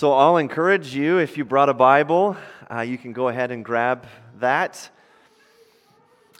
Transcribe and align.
So 0.00 0.14
I'll 0.14 0.38
encourage 0.38 0.94
you, 0.94 1.18
if 1.18 1.36
you 1.36 1.44
brought 1.44 1.68
a 1.68 1.74
Bible, 1.74 2.34
uh, 2.70 2.80
you 2.80 2.96
can 2.96 3.12
go 3.12 3.28
ahead 3.28 3.50
and 3.50 3.62
grab 3.62 4.06
that. 4.38 4.88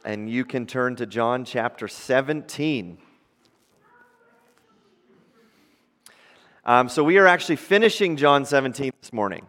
And 0.02 0.30
you 0.30 0.46
can 0.46 0.64
turn 0.66 0.96
to 0.96 1.04
John 1.04 1.44
chapter 1.44 1.86
17. 1.86 2.96
Um, 6.64 6.88
so 6.88 7.04
we 7.04 7.18
are 7.18 7.26
actually 7.26 7.56
finishing 7.56 8.16
John 8.16 8.46
17 8.46 8.92
this 8.98 9.12
morning. 9.12 9.44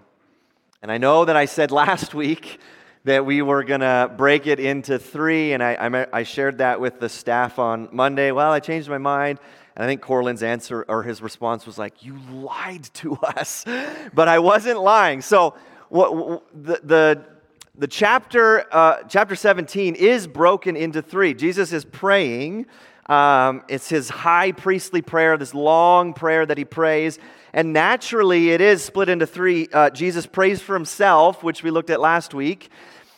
And 0.82 0.92
I 0.92 0.98
know 0.98 1.24
that 1.24 1.38
I 1.38 1.46
said 1.46 1.72
last 1.72 2.14
week 2.14 2.60
that 3.06 3.26
we 3.26 3.42
were 3.42 3.64
going 3.64 3.80
to 3.80 4.12
break 4.18 4.46
it 4.46 4.60
into 4.60 5.00
three, 5.00 5.54
and 5.54 5.64
I, 5.64 5.76
I, 5.76 6.08
I 6.20 6.24
shared 6.24 6.58
that 6.58 6.82
with 6.82 7.00
the 7.00 7.08
staff 7.08 7.60
on 7.60 7.88
Monday. 7.94 8.32
Well, 8.32 8.52
I 8.52 8.60
changed 8.60 8.90
my 8.90 8.98
mind. 8.98 9.40
And 9.76 9.84
I 9.84 9.88
think 9.88 10.02
Corlin's 10.02 10.44
answer 10.44 10.86
or 10.88 11.04
his 11.04 11.22
response 11.22 11.66
was 11.66 11.78
like, 11.78 12.04
You 12.04 12.20
lied 12.32 12.84
to 12.96 13.16
us. 13.24 13.66
But 14.14 14.28
I 14.28 14.40
wasn't 14.40 14.82
lying. 14.82 15.22
So 15.22 15.56
what, 15.90 16.44
the, 16.54 16.80
the, 16.84 17.26
the 17.76 17.88
chapter, 17.88 18.66
uh, 18.74 19.04
chapter 19.04 19.36
17 19.36 19.96
is 19.96 20.28
broken 20.28 20.76
into 20.76 21.02
three. 21.02 21.34
Jesus 21.34 21.74
is 21.74 21.86
praying. 21.86 22.66
Um, 23.08 23.64
it's 23.68 23.90
his 23.90 24.10
high 24.10 24.52
priestly 24.52 25.02
prayer, 25.02 25.38
this 25.38 25.54
long 25.54 26.14
prayer 26.14 26.46
that 26.46 26.58
he 26.58 26.66
prays. 26.66 27.20
And 27.54 27.74
naturally, 27.74 28.52
it 28.52 28.62
is 28.62 28.84
split 28.84 29.10
into 29.10 29.26
three. 29.26 29.68
Uh, 29.72 29.90
Jesus 29.90 30.26
prays 30.26 30.62
for 30.62 30.74
himself, 30.74 31.44
which 31.44 31.64
we 31.64 31.72
looked 31.72 31.90
at 31.90 32.00
last 32.00 32.34
week. 32.34 32.70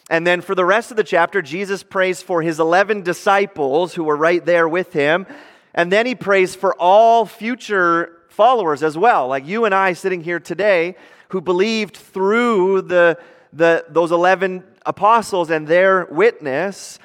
And 0.09 0.25
then 0.25 0.41
for 0.41 0.55
the 0.55 0.65
rest 0.65 0.91
of 0.91 0.97
the 0.97 1.03
chapter, 1.03 1.41
Jesus 1.41 1.83
prays 1.83 2.21
for 2.21 2.41
his 2.41 2.59
11 2.59 3.03
disciples 3.03 3.93
who 3.93 4.03
were 4.03 4.17
right 4.17 4.43
there 4.43 4.67
with 4.67 4.93
him. 4.93 5.25
And 5.73 5.91
then 5.91 6.05
he 6.05 6.15
prays 6.15 6.55
for 6.55 6.75
all 6.75 7.25
future 7.25 8.19
followers 8.29 8.83
as 8.83 8.97
well, 8.97 9.27
like 9.27 9.45
you 9.45 9.65
and 9.65 9.73
I 9.73 9.93
sitting 9.93 10.21
here 10.21 10.39
today 10.39 10.95
who 11.29 11.41
believed 11.41 11.97
through 11.97 12.83
the, 12.83 13.17
the, 13.53 13.85
those 13.89 14.11
11 14.11 14.63
apostles 14.85 15.49
and 15.49 15.67
their 15.67 16.05
witness. 16.05 16.99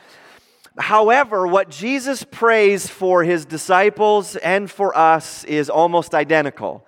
However, 0.79 1.47
what 1.47 1.71
Jesus 1.71 2.25
prays 2.25 2.89
for 2.89 3.25
his 3.25 3.45
disciples 3.45 4.37
and 4.37 4.71
for 4.71 4.97
us 4.97 5.45
is 5.45 5.71
almost 5.71 6.15
identical. 6.15 6.87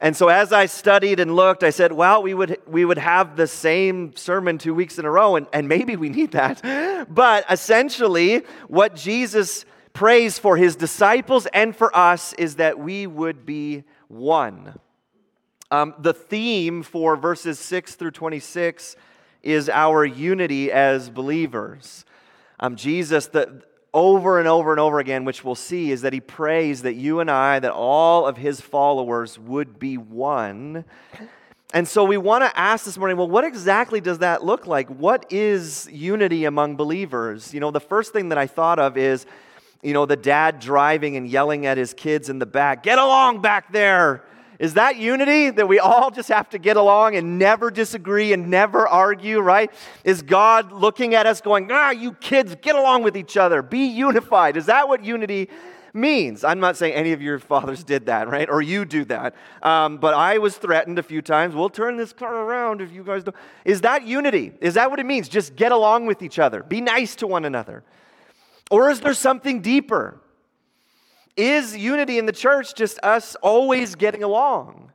And 0.00 0.16
so 0.16 0.28
as 0.28 0.52
I 0.52 0.66
studied 0.66 1.20
and 1.20 1.36
looked, 1.36 1.62
I 1.62 1.70
said, 1.70 1.92
well, 1.92 2.22
we 2.22 2.34
would, 2.34 2.58
we 2.66 2.84
would 2.84 2.98
have 2.98 3.36
the 3.36 3.46
same 3.46 4.16
sermon 4.16 4.58
two 4.58 4.74
weeks 4.74 4.98
in 4.98 5.04
a 5.04 5.10
row, 5.10 5.36
and, 5.36 5.46
and 5.52 5.68
maybe 5.68 5.94
we 5.96 6.08
need 6.08 6.32
that. 6.32 6.62
But 7.08 7.44
essentially, 7.50 8.42
what 8.68 8.94
Jesus 8.94 9.64
prays 9.92 10.38
for 10.38 10.56
his 10.56 10.76
disciples 10.76 11.46
and 11.46 11.74
for 11.74 11.94
us 11.96 12.32
is 12.34 12.56
that 12.56 12.78
we 12.78 13.06
would 13.06 13.44
be 13.44 13.84
one. 14.08 14.78
Um, 15.70 15.94
the 15.98 16.12
theme 16.12 16.82
for 16.82 17.16
verses 17.16 17.58
6 17.58 17.94
through 17.94 18.10
26 18.10 18.96
is 19.42 19.68
our 19.68 20.04
unity 20.04 20.70
as 20.70 21.10
believers. 21.10 22.04
Um, 22.60 22.76
Jesus, 22.76 23.26
the, 23.26 23.62
over 23.94 24.38
and 24.38 24.48
over 24.48 24.70
and 24.70 24.80
over 24.80 24.98
again, 24.98 25.24
which 25.24 25.44
we'll 25.44 25.54
see, 25.54 25.90
is 25.90 26.02
that 26.02 26.12
he 26.12 26.20
prays 26.20 26.82
that 26.82 26.94
you 26.94 27.20
and 27.20 27.30
I, 27.30 27.58
that 27.58 27.72
all 27.72 28.26
of 28.26 28.36
his 28.36 28.60
followers 28.60 29.38
would 29.38 29.78
be 29.78 29.98
one. 29.98 30.84
And 31.74 31.88
so 31.88 32.04
we 32.04 32.18
want 32.18 32.44
to 32.44 32.58
ask 32.58 32.84
this 32.84 32.98
morning 32.98 33.16
well, 33.16 33.28
what 33.28 33.44
exactly 33.44 34.00
does 34.00 34.18
that 34.18 34.44
look 34.44 34.66
like? 34.66 34.88
What 34.88 35.32
is 35.32 35.88
unity 35.90 36.44
among 36.44 36.76
believers? 36.76 37.54
You 37.54 37.60
know, 37.60 37.70
the 37.70 37.80
first 37.80 38.12
thing 38.12 38.28
that 38.28 38.38
I 38.38 38.46
thought 38.46 38.78
of 38.78 38.96
is 38.96 39.26
you 39.82 39.92
know, 39.92 40.06
the 40.06 40.16
dad 40.16 40.60
driving 40.60 41.16
and 41.16 41.28
yelling 41.28 41.66
at 41.66 41.76
his 41.76 41.92
kids 41.92 42.28
in 42.28 42.38
the 42.38 42.46
back, 42.46 42.82
get 42.82 42.98
along 42.98 43.42
back 43.42 43.72
there. 43.72 44.24
Is 44.60 44.74
that 44.74 44.96
unity 44.96 45.50
that 45.50 45.66
we 45.66 45.80
all 45.80 46.12
just 46.12 46.28
have 46.28 46.48
to 46.50 46.58
get 46.58 46.76
along 46.76 47.16
and 47.16 47.36
never 47.36 47.68
disagree 47.68 48.32
and 48.32 48.48
never 48.48 48.86
argue, 48.86 49.40
right? 49.40 49.72
Is 50.04 50.22
God 50.22 50.70
looking 50.70 51.16
at 51.16 51.26
us 51.26 51.40
going, 51.40 51.68
ah, 51.72 51.90
you 51.90 52.12
kids, 52.12 52.54
get 52.62 52.76
along 52.76 53.02
with 53.02 53.16
each 53.16 53.36
other, 53.36 53.60
be 53.60 53.86
unified? 53.86 54.56
Is 54.56 54.66
that 54.66 54.86
what 54.86 55.04
unity 55.04 55.48
means? 55.92 56.44
I'm 56.44 56.60
not 56.60 56.76
saying 56.76 56.94
any 56.94 57.10
of 57.10 57.20
your 57.20 57.40
fathers 57.40 57.82
did 57.82 58.06
that, 58.06 58.28
right? 58.28 58.48
Or 58.48 58.62
you 58.62 58.84
do 58.84 59.04
that. 59.06 59.34
Um, 59.62 59.98
but 59.98 60.14
I 60.14 60.38
was 60.38 60.56
threatened 60.56 61.00
a 61.00 61.02
few 61.02 61.22
times, 61.22 61.56
we'll 61.56 61.68
turn 61.68 61.96
this 61.96 62.12
car 62.12 62.32
around 62.32 62.80
if 62.80 62.92
you 62.92 63.02
guys 63.02 63.24
don't. 63.24 63.36
Is 63.64 63.80
that 63.80 64.06
unity? 64.06 64.52
Is 64.60 64.74
that 64.74 64.90
what 64.90 65.00
it 65.00 65.06
means? 65.06 65.28
Just 65.28 65.56
get 65.56 65.72
along 65.72 66.06
with 66.06 66.22
each 66.22 66.38
other, 66.38 66.62
be 66.62 66.80
nice 66.80 67.16
to 67.16 67.26
one 67.26 67.44
another. 67.44 67.82
Or 68.72 68.88
is 68.88 69.00
there 69.00 69.12
something 69.12 69.60
deeper? 69.60 70.18
Is 71.36 71.76
unity 71.76 72.18
in 72.18 72.24
the 72.24 72.32
church 72.32 72.74
just 72.74 72.98
us 73.02 73.34
always 73.42 73.96
getting 73.96 74.22
along? 74.22 74.92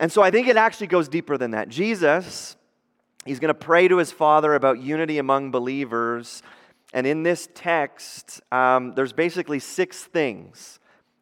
And 0.00 0.10
so 0.10 0.20
I 0.20 0.32
think 0.32 0.48
it 0.48 0.56
actually 0.56 0.88
goes 0.88 1.06
deeper 1.06 1.38
than 1.38 1.52
that. 1.52 1.68
Jesus, 1.68 2.56
he's 3.24 3.38
going 3.38 3.54
to 3.54 3.54
pray 3.54 3.86
to 3.86 3.98
his 3.98 4.10
Father 4.10 4.56
about 4.56 4.80
unity 4.80 5.18
among 5.18 5.52
believers. 5.52 6.42
And 6.92 7.06
in 7.06 7.22
this 7.22 7.48
text, 7.54 8.40
um, 8.50 8.94
there's 8.96 9.12
basically 9.12 9.60
six 9.60 10.02
things. 10.02 10.80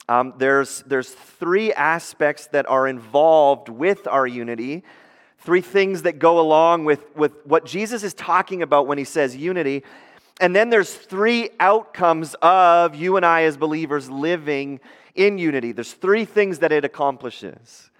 Um, 0.08 0.32
there's, 0.38 0.82
there's 0.86 1.10
three 1.10 1.74
aspects 1.74 2.46
that 2.46 2.64
are 2.66 2.88
involved 2.88 3.68
with 3.68 4.06
our 4.06 4.26
unity, 4.26 4.84
three 5.36 5.60
things 5.60 6.00
that 6.02 6.18
go 6.18 6.40
along 6.40 6.86
with, 6.86 7.14
with 7.14 7.44
what 7.44 7.66
Jesus 7.66 8.02
is 8.02 8.14
talking 8.14 8.62
about 8.62 8.86
when 8.86 8.96
he 8.96 9.04
says 9.04 9.36
unity. 9.36 9.82
And 10.40 10.56
then 10.56 10.70
there's 10.70 10.94
three 10.94 11.50
outcomes 11.60 12.34
of 12.42 12.94
you 12.94 13.16
and 13.16 13.24
I 13.24 13.42
as 13.42 13.56
believers 13.56 14.10
living 14.10 14.80
in 15.14 15.38
unity. 15.38 15.72
There's 15.72 15.92
three 15.92 16.24
things 16.24 16.60
that 16.60 16.72
it 16.72 16.84
accomplishes. 16.84 17.90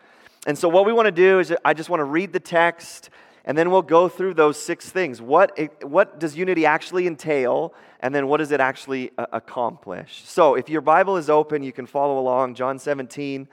And 0.47 0.59
so, 0.59 0.69
what 0.69 0.87
we 0.87 0.93
want 0.93 1.07
to 1.07 1.13
do 1.13 1.39
is, 1.39 1.55
I 1.65 1.75
just 1.75 1.89
want 1.89 2.01
to 2.01 2.05
read 2.05 2.33
the 2.33 2.41
text, 2.41 3.11
and 3.45 3.57
then 3.57 3.71
we'll 3.71 3.83
go 3.83 4.09
through 4.09 4.35
those 4.35 4.61
six 4.61 4.91
things. 4.91 5.21
What, 5.21 5.57
what 5.83 6.19
does 6.19 6.37
unity 6.37 6.67
actually 6.67 7.07
entail? 7.07 7.75
And 8.01 8.13
then, 8.13 8.27
what 8.27 8.39
does 8.39 8.51
it 8.51 8.59
actually 8.59 9.13
uh, 9.17 9.27
accomplish? 9.33 10.23
So, 10.25 10.57
if 10.57 10.69
your 10.69 10.81
Bible 10.81 11.17
is 11.17 11.31
open, 11.31 11.63
you 11.63 11.73
can 11.73 11.87
follow 11.87 12.19
along. 12.19 12.57
John 12.57 12.81
17, 12.81 13.47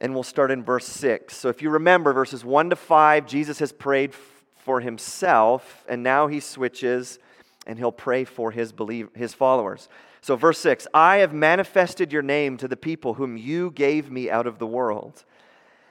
and 0.00 0.14
we'll 0.14 0.22
start 0.22 0.52
in 0.52 0.62
verse 0.62 0.86
6. 0.86 1.36
So, 1.36 1.48
if 1.48 1.60
you 1.60 1.70
remember 1.70 2.12
verses 2.12 2.44
1 2.44 2.70
to 2.70 2.76
5, 2.76 3.26
Jesus 3.26 3.58
has 3.58 3.72
prayed 3.72 4.14
for 4.58 4.80
himself, 4.80 5.84
and 5.88 6.04
now 6.04 6.28
he 6.28 6.38
switches 6.38 7.18
and 7.66 7.78
he'll 7.78 7.92
pray 7.92 8.24
for 8.24 8.50
his, 8.50 8.72
believe, 8.72 9.08
his 9.14 9.34
followers. 9.34 9.88
So, 10.20 10.36
verse 10.36 10.58
6 10.58 10.86
I 10.94 11.18
have 11.18 11.32
manifested 11.32 12.12
your 12.12 12.22
name 12.22 12.56
to 12.58 12.68
the 12.68 12.76
people 12.76 13.14
whom 13.14 13.36
you 13.36 13.70
gave 13.70 14.10
me 14.10 14.30
out 14.30 14.46
of 14.46 14.58
the 14.58 14.66
world. 14.66 15.24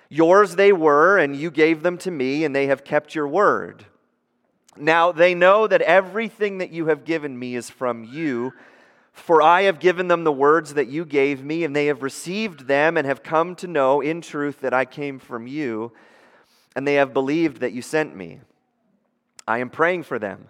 Yours 0.10 0.56
they 0.56 0.72
were, 0.72 1.18
and 1.18 1.36
you 1.36 1.52
gave 1.52 1.84
them 1.84 1.98
to 2.00 2.12
me, 2.12 2.44
and 2.44 2.56
they 2.56 2.68
have 2.68 2.84
kept 2.84 3.16
your 3.16 3.28
word. 3.28 3.86
Now 4.78 5.12
they 5.12 5.34
know 5.34 5.68
that 5.68 5.82
everything 5.82 6.60
that 6.60 6.72
you 6.72 6.88
have 6.88 7.06
given 7.06 7.38
me 7.38 7.56
is 7.56 7.70
from 7.70 8.04
you, 8.04 8.54
for 9.14 9.42
I 9.42 9.64
have 9.64 9.80
given 9.80 10.10
them 10.10 10.26
the 10.26 10.32
words 10.32 10.74
that 10.74 10.88
you 10.88 11.06
gave 11.06 11.44
me, 11.44 11.64
and 11.64 11.76
they 11.76 11.86
have 11.86 12.04
received 12.04 12.68
them 12.68 12.98
and 12.98 13.08
have 13.08 13.24
come 13.24 13.56
to 13.56 13.68
know 13.68 14.02
in 14.02 14.22
truth 14.22 14.60
that 14.62 14.74
I 14.74 14.86
came 14.86 15.20
from 15.20 15.48
you, 15.48 15.94
and 16.76 16.86
they 16.86 16.96
have 16.96 17.14
believed 17.14 17.62
that 17.62 17.72
you 17.72 17.82
sent 17.82 18.16
me. 18.16 18.42
I 19.48 19.60
am 19.60 19.70
praying 19.70 20.04
for 20.04 20.20
them. 20.20 20.50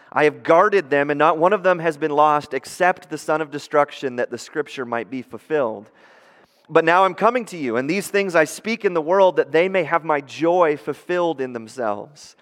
I 0.11 0.25
have 0.25 0.43
guarded 0.43 0.89
them, 0.89 1.09
and 1.09 1.17
not 1.17 1.37
one 1.37 1.53
of 1.53 1.63
them 1.63 1.79
has 1.79 1.95
been 1.95 2.11
lost 2.11 2.53
except 2.53 3.09
the 3.09 3.17
son 3.17 3.39
of 3.41 3.49
destruction, 3.49 4.17
that 4.17 4.29
the 4.29 4.37
scripture 4.37 4.85
might 4.85 5.09
be 5.09 5.21
fulfilled. 5.21 5.89
But 6.69 6.85
now 6.85 7.05
I'm 7.05 7.15
coming 7.15 7.45
to 7.45 7.57
you, 7.57 7.77
and 7.77 7.89
these 7.89 8.09
things 8.09 8.35
I 8.35 8.43
speak 8.43 8.83
in 8.83 8.93
the 8.93 9.01
world 9.01 9.37
that 9.37 9.51
they 9.51 9.69
may 9.69 9.83
have 9.83 10.03
my 10.03 10.21
joy 10.21 10.77
fulfilled 10.77 11.39
in 11.39 11.53
themselves. 11.53 12.35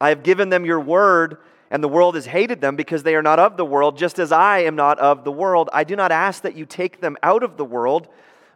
I 0.00 0.08
have 0.10 0.22
given 0.22 0.50
them 0.50 0.64
your 0.64 0.80
word, 0.80 1.38
and 1.70 1.82
the 1.82 1.88
world 1.88 2.14
has 2.16 2.26
hated 2.26 2.60
them 2.60 2.76
because 2.76 3.02
they 3.02 3.14
are 3.14 3.22
not 3.22 3.38
of 3.38 3.56
the 3.56 3.64
world, 3.64 3.96
just 3.96 4.18
as 4.18 4.30
I 4.32 4.60
am 4.60 4.76
not 4.76 4.98
of 4.98 5.24
the 5.24 5.32
world. 5.32 5.70
I 5.72 5.84
do 5.84 5.96
not 5.96 6.12
ask 6.12 6.42
that 6.42 6.56
you 6.56 6.66
take 6.66 7.00
them 7.00 7.16
out 7.22 7.42
of 7.42 7.56
the 7.56 7.64
world, 7.64 8.08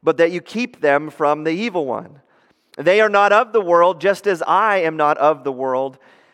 but 0.02 0.16
that 0.16 0.32
you 0.32 0.40
keep 0.40 0.80
them 0.80 1.10
from 1.10 1.44
the 1.44 1.52
evil 1.52 1.86
one. 1.86 2.20
They 2.76 3.00
are 3.00 3.08
not 3.08 3.32
of 3.32 3.52
the 3.52 3.60
world, 3.60 4.00
just 4.00 4.26
as 4.26 4.42
I 4.42 4.78
am 4.78 4.96
not 4.96 5.18
of 5.18 5.44
the 5.44 5.52
world. 5.52 5.98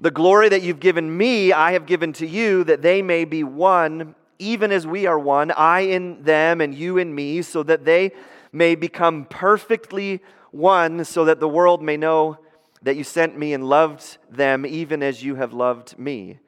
The 0.00 0.10
glory 0.10 0.48
that 0.48 0.62
you've 0.62 0.80
given 0.80 1.16
me, 1.16 1.52
I 1.52 1.72
have 1.72 1.86
given 1.86 2.12
to 2.14 2.26
you, 2.26 2.64
that 2.64 2.82
they 2.82 3.00
may 3.00 3.24
be 3.24 3.44
one, 3.44 4.14
even 4.38 4.72
as 4.72 4.86
we 4.86 5.06
are 5.06 5.18
one, 5.18 5.52
I 5.52 5.80
in 5.80 6.22
them 6.24 6.60
and 6.60 6.74
you 6.74 6.98
in 6.98 7.14
me, 7.14 7.42
so 7.42 7.62
that 7.62 7.84
they 7.84 8.12
may 8.52 8.74
become 8.74 9.24
perfectly 9.24 10.20
one, 10.50 11.04
so 11.04 11.24
that 11.24 11.40
the 11.40 11.48
world 11.48 11.82
may 11.82 11.96
know 11.96 12.38
that 12.82 12.96
you 12.96 13.04
sent 13.04 13.38
me 13.38 13.52
and 13.54 13.68
loved 13.68 14.18
them 14.30 14.66
even 14.66 15.02
as 15.02 15.22
you 15.22 15.36
have 15.36 15.52
loved 15.52 15.98
me. 15.98 16.38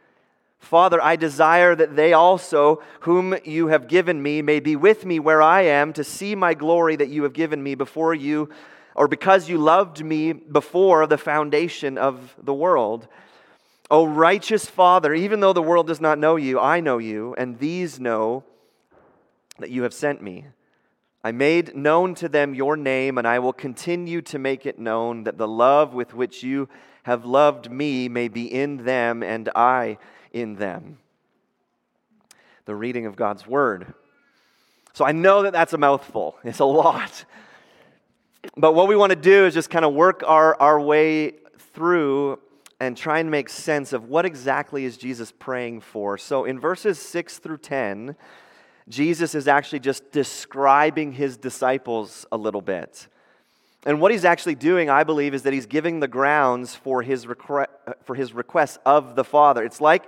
Father, 0.59 1.01
I 1.01 1.15
desire 1.15 1.75
that 1.77 1.95
they 1.95 2.13
also, 2.13 2.83
whom 3.01 3.37
you 3.45 3.69
have 3.69 3.87
given 3.87 4.21
me, 4.21 4.43
may 4.43 4.59
be 4.59 4.75
with 4.75 5.05
me 5.05 5.21
where 5.21 5.41
I 5.41 5.63
am 5.63 5.93
to 5.93 6.03
see 6.03 6.35
my 6.35 6.55
glory 6.55 6.97
that 6.97 7.09
you 7.09 7.23
have 7.23 7.33
given 7.33 7.63
me 7.63 7.77
before 7.77 8.15
you, 8.15 8.51
or 8.97 9.07
because 9.07 9.49
you 9.49 9.59
loved 9.59 10.05
me 10.05 10.33
before 10.33 11.07
the 11.07 11.19
foundation 11.19 11.97
of 11.97 12.35
the 12.43 12.55
world. 12.55 13.07
O 13.91 14.05
righteous 14.05 14.67
Father, 14.67 15.15
even 15.15 15.41
though 15.41 15.53
the 15.53 15.63
world 15.63 15.87
does 15.87 16.01
not 16.01 16.19
know 16.19 16.37
you, 16.37 16.59
I 16.59 16.81
know 16.81 16.99
you, 16.99 17.35
and 17.39 17.59
these 17.59 18.01
know 18.01 18.43
that 19.59 19.71
you 19.71 19.85
have 19.85 19.95
sent 19.95 20.23
me. 20.23 20.47
I 21.23 21.33
made 21.33 21.77
known 21.77 22.15
to 22.17 22.29
them 22.29 22.55
your 22.55 22.77
name, 22.77 23.19
and 23.19 23.27
I 23.27 23.39
will 23.39 23.53
continue 23.53 24.23
to 24.23 24.39
make 24.39 24.67
it 24.67 24.79
known 24.79 25.25
that 25.25 25.39
the 25.39 25.49
love 25.49 25.95
with 25.95 26.15
which 26.15 26.43
you 26.43 26.69
have 27.05 27.25
loved 27.25 27.71
me 27.71 28.09
may 28.09 28.29
be 28.29 28.53
in 28.53 28.85
them 28.85 29.23
and 29.23 29.49
I 29.55 29.99
in 30.33 30.57
them. 30.57 30.99
The 32.65 32.75
reading 32.75 33.07
of 33.07 33.15
God's 33.15 33.47
word. 33.47 33.95
So 34.93 35.05
I 35.05 35.13
know 35.13 35.43
that 35.43 35.53
that's 35.53 35.73
a 35.73 35.79
mouthful, 35.79 36.37
it's 36.43 36.59
a 36.59 36.65
lot. 36.65 37.25
But 38.57 38.75
what 38.75 38.89
we 38.89 38.97
want 38.97 39.11
to 39.11 39.17
do 39.17 39.47
is 39.47 39.55
just 39.55 39.71
kind 39.71 39.85
of 39.85 39.95
work 39.95 40.23
our, 40.27 40.61
our 40.61 40.81
way 40.81 41.35
through 41.75 42.39
and 42.81 42.97
try 42.97 43.19
and 43.19 43.31
make 43.31 43.49
sense 43.49 43.93
of 43.93 44.09
what 44.09 44.27
exactly 44.27 44.85
is 44.85 44.97
Jesus 44.97 45.33
praying 45.33 45.81
for. 45.81 46.19
So 46.19 46.45
in 46.45 46.61
verses 46.61 46.99
6 46.99 47.39
through 47.39 47.59
10, 47.59 48.17
Jesus 48.89 49.35
is 49.35 49.49
actually 49.49 49.81
just 49.81 50.13
describing 50.13 51.13
his 51.13 51.37
disciples 51.37 52.27
a 52.31 52.37
little 52.37 52.61
bit. 52.61 53.09
And 53.85 54.01
what 54.01 54.11
he's 54.11 54.25
actually 54.25 54.57
doing, 54.57 54.91
I 54.91 55.05
believe, 55.05 55.33
is 55.33 55.43
that 55.43 55.53
he's 55.53 55.67
giving 55.67 56.01
the 56.01 56.09
grounds 56.09 56.75
for 56.75 57.03
his, 57.03 57.27
request, 57.27 57.71
for 58.05 58.15
his 58.15 58.33
request 58.33 58.79
of 58.85 59.15
the 59.15 59.25
Father. 59.25 59.63
It's 59.65 59.81
like, 59.81 60.05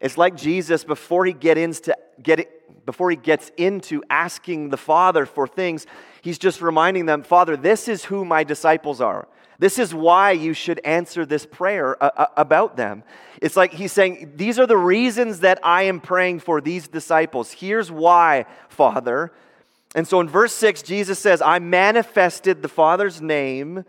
it's 0.00 0.18
like 0.18 0.36
Jesus, 0.36 0.84
before 0.84 1.24
he, 1.24 1.32
get 1.32 1.56
into, 1.58 1.96
get 2.22 2.84
before 2.84 3.10
he 3.10 3.16
gets 3.16 3.50
into 3.56 4.02
asking 4.10 4.70
the 4.70 4.76
Father 4.76 5.24
for 5.26 5.46
things, 5.46 5.86
he's 6.20 6.38
just 6.38 6.60
reminding 6.60 7.06
them, 7.06 7.22
Father, 7.22 7.56
this 7.56 7.88
is 7.88 8.04
who 8.04 8.24
my 8.24 8.44
disciples 8.44 9.00
are. 9.00 9.28
This 9.62 9.78
is 9.78 9.94
why 9.94 10.32
you 10.32 10.54
should 10.54 10.80
answer 10.84 11.24
this 11.24 11.46
prayer 11.46 11.96
uh, 12.02 12.10
uh, 12.16 12.26
about 12.36 12.76
them. 12.76 13.04
It's 13.40 13.56
like 13.56 13.72
he's 13.72 13.92
saying, 13.92 14.32
These 14.34 14.58
are 14.58 14.66
the 14.66 14.76
reasons 14.76 15.38
that 15.38 15.60
I 15.62 15.84
am 15.84 16.00
praying 16.00 16.40
for 16.40 16.60
these 16.60 16.88
disciples. 16.88 17.52
Here's 17.52 17.88
why, 17.88 18.46
Father. 18.68 19.30
And 19.94 20.08
so 20.08 20.18
in 20.18 20.28
verse 20.28 20.52
6, 20.52 20.82
Jesus 20.82 21.20
says, 21.20 21.40
I 21.40 21.60
manifested 21.60 22.60
the 22.60 22.68
Father's 22.68 23.22
name 23.22 23.84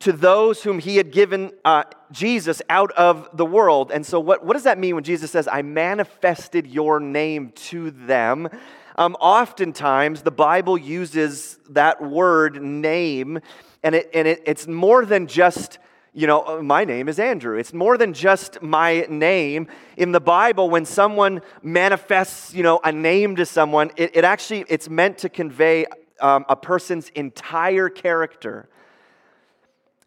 to 0.00 0.12
those 0.12 0.62
whom 0.62 0.78
he 0.78 0.98
had 0.98 1.10
given 1.10 1.52
uh, 1.64 1.84
Jesus 2.12 2.60
out 2.68 2.92
of 2.92 3.30
the 3.32 3.46
world. 3.46 3.90
And 3.90 4.04
so, 4.04 4.20
what, 4.20 4.44
what 4.44 4.52
does 4.52 4.64
that 4.64 4.78
mean 4.78 4.94
when 4.94 5.04
Jesus 5.04 5.30
says, 5.30 5.48
I 5.50 5.62
manifested 5.62 6.66
your 6.66 7.00
name 7.00 7.52
to 7.70 7.92
them? 7.92 8.50
Um, 8.96 9.16
oftentimes, 9.20 10.20
the 10.20 10.30
Bible 10.30 10.76
uses 10.76 11.58
that 11.70 12.02
word 12.02 12.62
name 12.62 13.40
and, 13.86 13.94
it, 13.94 14.10
and 14.12 14.26
it, 14.26 14.42
it's 14.44 14.66
more 14.66 15.06
than 15.06 15.28
just, 15.28 15.78
you 16.12 16.26
know, 16.26 16.44
uh, 16.44 16.60
my 16.60 16.84
name 16.84 17.08
is 17.08 17.20
Andrew. 17.20 17.56
It's 17.56 17.72
more 17.72 17.96
than 17.96 18.14
just 18.14 18.60
my 18.60 19.06
name. 19.08 19.68
In 19.96 20.10
the 20.10 20.18
Bible, 20.18 20.68
when 20.68 20.84
someone 20.84 21.40
manifests, 21.62 22.52
you 22.52 22.64
know, 22.64 22.80
a 22.82 22.90
name 22.90 23.36
to 23.36 23.46
someone, 23.46 23.92
it, 23.94 24.16
it 24.16 24.24
actually, 24.24 24.64
it's 24.68 24.88
meant 24.88 25.18
to 25.18 25.28
convey 25.28 25.86
um, 26.20 26.44
a 26.48 26.56
person's 26.56 27.10
entire 27.10 27.88
character. 27.88 28.68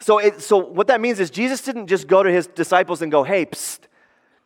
So, 0.01 0.17
it, 0.17 0.41
so 0.41 0.57
what 0.57 0.87
that 0.87 0.99
means 0.99 1.21
is 1.21 1.29
Jesus 1.29 1.61
didn't 1.61 1.87
just 1.87 2.05
go 2.05 2.21
to 2.21 2.29
his 2.29 2.47
disciples 2.47 3.01
and 3.01 3.09
go, 3.09 3.23
hey, 3.23 3.45
psst, 3.45 3.79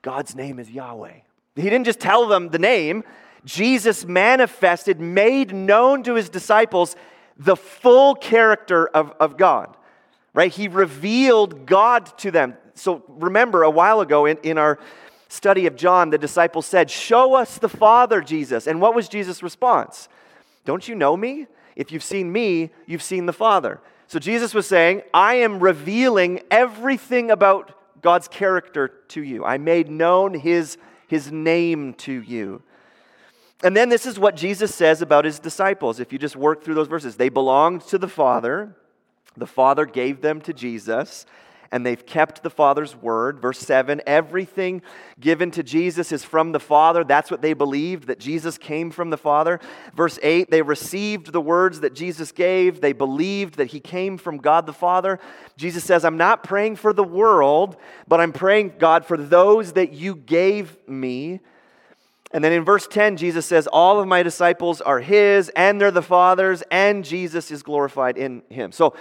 God's 0.03 0.35
name 0.35 0.59
is 0.59 0.69
Yahweh. 0.69 1.21
He 1.55 1.63
didn't 1.63 1.85
just 1.85 1.99
tell 1.99 2.27
them 2.27 2.49
the 2.49 2.59
name. 2.59 3.03
Jesus 3.45 4.05
manifested, 4.05 4.99
made 4.99 5.55
known 5.55 6.03
to 6.03 6.13
his 6.13 6.29
disciples 6.29 6.95
the 7.37 7.55
full 7.55 8.15
character 8.15 8.87
of, 8.87 9.11
of 9.19 9.37
God, 9.37 9.75
right? 10.33 10.51
He 10.51 10.67
revealed 10.67 11.65
God 11.65 12.05
to 12.19 12.31
them. 12.31 12.55
So 12.75 13.03
remember, 13.07 13.63
a 13.63 13.69
while 13.69 14.01
ago 14.01 14.25
in, 14.25 14.37
in 14.43 14.57
our 14.57 14.79
study 15.29 15.65
of 15.65 15.75
John, 15.75 16.09
the 16.09 16.17
disciples 16.17 16.65
said, 16.65 16.89
Show 16.89 17.33
us 17.33 17.57
the 17.57 17.69
Father, 17.69 18.21
Jesus. 18.21 18.67
And 18.67 18.79
what 18.79 18.95
was 18.95 19.07
Jesus' 19.07 19.41
response? 19.43 20.07
Don't 20.65 20.87
you 20.87 20.95
know 20.95 21.17
me? 21.17 21.47
If 21.75 21.91
you've 21.91 22.03
seen 22.03 22.31
me, 22.31 22.71
you've 22.85 23.03
seen 23.03 23.25
the 23.25 23.33
Father. 23.33 23.79
So 24.07 24.19
Jesus 24.19 24.53
was 24.53 24.67
saying, 24.67 25.01
I 25.13 25.35
am 25.35 25.59
revealing 25.59 26.41
everything 26.51 27.31
about 27.31 27.75
God's 28.01 28.27
character 28.27 28.89
to 29.09 29.23
you. 29.23 29.43
I 29.43 29.57
made 29.57 29.89
known 29.89 30.35
his, 30.35 30.77
his 31.07 31.31
name 31.31 31.93
to 31.95 32.11
you. 32.11 32.61
And 33.63 33.77
then 33.77 33.87
this 33.87 34.05
is 34.05 34.19
what 34.19 34.35
Jesus 34.35 34.75
says 34.75 35.01
about 35.01 35.23
his 35.23 35.39
disciples. 35.39 36.01
If 36.01 36.11
you 36.11 36.19
just 36.19 36.35
work 36.35 36.63
through 36.63 36.75
those 36.75 36.89
verses, 36.89 37.15
they 37.15 37.29
belonged 37.29 37.81
to 37.87 37.97
the 37.97 38.09
Father, 38.09 38.75
the 39.37 39.47
Father 39.47 39.85
gave 39.85 40.19
them 40.21 40.41
to 40.41 40.53
Jesus, 40.53 41.25
and 41.71 41.83
they've 41.83 42.05
kept 42.05 42.43
the 42.43 42.49
Father's 42.49 42.95
word. 42.95 43.39
Verse 43.39 43.57
7 43.57 44.01
everything 44.05 44.81
given 45.17 45.49
to 45.51 45.63
Jesus 45.63 46.11
is 46.11 46.25
from 46.25 46.51
the 46.51 46.59
Father. 46.59 47.05
That's 47.05 47.31
what 47.31 47.41
they 47.41 47.53
believed, 47.53 48.07
that 48.07 48.19
Jesus 48.19 48.57
came 48.57 48.91
from 48.91 49.09
the 49.09 49.17
Father. 49.17 49.61
Verse 49.95 50.19
8 50.21 50.51
they 50.51 50.61
received 50.61 51.31
the 51.31 51.41
words 51.41 51.79
that 51.79 51.95
Jesus 51.95 52.33
gave, 52.33 52.81
they 52.81 52.93
believed 52.93 53.55
that 53.55 53.71
he 53.71 53.79
came 53.79 54.17
from 54.17 54.37
God 54.37 54.65
the 54.65 54.73
Father. 54.73 55.19
Jesus 55.55 55.85
says, 55.85 56.03
I'm 56.03 56.17
not 56.17 56.43
praying 56.43 56.75
for 56.75 56.91
the 56.91 57.03
world, 57.03 57.77
but 58.09 58.19
I'm 58.19 58.33
praying, 58.33 58.73
God, 58.77 59.05
for 59.05 59.15
those 59.15 59.73
that 59.73 59.93
you 59.93 60.15
gave 60.15 60.77
me 60.87 61.39
and 62.33 62.43
then 62.43 62.51
in 62.51 62.63
verse 62.63 62.87
10, 62.87 63.17
Jesus 63.17 63.45
says, 63.45 63.67
All 63.67 63.99
of 63.99 64.07
my 64.07 64.23
disciples 64.23 64.81
are 64.81 64.99
his, 64.99 65.49
and 65.49 65.79
they're 65.79 65.91
the 65.91 66.01
Father's, 66.01 66.63
and 66.71 67.05
Jesus 67.05 67.51
is 67.51 67.61
glorified 67.61 68.17
in 68.17 68.41
him. 68.49 68.71
So 68.71 68.95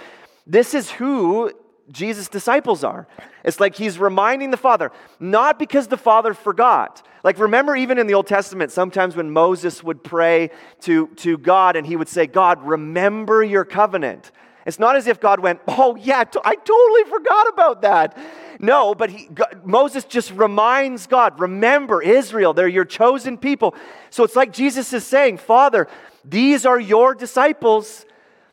this 0.45 0.75
is 0.75 0.91
who 0.91 1.51
Jesus' 1.91 2.27
disciples 2.27 2.83
are. 2.83 3.07
It's 3.43 3.59
like 3.59 3.75
he's 3.75 3.97
reminding 3.97 4.51
the 4.51 4.57
Father, 4.57 4.91
not 5.19 5.57
because 5.57 5.87
the 5.87 5.97
Father 5.97 6.33
forgot. 6.33 7.05
Like, 7.23 7.39
remember, 7.39 7.75
even 7.75 7.97
in 7.97 8.05
the 8.07 8.13
Old 8.13 8.27
Testament, 8.27 8.71
sometimes 8.71 9.15
when 9.15 9.31
Moses 9.31 9.83
would 9.83 10.03
pray 10.03 10.51
to, 10.81 11.07
to 11.07 11.37
God 11.37 11.75
and 11.75 11.87
he 11.87 11.95
would 11.95 12.09
say, 12.09 12.27
God, 12.27 12.63
remember 12.63 13.43
your 13.43 13.65
covenant. 13.65 14.31
It's 14.65 14.79
not 14.79 14.95
as 14.95 15.07
if 15.07 15.19
God 15.19 15.39
went, 15.39 15.59
Oh, 15.67 15.95
yeah, 15.95 16.23
I 16.43 16.55
totally 16.55 17.03
forgot 17.09 17.47
about 17.49 17.81
that. 17.81 18.17
No, 18.59 18.95
but 18.95 19.09
he, 19.09 19.27
God, 19.27 19.61
Moses 19.65 20.05
just 20.05 20.31
reminds 20.31 21.07
God, 21.07 21.39
Remember 21.39 22.01
Israel, 22.01 22.53
they're 22.53 22.67
your 22.67 22.85
chosen 22.85 23.37
people. 23.37 23.75
So 24.09 24.23
it's 24.23 24.35
like 24.35 24.53
Jesus 24.53 24.93
is 24.93 25.05
saying, 25.05 25.37
Father, 25.37 25.87
these 26.23 26.65
are 26.65 26.79
your 26.79 27.13
disciples. 27.15 28.05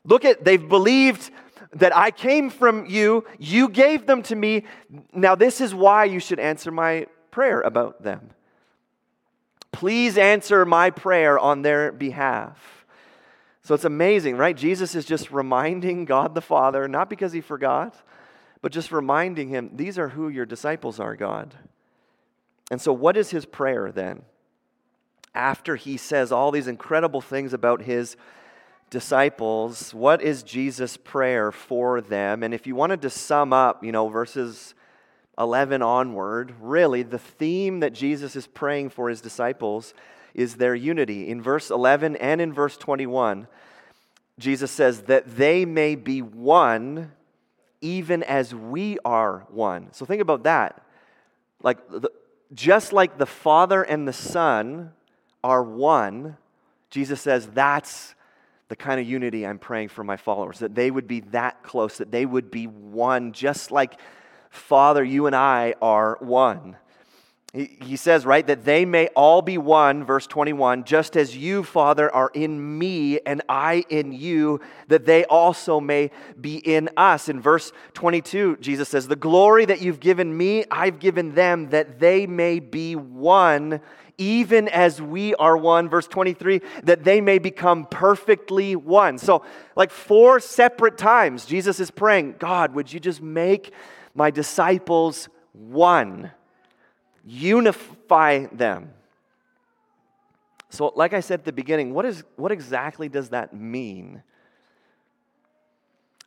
Look 0.05 0.25
at, 0.25 0.45
they've 0.45 0.69
believed 0.69 1.31
that 1.73 1.97
I 1.97 2.11
came 2.11 2.51
from 2.51 2.87
you, 2.87 3.25
you 3.39 3.69
gave 3.69 4.07
them 4.07 4.23
to 4.25 4.35
me. 4.35 4.65
Now, 5.13 5.35
this 5.35 5.61
is 5.61 5.75
why 5.75 6.05
you 6.05 6.19
should 6.19 6.41
answer 6.41 6.71
my 6.71 7.07
prayer 7.31 7.61
about 7.61 8.03
them. 8.03 8.31
Please 9.73 10.19
answer 10.19 10.65
my 10.65 10.91
prayer 10.91 11.39
on 11.39 11.63
their 11.63 11.93
behalf. 11.93 12.80
So 13.71 13.75
it's 13.75 13.85
amazing, 13.85 14.37
right? 14.37 14.57
Jesus 14.57 14.97
is 14.97 15.05
just 15.05 15.31
reminding 15.31 16.05
God 16.05 16.35
the 16.35 16.41
Father, 16.41 16.89
not 16.89 17.09
because 17.09 17.33
he 17.33 17.41
forgot, 17.41 17.95
but 18.63 18.73
just 18.73 18.91
reminding 18.91 19.49
him, 19.49 19.71
these 19.75 19.97
are 19.97 20.09
who 20.09 20.29
your 20.29 20.45
disciples 20.45 20.99
are, 20.99 21.15
God. 21.15 21.55
And 22.73 22.81
so, 22.83 22.93
what 22.93 23.17
is 23.17 23.31
his 23.31 23.47
prayer 23.47 23.93
then? 23.93 24.23
After 25.37 25.77
he 25.77 25.97
says 25.97 26.33
all 26.33 26.51
these 26.51 26.67
incredible 26.67 27.21
things 27.21 27.53
about 27.53 27.83
his 27.83 28.17
disciples, 28.91 29.95
what 29.95 30.21
is 30.21 30.43
Jesus' 30.43 30.97
prayer 30.97 31.53
for 31.53 32.01
them? 32.01 32.43
And 32.43 32.53
if 32.53 32.67
you 32.67 32.75
wanted 32.75 33.03
to 33.03 33.09
sum 33.11 33.53
up, 33.53 33.85
you 33.85 33.93
know, 33.93 34.09
verses 34.09 34.75
11 35.39 35.81
onward, 35.81 36.55
really, 36.61 37.05
the 37.05 37.21
theme 37.21 37.79
that 37.79 37.93
Jesus 37.93 38.35
is 38.35 38.49
praying 38.49 38.91
for 38.91 39.09
his 39.09 39.21
disciples 39.21 39.95
is 40.35 40.57
their 40.57 40.75
unity. 40.75 41.29
In 41.29 41.43
verse 41.43 41.71
11 41.71 42.17
and 42.17 42.41
in 42.41 42.53
verse 42.53 42.77
21, 42.77 43.47
Jesus 44.39 44.71
says 44.71 45.03
that 45.03 45.37
they 45.37 45.65
may 45.65 45.95
be 45.95 46.23
one 46.23 47.13
even 47.81 48.23
as 48.23 48.55
we 48.55 48.99
are 49.05 49.47
one. 49.51 49.89
So 49.93 50.05
think 50.05 50.21
about 50.21 50.45
that. 50.45 50.83
Like, 51.63 51.87
the, 51.89 52.11
just 52.53 52.93
like 52.93 53.19
the 53.19 53.27
Father 53.27 53.83
and 53.83 54.07
the 54.07 54.13
Son 54.13 54.93
are 55.43 55.63
one, 55.63 56.37
Jesus 56.91 57.21
says 57.21 57.47
that's 57.47 58.15
the 58.69 58.77
kind 58.77 59.01
of 59.01 59.09
unity 59.09 59.47
I'm 59.47 59.59
praying 59.59 59.89
for 59.89 60.05
my 60.05 60.17
followers, 60.17 60.61
that 60.61 60.75
they 60.75 60.91
would 60.91 61.09
be 61.09 61.21
that 61.21 61.63
close, 61.63 61.99
that 61.99 62.13
they 62.13 62.25
would 62.25 62.51
be 62.51 62.67
one, 62.67 63.33
just 63.33 63.71
like 63.71 63.99
Father, 64.51 65.03
you 65.03 65.27
and 65.27 65.35
I 65.35 65.75
are 65.81 66.17
one. 66.21 66.77
He, 67.53 67.97
says, 67.97 68.25
right, 68.25 68.47
that 68.47 68.65
they 68.65 68.85
may 68.85 69.09
all 69.09 69.43
be 69.43 69.59
one, 69.59 70.05
verse 70.05 70.29
21, 70.29 70.85
just 70.85 71.17
as 71.17 71.37
you, 71.37 71.65
Father, 71.65 72.09
are 72.15 72.31
in 72.33 72.79
me 72.79 73.19
and 73.27 73.43
I 73.49 73.85
in 73.89 74.13
you, 74.13 74.61
that 74.87 75.05
they 75.05 75.25
also 75.25 75.81
may 75.81 76.13
be 76.41 76.59
in 76.59 76.91
us. 76.97 77.29
In 77.29 77.41
verse 77.41 77.73
22, 77.95 78.59
Jesus 78.59 78.89
says, 78.89 79.09
The 79.09 79.17
glory 79.17 79.65
that 79.65 79.81
you've 79.81 79.99
given 79.99 80.37
me, 80.37 80.65
I've 80.71 81.01
given 81.01 81.35
them, 81.35 81.71
that 81.71 81.99
they 81.99 82.25
may 82.25 82.61
be 82.61 82.95
one, 82.95 83.81
even 84.17 84.69
as 84.69 85.03
we 85.03 85.35
are 85.35 85.57
one. 85.57 85.89
Verse 85.89 86.07
23, 86.07 86.61
that 86.85 87.03
they 87.03 87.21
may 87.21 87.41
become 87.41 87.85
perfectly 87.85 88.77
one. 88.77 89.19
So, 89.19 89.45
like 89.75 89.91
four 89.91 90.39
separate 90.39 90.97
times, 90.97 91.47
Jesus 91.47 91.81
is 91.81 91.91
praying, 91.91 92.37
God, 92.39 92.77
would 92.77 92.93
you 92.93 93.01
just 93.01 93.21
make 93.21 93.73
my 94.15 94.31
disciples 94.31 95.29
one? 95.53 96.31
Unify 97.25 98.47
them. 98.47 98.93
So, 100.71 100.93
like 100.95 101.15
I 101.15 101.21
said 101.21 101.41
at 101.41 101.45
the 101.45 101.53
beginning, 101.53 101.93
what, 101.95 102.05
is, 102.05 102.23
what 102.37 102.53
exactly 102.53 103.09
does 103.09 103.31
that 103.31 103.53
mean? 103.53 104.23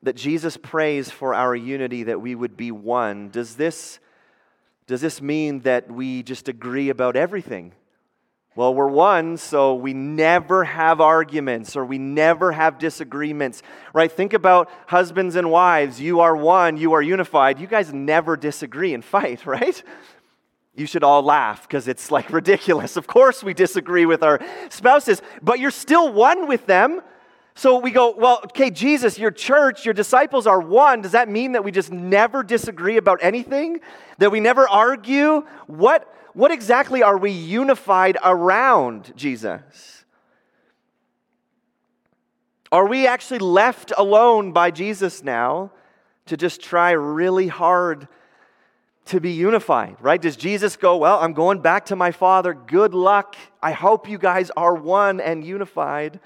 That 0.03 0.17
Jesus 0.17 0.57
prays 0.57 1.09
for 1.09 1.33
our 1.33 1.55
unity, 1.55 2.03
that 2.03 2.21
we 2.21 2.35
would 2.35 2.57
be 2.57 2.71
one. 2.71 3.29
Does 3.29 3.55
this, 3.55 3.99
does 4.85 4.99
this 4.99 5.21
mean 5.21 5.61
that 5.61 5.89
we 5.89 6.23
just 6.23 6.49
agree 6.49 6.89
about 6.89 7.15
everything? 7.15 7.73
Well, 8.55 8.75
we're 8.75 8.87
one, 8.87 9.37
so 9.37 9.73
we 9.73 9.93
never 9.93 10.63
have 10.63 11.01
arguments 11.01 11.75
or 11.75 11.85
we 11.85 11.97
never 11.97 12.51
have 12.51 12.77
disagreements, 12.77 13.63
right? 13.93 14.11
Think 14.11 14.33
about 14.33 14.69
husbands 14.85 15.35
and 15.35 15.49
wives. 15.49 15.99
You 15.99 16.19
are 16.19 16.35
one, 16.35 16.77
you 16.77 16.93
are 16.93 17.01
unified. 17.01 17.59
You 17.59 17.65
guys 17.65 17.91
never 17.91 18.37
disagree 18.37 18.93
and 18.93 19.03
fight, 19.03 19.45
right? 19.47 19.81
You 20.75 20.85
should 20.87 21.03
all 21.03 21.21
laugh 21.21 21.63
because 21.67 21.87
it's 21.87 22.11
like 22.11 22.29
ridiculous. 22.31 22.97
Of 22.97 23.07
course, 23.07 23.43
we 23.43 23.53
disagree 23.53 24.05
with 24.05 24.23
our 24.23 24.39
spouses, 24.69 25.21
but 25.41 25.59
you're 25.59 25.71
still 25.71 26.11
one 26.11 26.47
with 26.47 26.65
them. 26.65 27.01
So 27.55 27.77
we 27.77 27.91
go, 27.91 28.15
well, 28.17 28.41
okay, 28.45 28.71
Jesus, 28.71 29.19
your 29.19 29.29
church, 29.29 29.85
your 29.85 29.93
disciples 29.93 30.47
are 30.47 30.59
one. 30.59 31.01
Does 31.01 31.11
that 31.11 31.29
mean 31.29 31.51
that 31.51 31.63
we 31.63 31.71
just 31.71 31.91
never 31.91 32.41
disagree 32.41 32.97
about 32.97 33.19
anything? 33.21 33.79
That 34.17 34.31
we 34.31 34.39
never 34.39 34.67
argue? 34.67 35.45
What, 35.67 36.11
what 36.33 36.51
exactly 36.51 37.03
are 37.03 37.17
we 37.17 37.29
unified 37.29 38.17
around, 38.23 39.13
Jesus? 39.15 40.03
Are 42.71 42.87
we 42.87 43.05
actually 43.05 43.37
left 43.37 43.93
alone 43.95 44.51
by 44.51 44.71
Jesus 44.71 45.23
now 45.23 45.71
to 46.25 46.35
just 46.35 46.59
try 46.59 46.91
really 46.91 47.47
hard 47.47 48.07
to 49.05 49.19
be 49.19 49.31
unified, 49.31 49.97
right? 49.99 50.21
Does 50.21 50.35
Jesus 50.35 50.75
go, 50.75 50.97
Well, 50.97 51.19
I'm 51.19 51.33
going 51.33 51.61
back 51.61 51.87
to 51.87 51.95
my 51.95 52.11
Father. 52.11 52.53
Good 52.53 52.93
luck. 52.93 53.35
I 53.61 53.71
hope 53.71 54.07
you 54.07 54.17
guys 54.17 54.51
are 54.55 54.75
one 54.75 55.19
and 55.19 55.43
unified. 55.43 56.19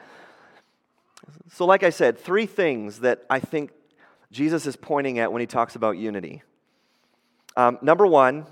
So, 1.51 1.65
like 1.65 1.84
I 1.84 1.89
said, 1.89 2.19
three 2.19 2.46
things 2.46 3.00
that 3.00 3.24
I 3.29 3.39
think 3.39 3.72
Jesus 4.31 4.65
is 4.65 4.75
pointing 4.75 5.19
at 5.19 5.31
when 5.31 5.39
he 5.39 5.48
talks 5.48 5.75
about 5.75 5.98
unity. 5.98 6.43
Um, 7.55 7.79
number 7.81 8.05
one, 8.05 8.46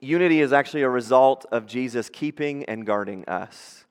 unity 0.00 0.40
is 0.40 0.52
actually 0.52 0.82
a 0.82 0.88
result 0.88 1.46
of 1.50 1.66
Jesus 1.66 2.10
keeping 2.10 2.64
and 2.64 2.84
guarding 2.84 3.24
us. 3.26 3.84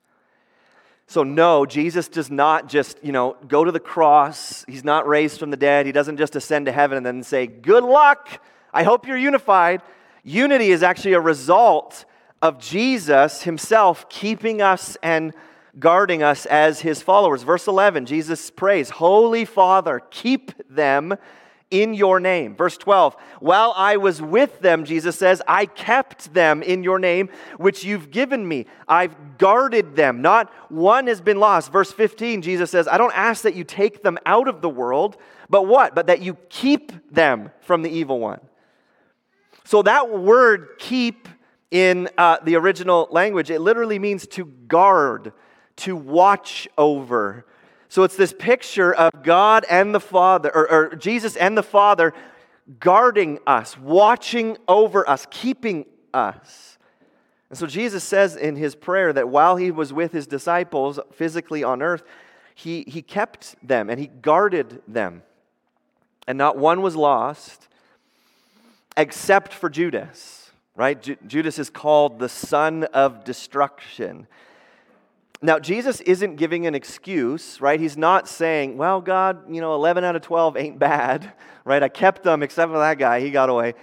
So, 1.08 1.24
no, 1.24 1.66
Jesus 1.66 2.06
does 2.06 2.30
not 2.30 2.68
just, 2.68 3.02
you 3.02 3.10
know, 3.10 3.36
go 3.48 3.64
to 3.64 3.72
the 3.72 3.80
cross. 3.80 4.64
He's 4.68 4.84
not 4.84 5.08
raised 5.08 5.40
from 5.40 5.50
the 5.50 5.56
dead. 5.56 5.86
He 5.86 5.90
doesn't 5.90 6.18
just 6.18 6.36
ascend 6.36 6.66
to 6.66 6.72
heaven 6.72 6.96
and 6.96 7.04
then 7.04 7.24
say, 7.24 7.48
Good 7.48 7.82
luck. 7.82 8.40
I 8.72 8.82
hope 8.82 9.06
you're 9.06 9.16
unified. 9.16 9.82
Unity 10.22 10.70
is 10.70 10.82
actually 10.82 11.14
a 11.14 11.20
result 11.20 12.04
of 12.42 12.58
Jesus 12.58 13.42
himself 13.42 14.08
keeping 14.08 14.62
us 14.62 14.96
and 15.02 15.32
guarding 15.78 16.22
us 16.22 16.46
as 16.46 16.80
his 16.80 17.02
followers. 17.02 17.42
Verse 17.42 17.66
11, 17.66 18.06
Jesus 18.06 18.50
prays, 18.50 18.90
Holy 18.90 19.44
Father, 19.44 20.00
keep 20.10 20.52
them 20.68 21.16
in 21.70 21.94
your 21.94 22.18
name. 22.18 22.56
Verse 22.56 22.76
12, 22.76 23.16
while 23.38 23.72
I 23.76 23.96
was 23.96 24.20
with 24.20 24.58
them, 24.60 24.84
Jesus 24.84 25.16
says, 25.16 25.40
I 25.46 25.66
kept 25.66 26.34
them 26.34 26.62
in 26.62 26.82
your 26.82 26.98
name, 26.98 27.28
which 27.58 27.84
you've 27.84 28.10
given 28.10 28.46
me. 28.46 28.66
I've 28.88 29.38
guarded 29.38 29.94
them. 29.94 30.20
Not 30.20 30.52
one 30.68 31.06
has 31.06 31.20
been 31.20 31.38
lost. 31.38 31.70
Verse 31.70 31.92
15, 31.92 32.42
Jesus 32.42 32.70
says, 32.70 32.88
I 32.88 32.98
don't 32.98 33.16
ask 33.16 33.42
that 33.42 33.54
you 33.54 33.62
take 33.62 34.02
them 34.02 34.18
out 34.26 34.48
of 34.48 34.62
the 34.62 34.68
world, 34.68 35.16
but 35.48 35.66
what? 35.66 35.94
But 35.94 36.08
that 36.08 36.20
you 36.20 36.34
keep 36.48 37.12
them 37.12 37.52
from 37.60 37.82
the 37.82 37.90
evil 37.90 38.18
one. 38.18 38.40
So 39.70 39.82
that 39.82 40.10
word 40.10 40.70
keep 40.80 41.28
in 41.70 42.08
uh, 42.18 42.38
the 42.42 42.56
original 42.56 43.06
language, 43.12 43.52
it 43.52 43.60
literally 43.60 44.00
means 44.00 44.26
to 44.26 44.44
guard, 44.44 45.32
to 45.76 45.94
watch 45.94 46.66
over. 46.76 47.46
So 47.88 48.02
it's 48.02 48.16
this 48.16 48.34
picture 48.36 48.92
of 48.92 49.22
God 49.22 49.64
and 49.70 49.94
the 49.94 50.00
Father, 50.00 50.50
or, 50.52 50.68
or 50.68 50.96
Jesus 50.96 51.36
and 51.36 51.56
the 51.56 51.62
Father 51.62 52.12
guarding 52.80 53.38
us, 53.46 53.78
watching 53.78 54.58
over 54.66 55.08
us, 55.08 55.24
keeping 55.30 55.86
us. 56.12 56.76
And 57.48 57.56
so 57.56 57.68
Jesus 57.68 58.02
says 58.02 58.34
in 58.34 58.56
his 58.56 58.74
prayer 58.74 59.12
that 59.12 59.28
while 59.28 59.54
he 59.54 59.70
was 59.70 59.92
with 59.92 60.10
his 60.10 60.26
disciples 60.26 60.98
physically 61.12 61.62
on 61.62 61.80
earth, 61.80 62.02
he, 62.56 62.82
he 62.88 63.02
kept 63.02 63.54
them 63.64 63.88
and 63.88 64.00
he 64.00 64.08
guarded 64.08 64.82
them. 64.88 65.22
And 66.26 66.36
not 66.36 66.58
one 66.58 66.82
was 66.82 66.96
lost, 66.96 67.68
except 69.00 69.52
for 69.52 69.68
Judas, 69.68 70.50
right? 70.76 71.00
Ju- 71.00 71.16
Judas 71.26 71.58
is 71.58 71.70
called 71.70 72.18
the 72.18 72.28
son 72.28 72.84
of 72.84 73.24
destruction. 73.24 74.26
Now, 75.42 75.58
Jesus 75.58 76.00
isn't 76.02 76.36
giving 76.36 76.66
an 76.66 76.74
excuse, 76.74 77.60
right? 77.60 77.80
He's 77.80 77.96
not 77.96 78.28
saying, 78.28 78.76
well, 78.76 79.00
God, 79.00 79.52
you 79.52 79.60
know, 79.60 79.74
11 79.74 80.04
out 80.04 80.16
of 80.16 80.22
12 80.22 80.56
ain't 80.56 80.78
bad, 80.78 81.32
right? 81.64 81.82
I 81.82 81.88
kept 81.88 82.22
them 82.22 82.42
except 82.42 82.70
for 82.70 82.78
that 82.78 82.98
guy, 82.98 83.20
he 83.20 83.30
got 83.30 83.48
away. 83.48 83.74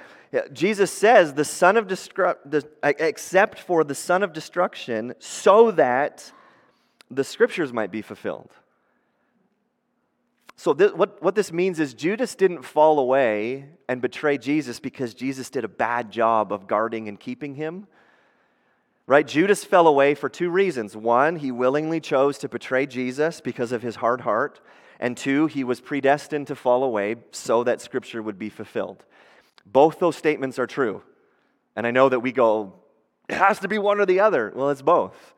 Jesus 0.53 0.91
says, 0.91 1.33
the 1.33 1.45
son 1.45 1.77
of 1.77 1.87
destru- 1.87 2.35
except 2.83 3.59
for 3.59 3.83
the 3.83 3.95
son 3.95 4.23
of 4.23 4.33
destruction, 4.33 5.15
so 5.19 5.71
that 5.71 6.31
the 7.09 7.23
scriptures 7.23 7.71
might 7.71 7.91
be 7.91 8.01
fulfilled. 8.01 8.51
So, 10.59 10.73
what, 10.73 11.21
what 11.21 11.35
this 11.35 11.53
means 11.53 11.79
is 11.79 11.93
Judas 11.93 12.33
didn't 12.33 12.63
fall 12.63 12.97
away 12.97 13.69
and 13.87 14.01
betray 14.01 14.39
Jesus 14.39 14.79
because 14.79 15.13
Jesus 15.13 15.51
did 15.51 15.63
a 15.63 15.67
bad 15.67 16.11
job 16.11 16.51
of 16.51 16.65
guarding 16.67 17.07
and 17.07 17.19
keeping 17.19 17.53
him. 17.53 17.85
Right? 19.05 19.25
Judas 19.25 19.63
fell 19.63 19.87
away 19.87 20.15
for 20.15 20.29
two 20.29 20.49
reasons. 20.49 20.97
One, 20.97 21.35
he 21.37 21.51
willingly 21.51 21.99
chose 21.99 22.39
to 22.39 22.49
betray 22.49 22.87
Jesus 22.87 23.39
because 23.39 23.71
of 23.71 23.83
his 23.83 23.97
hard 23.97 24.21
heart. 24.21 24.59
And 24.99 25.15
two, 25.15 25.45
he 25.45 25.63
was 25.63 25.79
predestined 25.79 26.47
to 26.47 26.55
fall 26.55 26.83
away 26.83 27.17
so 27.31 27.63
that 27.63 27.79
scripture 27.79 28.23
would 28.23 28.39
be 28.39 28.49
fulfilled. 28.49 29.05
Both 29.63 29.99
those 29.99 30.15
statements 30.15 30.57
are 30.57 30.67
true. 30.67 31.03
And 31.75 31.85
I 31.85 31.91
know 31.91 32.09
that 32.09 32.21
we 32.21 32.31
go, 32.31 32.73
it 33.29 33.35
has 33.35 33.59
to 33.59 33.67
be 33.67 33.77
one 33.77 33.99
or 33.99 34.07
the 34.07 34.21
other. 34.21 34.51
Well, 34.55 34.71
it's 34.71 34.81
both. 34.81 35.35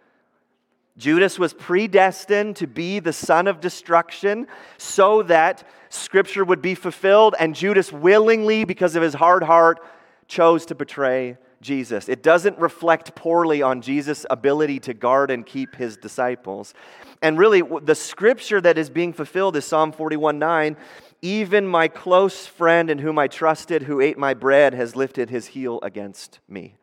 Judas 1.00 1.40
was 1.40 1.54
predestined 1.54 2.58
to 2.58 2.68
be 2.68 3.00
the 3.00 3.14
son 3.14 3.48
of 3.48 3.62
destruction 3.62 4.48
so 4.78 5.24
that 5.24 5.64
scripture 5.88 6.44
would 6.44 6.62
be 6.62 6.76
fulfilled, 6.76 7.36
and 7.40 7.56
Judas 7.56 7.92
willingly, 7.92 8.66
because 8.66 8.98
of 8.98 9.02
his 9.02 9.14
hard 9.14 9.42
heart, 9.42 9.80
chose 10.28 10.66
to 10.68 10.76
betray 10.76 11.38
Jesus. 11.62 12.10
It 12.10 12.22
doesn't 12.22 12.60
reflect 12.60 13.16
poorly 13.16 13.62
on 13.62 13.82
Jesus' 13.82 14.26
ability 14.30 14.80
to 14.82 14.94
guard 14.94 15.32
and 15.32 15.46
keep 15.46 15.76
his 15.76 15.96
disciples. 15.96 16.74
And 17.22 17.38
really, 17.38 17.62
the 17.62 17.96
scripture 17.96 18.62
that 18.62 18.78
is 18.78 18.90
being 18.90 19.14
fulfilled 19.14 19.56
is 19.56 19.66
Psalm 19.66 19.92
41 19.94 20.38
9. 20.38 20.78
Even 21.22 21.68
my 21.68 21.88
close 21.88 22.46
friend 22.46 22.90
in 22.90 23.00
whom 23.00 23.20
I 23.20 23.28
trusted, 23.28 23.84
who 23.84 24.00
ate 24.00 24.18
my 24.18 24.34
bread, 24.34 24.74
has 24.74 24.96
lifted 24.96 25.30
his 25.30 25.48
heel 25.48 25.80
against 25.82 26.40
me. 26.48 26.79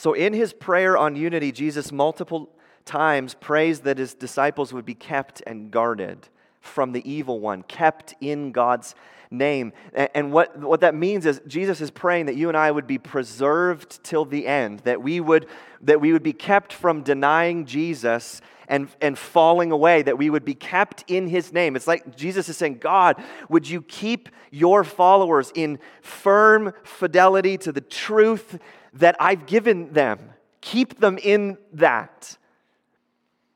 So, 0.00 0.14
in 0.14 0.32
his 0.32 0.54
prayer 0.54 0.96
on 0.96 1.14
unity, 1.14 1.52
Jesus 1.52 1.92
multiple 1.92 2.48
times 2.86 3.34
prays 3.34 3.80
that 3.80 3.98
his 3.98 4.14
disciples 4.14 4.72
would 4.72 4.86
be 4.86 4.94
kept 4.94 5.42
and 5.46 5.70
guarded. 5.70 6.30
from 6.62 6.92
the 6.92 7.10
evil 7.10 7.38
one, 7.40 7.62
kept 7.62 8.14
in 8.20 8.52
God's 8.52 8.94
name. 9.30 9.72
And 10.14 10.32
what, 10.32 10.58
what 10.58 10.80
that 10.80 10.94
means 10.94 11.24
is 11.24 11.40
Jesus 11.46 11.80
is 11.80 11.90
praying 11.90 12.26
that 12.26 12.36
you 12.36 12.48
and 12.48 12.56
I 12.56 12.70
would 12.70 12.86
be 12.86 12.98
preserved 12.98 14.02
till 14.02 14.24
the 14.24 14.46
end, 14.46 14.80
that 14.80 15.02
we 15.02 15.20
would, 15.20 15.46
that 15.82 16.00
we 16.00 16.12
would 16.12 16.22
be 16.22 16.32
kept 16.32 16.72
from 16.72 17.02
denying 17.02 17.64
Jesus 17.64 18.42
and, 18.68 18.88
and 19.00 19.18
falling 19.18 19.72
away, 19.72 20.02
that 20.02 20.18
we 20.18 20.30
would 20.30 20.44
be 20.44 20.54
kept 20.54 21.04
in 21.08 21.28
his 21.28 21.52
name. 21.52 21.76
It's 21.76 21.86
like 21.86 22.16
Jesus 22.16 22.48
is 22.48 22.56
saying, 22.56 22.78
God, 22.78 23.22
would 23.48 23.68
you 23.68 23.82
keep 23.82 24.28
your 24.50 24.84
followers 24.84 25.52
in 25.54 25.78
firm 26.02 26.72
fidelity 26.84 27.56
to 27.58 27.72
the 27.72 27.80
truth 27.80 28.58
that 28.94 29.16
I've 29.20 29.46
given 29.46 29.92
them? 29.92 30.30
Keep 30.60 31.00
them 31.00 31.18
in 31.22 31.58
that. 31.72 32.36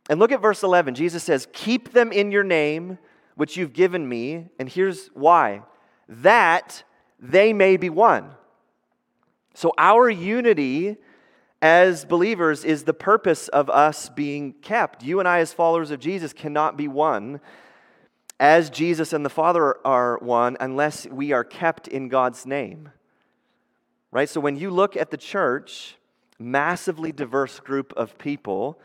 And 0.09 0.21
look 0.21 0.33
at 0.33 0.43
verse 0.43 0.62
11. 0.62 0.95
Jesus 0.95 1.23
says, 1.23 1.49
Keep 1.53 1.93
them 1.93 2.12
in 2.12 2.31
your 2.31 2.45
name 2.45 2.99
which 3.35 3.57
you've 3.57 3.73
given 3.73 4.09
me, 4.09 4.47
and 4.59 4.69
here's 4.69 5.09
why 5.09 5.62
that 6.09 6.85
they 7.19 7.53
may 7.53 7.76
be 7.76 7.91
one. 7.91 8.31
So, 9.55 9.73
our 9.79 10.11
unity 10.11 10.97
as 11.62 12.05
believers 12.05 12.64
is 12.64 12.85
the 12.85 12.93
purpose 12.93 13.49
of 13.49 13.71
us 13.71 14.11
being 14.11 14.53
kept. 14.53 15.03
You 15.03 15.19
and 15.19 15.26
I, 15.26 15.38
as 15.38 15.53
followers 15.53 15.91
of 15.91 16.00
Jesus, 16.00 16.33
cannot 16.33 16.76
be 16.76 16.88
one 16.88 17.41
as 18.38 18.69
Jesus 18.69 19.12
and 19.12 19.25
the 19.25 19.31
Father 19.31 19.76
are 19.87 20.19
one 20.19 20.57
unless 20.61 21.07
we 21.07 21.33
are 21.33 21.45
kept 21.45 21.88
in 21.88 22.09
God's 22.09 22.45
name. 22.45 22.91
Right? 24.14 24.28
So, 24.28 24.40
when 24.40 24.54
you 24.54 24.71
look 24.71 24.97
at 24.97 25.11
the 25.11 25.16
church, 25.16 25.97
massively 26.38 27.11
diverse 27.11 27.59
group 27.59 27.92
of 27.97 28.16
people, 28.16 28.78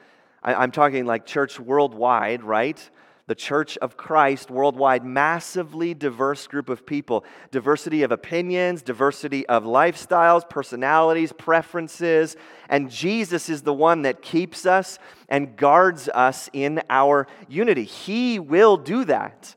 I, 0.43 0.63
am 0.63 0.71
talking 0.71 1.05
like 1.05 1.27
church 1.27 1.59
worldwide, 1.59 2.43
right? 2.43 2.89
the 3.29 3.35
church 3.35 3.77
of 3.77 3.95
Christ 3.95 4.49
worldwide, 4.49 5.05
massively 5.05 5.93
diverse 5.93 6.47
group 6.47 6.67
of 6.67 6.83
people. 6.83 7.23
Diversity 7.51 8.01
of 8.01 8.11
opinions, 8.11 8.81
diversity 8.81 9.45
of 9.45 9.65
lifestyles, 9.65 10.49
personalities, 10.49 11.31
preferences. 11.31 12.35
And 12.69 12.89
Jesus 12.89 13.47
is 13.47 13.61
the 13.61 13.73
one 13.73 14.01
that 14.01 14.23
keeps 14.23 14.65
us 14.65 14.97
and 15.29 15.55
guards 15.55 16.09
us 16.09 16.49
in 16.53 16.81
our 16.89 17.27
unity. 17.47 17.83
He 17.83 18.39
will 18.39 18.77
do 18.77 19.05
that. 19.05 19.53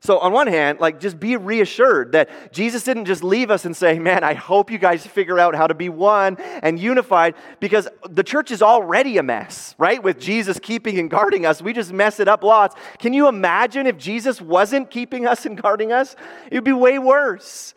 So, 0.00 0.18
on 0.18 0.32
one 0.32 0.46
hand, 0.46 0.78
like 0.78 1.00
just 1.00 1.18
be 1.18 1.36
reassured 1.36 2.12
that 2.12 2.52
Jesus 2.52 2.84
didn't 2.84 3.06
just 3.06 3.24
leave 3.24 3.50
us 3.50 3.64
and 3.64 3.74
say, 3.74 3.98
Man, 3.98 4.22
I 4.22 4.34
hope 4.34 4.70
you 4.70 4.78
guys 4.78 5.06
figure 5.06 5.38
out 5.38 5.54
how 5.54 5.66
to 5.66 5.74
be 5.74 5.88
one 5.88 6.36
and 6.62 6.78
unified 6.78 7.34
because 7.60 7.88
the 8.08 8.22
church 8.22 8.50
is 8.50 8.62
already 8.62 9.16
a 9.18 9.22
mess, 9.22 9.74
right? 9.78 10.02
With 10.02 10.20
Jesus 10.20 10.58
keeping 10.60 10.98
and 10.98 11.10
guarding 11.10 11.46
us, 11.46 11.62
we 11.62 11.72
just 11.72 11.92
mess 11.92 12.20
it 12.20 12.28
up 12.28 12.44
lots. 12.44 12.76
Can 12.98 13.14
you 13.14 13.26
imagine 13.26 13.86
if 13.86 13.96
Jesus 13.96 14.40
wasn't 14.40 14.90
keeping 14.90 15.26
us 15.26 15.46
and 15.46 15.60
guarding 15.60 15.92
us? 15.92 16.14
It 16.50 16.56
would 16.56 16.64
be 16.64 16.72
way 16.72 16.98
worse. 16.98 17.74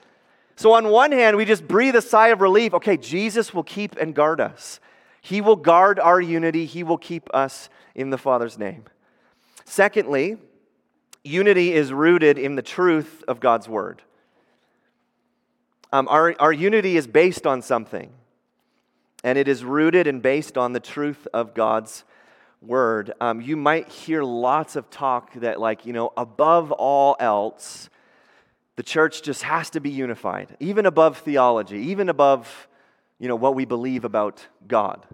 So, 0.57 0.73
on 0.73 0.89
one 0.89 1.13
hand, 1.13 1.37
we 1.37 1.45
just 1.45 1.67
breathe 1.69 1.95
a 1.95 2.01
sigh 2.01 2.27
of 2.27 2.41
relief. 2.41 2.73
Okay, 2.73 2.97
Jesus 2.97 3.53
will 3.53 3.63
keep 3.63 3.95
and 3.95 4.13
guard 4.13 4.41
us, 4.41 4.81
He 5.21 5.39
will 5.39 5.55
guard 5.55 5.99
our 5.99 6.19
unity, 6.19 6.65
He 6.65 6.83
will 6.83 6.97
keep 6.97 7.33
us 7.33 7.69
in 7.95 8.09
the 8.09 8.17
Father's 8.17 8.57
name. 8.57 8.83
Secondly, 9.63 10.37
unity 11.23 11.73
is 11.73 11.91
rooted 11.91 12.37
in 12.37 12.55
the 12.55 12.61
truth 12.61 13.23
of 13.27 13.39
God's 13.39 13.67
word. 13.67 14.01
Um, 15.91 16.07
our, 16.07 16.35
our 16.39 16.53
unity 16.53 16.97
is 16.97 17.07
based 17.07 17.47
on 17.47 17.61
something, 17.61 18.11
and 19.23 19.37
it 19.37 19.47
is 19.47 19.63
rooted 19.63 20.07
and 20.07 20.21
based 20.21 20.57
on 20.57 20.73
the 20.73 20.79
truth 20.79 21.27
of 21.33 21.53
God's 21.53 22.03
word. 22.61 23.13
Um, 23.19 23.41
you 23.41 23.57
might 23.57 23.89
hear 23.89 24.23
lots 24.23 24.75
of 24.75 24.89
talk 24.89 25.33
that, 25.35 25.59
like, 25.59 25.85
you 25.85 25.93
know, 25.93 26.13
above 26.15 26.71
all 26.71 27.15
else, 27.19 27.89
the 28.75 28.83
church 28.83 29.23
just 29.23 29.43
has 29.43 29.69
to 29.71 29.79
be 29.79 29.89
unified, 29.89 30.55
even 30.59 30.85
above 30.85 31.17
theology, 31.17 31.77
even 31.77 32.07
above, 32.07 32.67
you 33.17 33.27
know, 33.27 33.35
what 33.35 33.55
we 33.55 33.65
believe 33.65 34.05
about 34.05 34.45
God. 34.67 35.05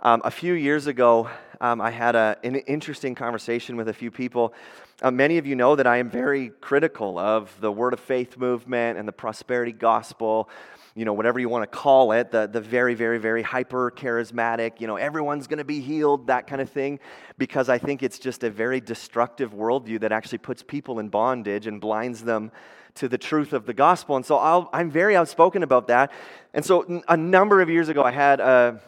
Um, 0.00 0.22
a 0.24 0.30
few 0.30 0.54
years 0.54 0.86
ago, 0.86 1.28
um, 1.60 1.80
I 1.80 1.90
had 1.90 2.14
a, 2.14 2.36
an 2.44 2.56
interesting 2.56 3.14
conversation 3.14 3.76
with 3.76 3.88
a 3.88 3.92
few 3.92 4.10
people. 4.10 4.54
Uh, 5.02 5.10
many 5.10 5.38
of 5.38 5.46
you 5.46 5.56
know 5.56 5.76
that 5.76 5.86
I 5.86 5.98
am 5.98 6.10
very 6.10 6.50
critical 6.60 7.18
of 7.18 7.54
the 7.60 7.70
Word 7.70 7.92
of 7.92 8.00
Faith 8.00 8.36
movement 8.36 8.98
and 8.98 9.06
the 9.06 9.12
prosperity 9.12 9.72
gospel, 9.72 10.48
you 10.94 11.04
know, 11.04 11.12
whatever 11.12 11.38
you 11.38 11.48
want 11.48 11.70
to 11.70 11.78
call 11.78 12.12
it, 12.12 12.30
the, 12.30 12.48
the 12.48 12.60
very, 12.60 12.94
very, 12.94 13.18
very 13.18 13.42
hyper 13.42 13.90
charismatic, 13.90 14.80
you 14.80 14.86
know, 14.86 14.96
everyone's 14.96 15.46
going 15.46 15.58
to 15.58 15.64
be 15.64 15.80
healed, 15.80 16.26
that 16.28 16.46
kind 16.46 16.60
of 16.60 16.70
thing, 16.70 16.98
because 17.38 17.68
I 17.68 17.78
think 17.78 18.02
it's 18.02 18.18
just 18.18 18.42
a 18.42 18.50
very 18.50 18.80
destructive 18.80 19.52
worldview 19.52 20.00
that 20.00 20.12
actually 20.12 20.38
puts 20.38 20.62
people 20.62 20.98
in 20.98 21.08
bondage 21.08 21.66
and 21.66 21.80
blinds 21.80 22.24
them 22.24 22.50
to 22.94 23.08
the 23.08 23.18
truth 23.18 23.52
of 23.52 23.66
the 23.66 23.74
gospel. 23.74 24.16
And 24.16 24.26
so 24.26 24.36
i 24.36 24.80
am 24.80 24.90
very 24.90 25.14
outspoken 25.14 25.62
about 25.62 25.86
that. 25.88 26.10
And 26.52 26.64
so 26.64 27.02
a 27.08 27.16
number 27.16 27.60
of 27.60 27.70
years 27.70 27.88
ago, 27.88 28.02
I 28.02 28.10
had 28.10 28.40
a 28.40 28.80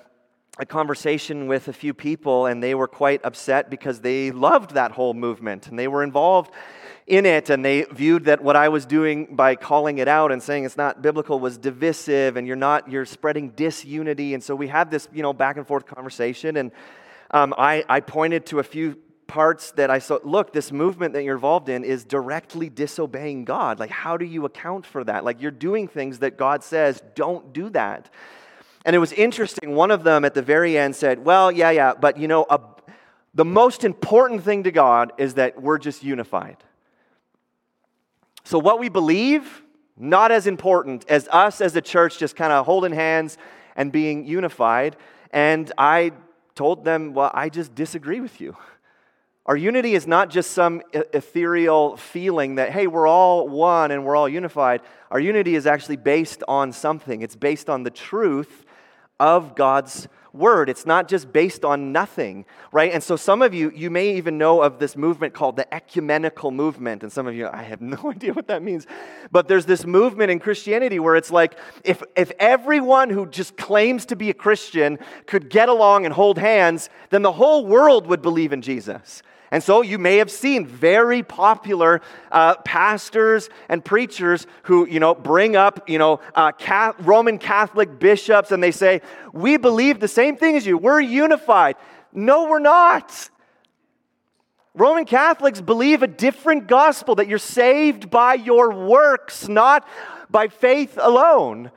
a 0.59 0.67
conversation 0.67 1.47
with 1.47 1.69
a 1.69 1.73
few 1.73 1.95
people, 1.95 2.47
and 2.47 2.63
they 2.63 2.75
were 2.75 2.89
quite 2.89 3.25
upset 3.25 3.71
because 3.71 4.01
they 4.01 4.31
loved 4.31 4.75
that 4.75 4.93
whole 4.93 5.15
movement 5.15 5.69
and 5.69 5.79
they 5.79 5.89
were 5.89 6.03
involved 6.03 6.53
in 7.07 7.25
it. 7.25 7.51
And 7.51 7.65
they 7.65 7.83
viewed 7.85 8.25
that 8.25 8.43
what 8.43 8.57
I 8.57 8.69
was 8.69 8.85
doing 8.85 9.35
by 9.35 9.55
calling 9.55 9.99
it 9.99 10.09
out 10.09 10.33
and 10.33 10.43
saying 10.43 10.65
it's 10.65 10.77
not 10.77 11.03
biblical 11.03 11.39
was 11.39 11.57
divisive, 11.57 12.37
and 12.37 12.47
you're 12.47 12.57
not, 12.57 12.91
you're 12.91 13.07
spreading 13.07 13.51
disunity. 13.51 14.35
And 14.35 14.43
so 14.43 14.55
we 14.55 14.69
had 14.69 14.91
this, 14.91 15.09
you 15.13 15.23
know, 15.23 15.33
back 15.33 15.57
and 15.57 15.67
forth 15.67 15.87
conversation. 15.87 16.57
And 16.57 16.73
um, 17.31 17.55
I, 17.57 17.85
I 17.89 18.01
pointed 18.01 18.47
to 18.47 18.59
a 18.59 18.65
few 18.65 18.99
parts 19.29 19.71
that 19.73 19.91
I 19.91 20.01
saw. 20.01 20.19
Look, 20.25 20.53
this 20.53 20.73
movement 20.73 21.15
that 21.15 21.23
you're 21.23 21.37
involved 21.37 21.69
in 21.69 21.85
is 21.85 22.05
directly 22.05 22.69
disobeying 22.69 23.45
God. 23.45 23.79
Like, 23.79 23.91
how 23.91 24.17
do 24.17 24.25
you 24.25 24.45
account 24.45 24.85
for 24.85 25.05
that? 25.05 25.25
Like, 25.25 25.41
you're 25.41 25.53
doing 25.53 25.87
things 25.87 26.19
that 26.19 26.37
God 26.37 26.65
says, 26.65 27.01
don't 27.15 27.53
do 27.53 27.71
that. 27.71 28.11
And 28.85 28.97
it 28.97 28.99
was 28.99 29.13
interesting. 29.13 29.75
One 29.75 29.91
of 29.91 30.05
them 30.05 30.25
at 30.25 30.35
the 30.35 30.43
very 30.43 30.79
end 30.79 30.97
said, 30.97 31.25
Well, 31.25 31.53
yeah, 31.53 31.71
yeah, 31.71 31.95
but 31.95 32.19
you 32.19 32.29
know, 32.29 32.47
a, 32.49 32.61
the 33.35 33.45
most 33.45 33.85
important 33.85 34.43
thing 34.43 34.65
to 34.65 34.73
God 34.73 35.13
is 35.19 35.35
that 35.35 35.61
we're 35.61 35.79
just 35.79 36.03
unified. 36.03 36.57
So, 38.45 38.59
what 38.59 38.79
we 38.79 38.89
believe, 38.89 39.63
not 39.97 40.33
as 40.33 40.47
important 40.47 41.05
as 41.09 41.29
us 41.29 41.61
as 41.61 41.77
a 41.77 41.81
church 41.81 42.19
just 42.19 42.37
kind 42.37 42.53
of 42.53 42.65
holding 42.65 42.93
hands 42.93 43.37
and 43.77 43.93
being 43.93 44.27
unified. 44.27 44.97
And 45.31 45.71
I 45.77 46.13
told 46.55 46.85
them, 46.85 47.13
Well, 47.13 47.31
I 47.35 47.51
just 47.51 47.75
disagree 47.75 48.21
with 48.21 48.41
you. 48.41 48.57
Our 49.47 49.57
unity 49.57 49.95
is 49.95 50.07
not 50.07 50.31
just 50.31 50.53
some 50.53 50.83
ethereal 50.93 51.97
feeling 51.97 52.57
that, 52.57 52.71
hey, 52.71 52.87
we're 52.87 53.07
all 53.07 53.49
one 53.49 53.91
and 53.91 54.05
we're 54.05 54.15
all 54.15 54.29
unified. 54.29 54.81
Our 55.11 55.19
unity 55.19 55.55
is 55.55 55.67
actually 55.67 55.97
based 55.97 56.43
on 56.47 56.73
something. 56.73 57.23
It's 57.23 57.35
based 57.35 57.69
on 57.69 57.83
the 57.83 57.91
truth 57.91 58.65
of 59.21 59.55
God's 59.55 60.09
word. 60.33 60.69
It's 60.69 60.87
not 60.87 61.09
just 61.09 61.33
based 61.33 61.65
on 61.65 61.93
nothing, 61.93 62.45
right? 62.73 62.93
And 62.93 63.03
so 63.03 63.17
some 63.17 63.43
of 63.43 63.53
you, 63.53 63.71
you 63.75 63.91
may 63.91 64.17
even 64.17 64.39
know 64.39 64.63
of 64.63 64.79
this 64.79 64.97
movement 64.97 65.35
called 65.35 65.57
the 65.57 65.73
ecumenical 65.75 66.51
movement. 66.51 67.03
And 67.03 67.13
some 67.13 67.27
of 67.27 67.35
you, 67.35 67.49
I 67.53 67.63
have 67.63 67.81
no 67.81 67.99
idea 68.11 68.33
what 68.33 68.47
that 68.49 68.63
means. 68.63 68.87
But 69.31 69.49
there's 69.49 69.67
this 69.67 69.85
movement 69.85 70.31
in 70.31 70.39
Christianity 70.39 70.99
where 70.99 71.17
it's 71.17 71.31
like 71.31 71.57
if, 71.85 72.03
if 72.17 72.33
everyone 72.39 73.11
who 73.11 73.27
just 73.27 73.57
claims 73.57 74.07
to 74.07 74.17
be 74.17 74.31
a 74.31 74.35
Christian 74.35 74.99
could 75.27 75.51
get 75.51 75.69
along 75.69 76.05
and 76.05 76.15
hold 76.15 76.39
hands, 76.39 76.89
then 77.11 77.23
the 77.23 77.33
whole 77.33 77.67
world 77.67 78.07
would 78.07 78.23
believe 78.23 78.53
in 78.53 78.63
Jesus. 78.63 79.23
And 79.51 79.63
so 79.63 79.83
you 79.83 79.99
may 79.99 80.19
have 80.19 80.31
seen 80.31 80.65
very 80.65 81.25
popular 81.25 82.01
uh, 82.31 82.57
pastors 82.59 83.49
and 83.69 83.85
preachers 83.85 84.47
who, 84.65 84.87
you 84.87 85.01
know, 85.01 85.15
bring 85.15 85.57
up, 85.57 85.89
you 85.89 85.99
know, 85.99 86.21
uh, 86.37 86.53
Roman 87.01 87.39
Catholic 87.39 87.99
bishops 87.99 88.53
and 88.53 88.63
they 88.63 88.71
say, 88.71 89.03
we 89.33 89.57
believe 89.57 89.99
the 89.99 90.09
same 90.09 90.37
thing 90.37 90.57
as 90.57 90.65
you. 90.65 90.79
We're 90.79 91.01
unified. 91.01 91.77
No, 92.13 92.49
we're 92.49 92.61
not. 92.61 93.31
Roman 94.73 95.05
Catholics 95.05 95.61
believe 95.61 96.05
a 96.05 96.07
different 96.07 96.69
gospel 96.69 97.17
that 97.17 97.27
you're 97.27 97.39
saved 97.39 98.09
by 98.09 98.35
your 98.35 98.71
works, 98.73 99.49
not 99.49 99.87
by 100.31 100.47
faith 100.47 100.97
alone. 101.01 101.73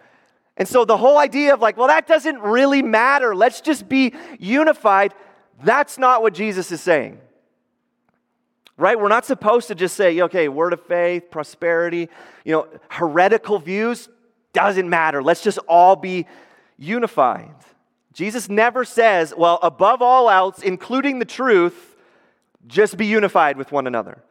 And 0.58 0.68
so 0.68 0.86
the 0.86 0.98
whole 0.98 1.18
idea 1.18 1.56
of 1.56 1.60
like, 1.60 1.76
well, 1.76 1.88
that 1.88 2.06
doesn't 2.06 2.40
really 2.40 2.84
matter. 2.84 3.36
Let's 3.36 3.62
just 3.62 3.90
be 3.90 4.14
unified. 4.38 5.16
That's 5.64 5.98
not 5.98 6.22
what 6.22 6.36
Jesus 6.36 6.72
is 6.72 6.82
saying 6.82 7.20
right? 8.78 9.00
We're 9.00 9.08
not 9.08 9.26
supposed 9.26 9.68
to 9.68 9.76
just 9.76 9.96
say, 9.96 10.22
okay, 10.22 10.48
word 10.48 10.74
of 10.74 10.86
faith, 10.86 11.30
prosperity, 11.30 12.10
you 12.44 12.52
know, 12.52 12.68
heretical 12.90 13.60
views, 13.60 14.10
doesn't 14.54 14.90
matter. 14.90 15.22
Let's 15.22 15.42
just 15.42 15.60
all 15.68 15.96
be 15.96 16.28
unified. 16.78 17.56
Jesus 18.14 18.50
never 18.50 18.86
says, 18.86 19.34
well, 19.36 19.60
above 19.64 20.02
all 20.02 20.30
else, 20.30 20.62
including 20.62 21.20
the 21.20 21.26
truth, 21.26 21.96
just 22.68 22.98
be 22.98 23.06
unified 23.06 23.58
with 23.58 23.72
one 23.72 23.88
another. 23.88 24.24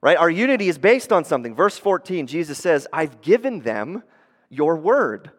Right? 0.00 0.16
Our 0.16 0.30
unity 0.30 0.68
is 0.68 0.78
based 0.78 1.12
on 1.12 1.24
something. 1.24 1.54
Verse 1.54 1.78
14, 1.78 2.26
Jesus 2.26 2.58
says, 2.58 2.88
I've 2.92 3.20
given 3.20 3.60
them 3.60 4.02
your 4.50 4.76
word. 4.76 5.30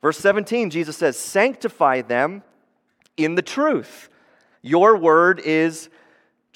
Verse 0.00 0.18
17, 0.18 0.70
Jesus 0.70 0.96
says, 0.96 1.18
sanctify 1.18 2.00
them 2.00 2.42
in 3.16 3.34
the 3.34 3.42
truth. 3.42 4.08
Your 4.62 4.96
word 4.96 5.40
is 5.40 5.90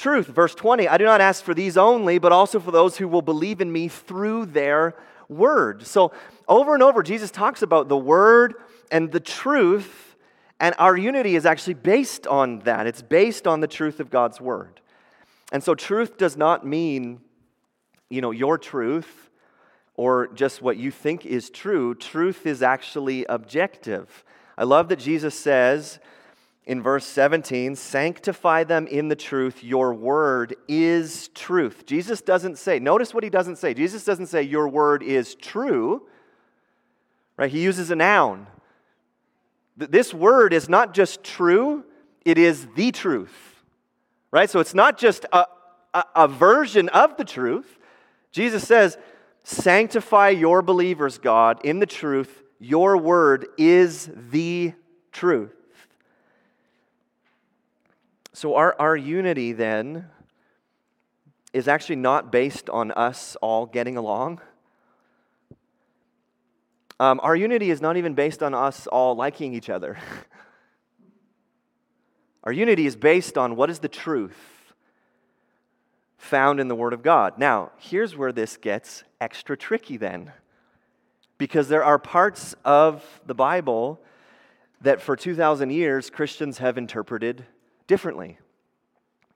truth. 0.01 0.27
Verse 0.27 0.55
20 0.55 0.89
I 0.89 0.97
do 0.99 1.05
not 1.05 1.21
ask 1.21 1.45
for 1.45 1.55
these 1.55 1.77
only, 1.77 2.19
but 2.19 2.33
also 2.33 2.59
for 2.59 2.71
those 2.71 2.97
who 2.97 3.07
will 3.07 3.23
believe 3.23 3.61
in 3.61 3.71
me 3.71 3.89
through 3.89 4.47
their 4.47 4.95
word. 5.29 5.87
So, 5.87 6.13
over 6.49 6.75
and 6.75 6.83
over, 6.83 7.03
Jesus 7.03 7.31
talks 7.31 7.63
about 7.63 7.89
the 7.89 7.97
word 7.97 8.55
and 8.91 9.13
the 9.13 9.21
truth, 9.21 10.17
and 10.59 10.75
our 10.79 10.97
unity 10.97 11.37
is 11.37 11.47
actually 11.47 11.75
based 11.75 12.27
on 12.27 12.61
that. 12.61 12.87
It's 12.87 13.03
based 13.03 13.47
on 13.47 13.61
the 13.61 13.69
truth 13.69 14.01
of 14.01 14.11
God's 14.11 14.41
word. 14.41 14.81
And 15.53 15.63
so, 15.63 15.75
truth 15.75 16.19
does 16.19 16.37
not 16.37 16.67
mean, 16.67 17.21
you 18.09 18.21
know, 18.21 18.31
your 18.31 18.59
truth 18.59 19.31
or 19.95 20.29
just 20.29 20.63
what 20.63 20.79
you 20.79 20.91
think 20.91 21.27
is 21.27 21.51
true. 21.51 21.95
Truth 21.95 22.47
is 22.47 22.63
actually 22.63 23.27
objective. 23.27 24.25
I 24.57 24.65
love 24.65 24.89
that 24.89 24.99
Jesus 24.99 25.39
says, 25.39 25.99
in 26.71 26.81
verse 26.81 27.05
17, 27.05 27.75
sanctify 27.75 28.63
them 28.63 28.87
in 28.87 29.09
the 29.09 29.17
truth. 29.17 29.65
Your 29.65 29.93
word 29.93 30.55
is 30.69 31.27
truth. 31.35 31.85
Jesus 31.85 32.23
doesn't 32.23 32.59
say, 32.59 32.79
notice 32.79 33.13
what 33.13 33.25
he 33.25 33.29
doesn't 33.29 33.57
say. 33.57 33.75
Jesus 33.75 34.05
doesn't 34.05 34.29
say, 34.29 34.43
your 34.43 34.69
word 34.69 35.03
is 35.03 35.35
true, 35.35 36.07
right? 37.37 37.51
He 37.51 37.61
uses 37.61 37.91
a 37.91 37.97
noun. 37.97 38.47
This 39.77 40.15
word 40.15 40.53
is 40.53 40.69
not 40.69 40.95
just 40.95 41.25
true, 41.25 41.83
it 42.25 42.39
is 42.39 42.69
the 42.77 42.93
truth, 42.93 43.65
right? 44.31 44.49
So 44.49 44.61
it's 44.61 44.73
not 44.73 44.97
just 44.97 45.27
a, 45.33 45.47
a, 45.93 46.05
a 46.15 46.29
version 46.29 46.89
of 46.91 47.17
the 47.17 47.25
truth. 47.25 47.81
Jesus 48.31 48.65
says, 48.65 48.97
sanctify 49.43 50.29
your 50.29 50.63
believers, 50.63 51.19
God, 51.19 51.65
in 51.65 51.81
the 51.81 51.87
truth. 51.87 52.45
Your 52.61 52.97
word 52.97 53.49
is 53.59 54.09
the 54.31 54.75
truth. 55.11 55.57
So, 58.33 58.55
our, 58.55 58.77
our 58.79 58.97
unity 58.97 59.53
then 59.53 60.07
is 61.53 61.67
actually 61.67 61.97
not 61.97 62.31
based 62.31 62.71
on 62.71 62.93
us 62.93 63.37
all 63.43 63.67
getting 63.67 63.97
along. 63.97 64.41
Um, 67.01 67.19
our 67.23 67.35
unity 67.35 67.71
is 67.71 67.81
not 67.81 67.97
even 67.97 68.15
based 68.15 68.43
on 68.43 68.55
us 68.55 68.87
all 68.87 69.17
liking 69.17 69.55
each 69.55 69.69
other. 69.69 69.99
our 72.45 72.53
unity 72.53 72.87
is 72.87 72.95
based 72.95 73.37
on 73.37 73.57
what 73.57 73.71
is 73.71 73.81
the 73.81 73.89
truth 73.89 74.37
found 76.19 76.61
in 76.61 76.69
the 76.69 76.75
Word 76.75 76.93
of 76.93 77.03
God. 77.03 77.39
Now, 77.39 77.73
here's 77.79 78.17
where 78.17 78.33
this 78.33 78.57
gets 78.57 79.03
extra 79.21 79.57
tricky 79.57 79.97
then. 79.97 80.33
Because 81.39 81.69
there 81.69 81.83
are 81.83 81.99
parts 81.99 82.55
of 82.65 83.23
the 83.27 83.35
Bible 83.35 83.99
that 84.83 85.01
for 85.01 85.17
2,000 85.17 85.71
years 85.71 86.11
Christians 86.11 86.59
have 86.59 86.79
interpreted 86.79 87.47
differently. 87.91 88.39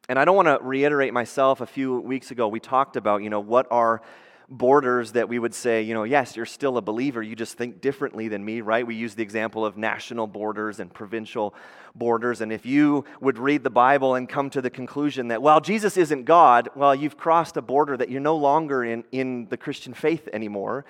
And 0.09 0.17
I 0.17 0.25
don't 0.25 0.37
want 0.37 0.47
to 0.47 0.61
reiterate 0.63 1.13
myself. 1.13 1.61
A 1.61 1.67
few 1.67 1.99
weeks 1.99 2.31
ago, 2.31 2.47
we 2.47 2.61
talked 2.61 2.95
about, 2.95 3.25
you 3.25 3.29
know, 3.29 3.41
what 3.41 3.67
are 3.73 4.01
borders 4.49 5.11
that 5.13 5.29
we 5.29 5.41
would 5.41 5.55
say, 5.55 5.83
you 5.83 5.93
know, 5.93 6.05
yes, 6.05 6.37
you're 6.37 6.47
still 6.47 6.77
a 6.77 6.81
believer, 6.81 7.21
you 7.21 7.35
just 7.35 7.59
think 7.59 7.81
differently 7.81 8.29
than 8.29 8.45
me, 8.45 8.61
right? 8.61 8.87
We 8.87 8.95
use 8.95 9.17
the 9.17 9.25
example 9.25 9.67
of 9.67 9.77
national 9.77 10.29
borders 10.29 10.79
and 10.79 10.95
provincial 10.95 11.53
borders. 11.97 12.43
And 12.43 12.53
if 12.53 12.65
you 12.65 13.05
would 13.21 13.39
read 13.39 13.65
the 13.65 13.71
Bible 13.71 14.15
and 14.15 14.29
come 14.29 14.51
to 14.51 14.63
the 14.63 14.71
conclusion 14.71 15.27
that, 15.29 15.43
well, 15.43 15.61
Jesus 15.61 15.97
isn't 15.97 16.23
God, 16.23 16.69
well, 16.77 16.95
you've 16.95 17.17
crossed 17.17 17.57
a 17.57 17.63
border 17.63 17.97
that 17.97 18.09
you're 18.09 18.21
no 18.21 18.37
longer 18.37 18.85
in, 18.85 19.03
in 19.11 19.49
the 19.49 19.57
Christian 19.57 19.95
faith 19.95 20.29
anymore. 20.33 20.85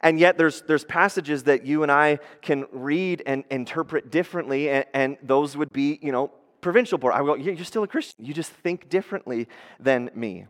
And 0.00 0.20
yet, 0.20 0.38
there's, 0.38 0.62
there's 0.62 0.84
passages 0.84 1.42
that 1.42 1.66
you 1.66 1.82
and 1.82 1.90
I 1.90 2.20
can 2.40 2.66
read 2.70 3.24
and 3.26 3.42
interpret 3.50 4.12
differently, 4.12 4.70
and, 4.70 4.84
and 4.94 5.16
those 5.24 5.56
would 5.56 5.72
be, 5.72 5.98
you 6.00 6.12
know, 6.12 6.30
provincial 6.60 6.98
board. 6.98 7.14
I 7.14 7.18
go, 7.20 7.34
you're 7.34 7.64
still 7.64 7.82
a 7.82 7.88
Christian. 7.88 8.24
You 8.24 8.34
just 8.34 8.50
think 8.50 8.88
differently 8.88 9.48
than 9.78 10.10
me. 10.14 10.46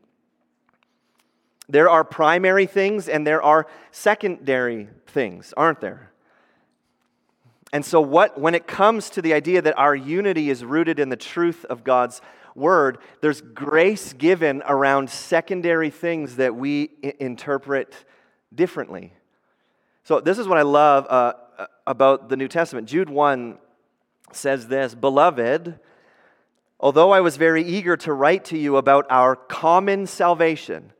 There 1.69 1.89
are 1.89 2.03
primary 2.03 2.67
things 2.67 3.09
and 3.09 3.27
there 3.27 3.43
are 3.43 3.67
secondary 3.93 4.89
things, 5.07 5.55
aren't 5.57 5.81
there? 5.81 6.11
And 7.73 7.85
so, 7.85 8.01
what, 8.01 8.41
when 8.41 8.57
it 8.57 8.67
comes 8.67 9.11
to 9.11 9.23
the 9.23 9.33
idea 9.33 9.63
that 9.63 9.79
our 9.79 9.95
unity 9.95 10.51
is 10.51 10.65
rooted 10.65 10.99
in 10.99 11.09
the 11.09 11.17
truth 11.17 11.65
of 11.67 11.85
God's 11.85 12.21
word, 12.57 12.99
there's 13.21 13.41
grace 13.41 14.13
given 14.13 14.63
around 14.67 15.09
secondary 15.09 15.91
things 15.91 16.37
that 16.37 16.57
we 16.57 16.91
I- 17.05 17.15
interpret 17.21 17.95
differently. 18.53 19.13
So, 20.03 20.19
this 20.19 20.39
is 20.39 20.49
what 20.49 20.59
I 20.59 20.63
love 20.63 21.07
uh, 21.09 21.33
uh 21.59 21.67
about 21.87 22.29
the 22.29 22.37
New 22.37 22.49
Testament. 22.49 22.89
Jude 22.89 23.09
1 23.09 23.59
says 24.33 24.67
this 24.67 24.97
Beloved, 24.97 25.79
Although 26.81 27.11
I 27.11 27.21
was 27.21 27.37
very 27.37 27.63
eager 27.63 27.97
to 27.99 28.13
write 28.13 28.47
to 28.47 28.59
you 28.59 28.79
about 28.79 29.07
our 29.11 29.37
common 29.37 30.07
salvation, 30.07 30.93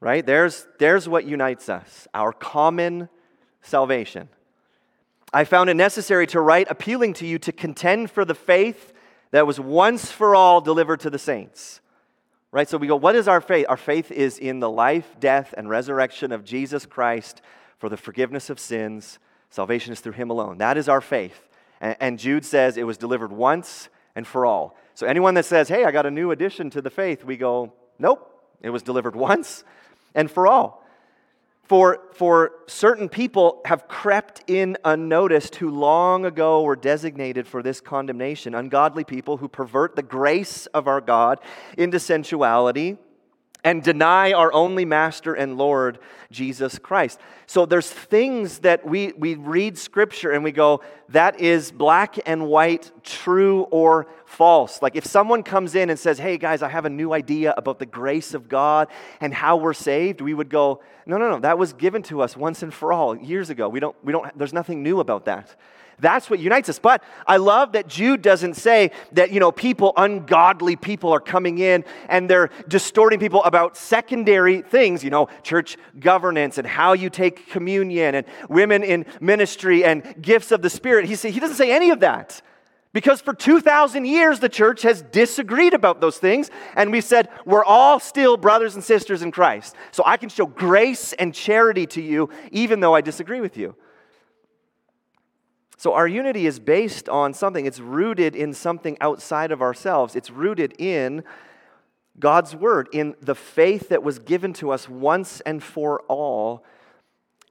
right? 0.00 0.24
There's, 0.24 0.66
there's 0.78 1.08
what 1.08 1.24
unites 1.24 1.70
us 1.70 2.06
our 2.12 2.32
common 2.32 3.08
salvation. 3.62 4.28
I 5.32 5.44
found 5.44 5.70
it 5.70 5.74
necessary 5.74 6.26
to 6.28 6.40
write 6.40 6.66
appealing 6.70 7.14
to 7.14 7.26
you 7.26 7.38
to 7.38 7.52
contend 7.52 8.10
for 8.10 8.26
the 8.26 8.34
faith 8.34 8.92
that 9.30 9.46
was 9.46 9.58
once 9.58 10.10
for 10.10 10.34
all 10.34 10.60
delivered 10.60 11.00
to 11.00 11.10
the 11.10 11.18
saints. 11.18 11.80
Right? 12.50 12.68
So 12.68 12.76
we 12.76 12.86
go, 12.86 12.96
what 12.96 13.16
is 13.16 13.28
our 13.28 13.40
faith? 13.40 13.64
Our 13.70 13.78
faith 13.78 14.12
is 14.12 14.38
in 14.38 14.60
the 14.60 14.68
life, 14.68 15.16
death, 15.18 15.54
and 15.56 15.70
resurrection 15.70 16.32
of 16.32 16.44
Jesus 16.44 16.84
Christ 16.84 17.40
for 17.78 17.88
the 17.88 17.96
forgiveness 17.96 18.50
of 18.50 18.60
sins. 18.60 19.18
Salvation 19.48 19.90
is 19.94 20.00
through 20.00 20.12
him 20.12 20.28
alone. 20.28 20.58
That 20.58 20.76
is 20.76 20.86
our 20.86 21.00
faith. 21.00 21.48
And, 21.80 22.18
Jude 22.18 22.44
says 22.44 22.76
it 22.76 22.86
was 22.86 22.98
delivered 22.98 23.32
once 23.32 23.88
and 24.14 24.26
for 24.26 24.46
all. 24.46 24.76
So 24.94 25.06
anyone 25.06 25.34
that 25.34 25.44
says, 25.44 25.68
hey, 25.68 25.84
I 25.84 25.90
got 25.90 26.06
a 26.06 26.10
new 26.10 26.30
addition 26.30 26.70
to 26.70 26.82
the 26.82 26.90
faith, 26.90 27.24
we 27.24 27.36
go, 27.36 27.72
nope, 27.98 28.28
it 28.60 28.70
was 28.70 28.82
delivered 28.82 29.16
once 29.30 29.64
and 30.14 30.30
for 30.30 30.46
all. 30.46 30.82
For, 31.64 32.00
for 32.12 32.52
certain 32.66 33.08
people 33.08 33.62
have 33.64 33.88
crept 33.88 34.42
in 34.46 34.76
unnoticed 34.84 35.54
who 35.56 35.70
long 35.70 36.26
ago 36.26 36.62
were 36.62 36.76
designated 36.76 37.46
for 37.46 37.62
this 37.62 37.80
condemnation 37.80 38.54
ungodly 38.54 39.04
people 39.04 39.38
who 39.38 39.48
pervert 39.48 39.96
the 39.96 40.02
grace 40.02 40.66
of 40.66 40.86
our 40.86 41.00
God 41.00 41.38
into 41.78 41.98
sensuality 41.98 42.98
and 43.64 43.82
deny 43.82 44.32
our 44.32 44.52
only 44.52 44.84
master 44.84 45.34
and 45.34 45.56
Lord, 45.56 45.98
Jesus 46.30 46.78
Christ. 46.78 47.20
So 47.46 47.64
there's 47.66 47.88
things 47.88 48.60
that 48.60 48.84
we, 48.84 49.12
we 49.12 49.34
read 49.34 49.78
scripture 49.78 50.32
and 50.32 50.42
we 50.42 50.50
go, 50.50 50.82
that 51.10 51.40
is 51.40 51.70
black 51.70 52.18
and 52.26 52.48
white, 52.48 52.90
true 53.04 53.62
or 53.70 54.08
false. 54.24 54.82
Like 54.82 54.96
if 54.96 55.04
someone 55.04 55.42
comes 55.42 55.74
in 55.74 55.90
and 55.90 55.98
says, 55.98 56.18
hey 56.18 56.38
guys, 56.38 56.62
I 56.62 56.68
have 56.68 56.86
a 56.86 56.90
new 56.90 57.12
idea 57.12 57.54
about 57.56 57.78
the 57.78 57.86
grace 57.86 58.34
of 58.34 58.48
God 58.48 58.88
and 59.20 59.32
how 59.32 59.56
we're 59.56 59.74
saved, 59.74 60.20
we 60.20 60.34
would 60.34 60.48
go, 60.48 60.80
no, 61.06 61.18
no, 61.18 61.30
no, 61.30 61.40
that 61.40 61.58
was 61.58 61.72
given 61.72 62.02
to 62.04 62.22
us 62.22 62.36
once 62.36 62.62
and 62.62 62.72
for 62.72 62.92
all 62.92 63.16
years 63.16 63.50
ago. 63.50 63.68
We 63.68 63.80
don't, 63.80 63.96
we 64.02 64.12
don't, 64.12 64.36
there's 64.36 64.52
nothing 64.52 64.82
new 64.82 64.98
about 65.00 65.26
that. 65.26 65.54
That's 66.02 66.28
what 66.28 66.40
unites 66.40 66.68
us. 66.68 66.80
But 66.80 67.02
I 67.28 67.36
love 67.36 67.72
that 67.72 67.86
Jude 67.86 68.22
doesn't 68.22 68.54
say 68.54 68.90
that, 69.12 69.30
you 69.30 69.38
know, 69.38 69.52
people, 69.52 69.92
ungodly 69.96 70.74
people 70.74 71.12
are 71.12 71.20
coming 71.20 71.58
in 71.58 71.84
and 72.08 72.28
they're 72.28 72.50
distorting 72.66 73.20
people 73.20 73.42
about 73.44 73.76
secondary 73.76 74.62
things, 74.62 75.04
you 75.04 75.10
know, 75.10 75.28
church 75.44 75.76
governance 76.00 76.58
and 76.58 76.66
how 76.66 76.92
you 76.92 77.08
take 77.08 77.48
communion 77.48 78.16
and 78.16 78.26
women 78.48 78.82
in 78.82 79.06
ministry 79.20 79.84
and 79.84 80.20
gifts 80.20 80.50
of 80.50 80.60
the 80.60 80.68
Spirit. 80.68 81.06
He, 81.06 81.14
say, 81.14 81.30
he 81.30 81.38
doesn't 81.38 81.56
say 81.56 81.72
any 81.72 81.90
of 81.90 82.00
that. 82.00 82.42
Because 82.92 83.20
for 83.20 83.32
2,000 83.32 84.04
years, 84.04 84.40
the 84.40 84.48
church 84.48 84.82
has 84.82 85.02
disagreed 85.02 85.72
about 85.72 86.00
those 86.00 86.18
things, 86.18 86.50
and 86.76 86.92
we 86.92 87.00
said, 87.00 87.28
we're 87.46 87.64
all 87.64 87.98
still 87.98 88.36
brothers 88.36 88.74
and 88.74 88.84
sisters 88.84 89.22
in 89.22 89.30
Christ. 89.30 89.76
So 89.92 90.02
I 90.04 90.18
can 90.18 90.28
show 90.28 90.44
grace 90.44 91.14
and 91.14 91.32
charity 91.32 91.86
to 91.86 92.02
you, 92.02 92.28
even 92.50 92.80
though 92.80 92.94
I 92.94 93.00
disagree 93.00 93.40
with 93.40 93.56
you. 93.56 93.76
So 95.82 95.94
our 95.94 96.06
unity 96.06 96.46
is 96.46 96.60
based 96.60 97.08
on 97.08 97.34
something, 97.34 97.66
it's 97.66 97.80
rooted 97.80 98.36
in 98.36 98.54
something 98.54 98.96
outside 99.00 99.50
of 99.50 99.60
ourselves. 99.60 100.14
It's 100.14 100.30
rooted 100.30 100.76
in 100.78 101.24
God's 102.20 102.54
word, 102.54 102.88
in 102.92 103.16
the 103.20 103.34
faith 103.34 103.88
that 103.88 104.04
was 104.04 104.20
given 104.20 104.52
to 104.52 104.70
us 104.70 104.88
once 104.88 105.40
and 105.40 105.60
for 105.60 106.02
all. 106.02 106.64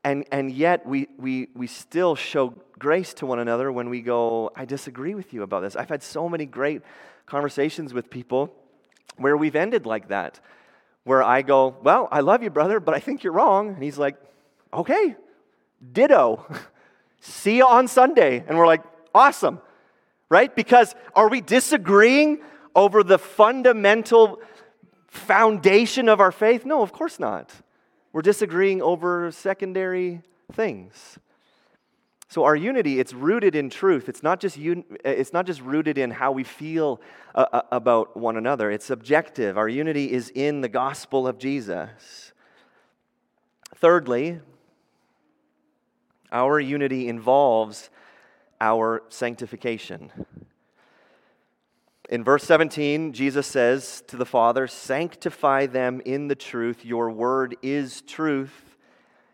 And, 0.05 0.23
and 0.31 0.49
yet 0.49 0.85
we, 0.85 1.09
we, 1.17 1.49
we 1.53 1.67
still 1.67 2.15
show 2.15 2.53
grace 2.79 3.13
to 3.15 3.25
one 3.25 3.39
another 3.39 3.69
when 3.69 3.89
we 3.89 3.99
go, 3.99 4.49
I 4.55 4.63
disagree 4.63 5.13
with 5.13 5.33
you 5.33 5.43
about 5.43 5.59
this. 5.59 5.75
I've 5.75 5.89
had 5.89 6.01
so 6.01 6.29
many 6.29 6.45
great 6.45 6.83
conversations 7.25 7.93
with 7.93 8.09
people 8.09 8.55
where 9.17 9.35
we've 9.35 9.57
ended 9.57 9.85
like 9.85 10.07
that, 10.07 10.39
where 11.03 11.21
I 11.21 11.41
go, 11.41 11.75
Well, 11.83 12.07
I 12.09 12.21
love 12.21 12.43
you, 12.43 12.49
brother, 12.49 12.79
but 12.79 12.95
I 12.95 13.01
think 13.01 13.25
you're 13.25 13.33
wrong. 13.33 13.73
And 13.73 13.83
he's 13.83 13.97
like, 13.97 14.15
Okay, 14.73 15.17
ditto. 15.91 16.45
See 17.21 17.57
you 17.57 17.65
on 17.65 17.87
Sunday. 17.87 18.43
And 18.45 18.57
we're 18.57 18.67
like, 18.67 18.83
awesome, 19.13 19.61
right? 20.29 20.53
Because 20.53 20.95
are 21.15 21.29
we 21.29 21.39
disagreeing 21.39 22.39
over 22.75 23.03
the 23.03 23.19
fundamental 23.19 24.41
foundation 25.07 26.09
of 26.09 26.19
our 26.19 26.31
faith? 26.31 26.65
No, 26.65 26.81
of 26.81 26.91
course 26.91 27.19
not. 27.19 27.51
We're 28.11 28.23
disagreeing 28.23 28.81
over 28.81 29.31
secondary 29.31 30.21
things. 30.51 31.19
So 32.27 32.43
our 32.45 32.55
unity, 32.55 32.99
it's 32.99 33.13
rooted 33.13 33.55
in 33.55 33.69
truth. 33.69 34.09
It's 34.09 34.23
not 34.23 34.39
just, 34.39 34.57
un- 34.57 34.85
it's 35.03 35.33
not 35.33 35.45
just 35.45 35.61
rooted 35.61 35.97
in 35.97 36.11
how 36.11 36.31
we 36.31 36.43
feel 36.43 37.01
uh, 37.35 37.45
uh, 37.51 37.61
about 37.71 38.15
one 38.15 38.37
another. 38.37 38.71
It's 38.71 38.89
objective. 38.89 39.57
Our 39.57 39.67
unity 39.67 40.11
is 40.11 40.31
in 40.33 40.61
the 40.61 40.69
gospel 40.69 41.27
of 41.27 41.37
Jesus. 41.37 42.31
Thirdly, 43.75 44.39
our 46.31 46.59
unity 46.59 47.07
involves 47.07 47.89
our 48.59 49.03
sanctification. 49.09 50.11
In 52.09 52.23
verse 52.23 52.43
17, 52.43 53.13
Jesus 53.13 53.47
says 53.47 54.03
to 54.07 54.17
the 54.17 54.25
Father, 54.25 54.67
Sanctify 54.67 55.67
them 55.67 56.01
in 56.05 56.27
the 56.27 56.35
truth. 56.35 56.83
Your 56.83 57.09
word 57.09 57.55
is 57.61 58.01
truth. 58.01 58.75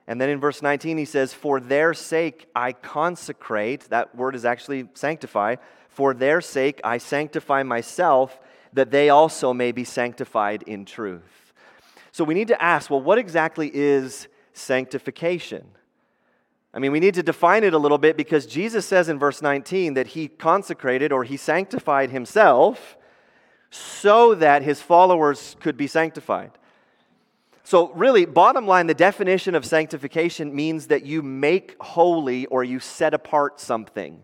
And 0.08 0.22
then 0.22 0.30
in 0.30 0.40
verse 0.40 0.62
19, 0.62 0.98
he 0.98 1.06
says, 1.06 1.34
For 1.34 1.60
their 1.60 1.94
sake 1.94 2.48
I 2.56 2.74
consecrate. 2.74 3.90
That 3.90 4.16
word 4.16 4.36
is 4.36 4.46
actually 4.46 4.88
sanctify. 4.94 5.56
For 5.90 6.14
their 6.14 6.40
sake 6.40 6.80
I 6.84 7.00
sanctify 7.00 7.64
myself, 7.64 8.40
that 8.74 8.92
they 8.92 9.10
also 9.10 9.54
may 9.54 9.72
be 9.72 9.84
sanctified 9.84 10.64
in 10.64 10.86
truth. 10.86 11.54
So 12.12 12.24
we 12.24 12.36
need 12.36 12.48
to 12.50 12.62
ask 12.62 12.90
well, 12.90 13.02
what 13.02 13.18
exactly 13.18 13.72
is 13.74 14.28
sanctification? 14.54 15.66
I 16.74 16.80
mean, 16.80 16.92
we 16.92 17.00
need 17.00 17.16
to 17.16 17.24
define 17.24 17.64
it 17.64 17.74
a 17.74 17.78
little 17.78 17.98
bit 17.98 18.18
because 18.18 18.46
Jesus 18.46 18.86
says 18.86 19.10
in 19.10 19.18
verse 19.18 19.42
19 19.42 19.96
that 19.96 20.08
he 20.08 20.28
consecrated 20.28 21.12
or 21.12 21.24
he 21.24 21.38
sanctified 21.38 22.12
himself 22.12 22.98
so 23.70 24.36
that 24.36 24.64
his 24.64 24.82
followers 24.82 25.56
could 25.60 25.78
be 25.78 25.88
sanctified. 25.88 26.52
So, 27.64 27.92
really, 27.94 28.26
bottom 28.26 28.66
line, 28.66 28.88
the 28.88 28.94
definition 28.94 29.54
of 29.54 29.66
sanctification 29.66 30.56
means 30.56 30.88
that 30.88 31.06
you 31.06 31.22
make 31.22 31.76
holy 31.82 32.46
or 32.46 32.64
you 32.64 32.80
set 32.80 33.14
apart 33.14 33.60
something. 33.60 34.24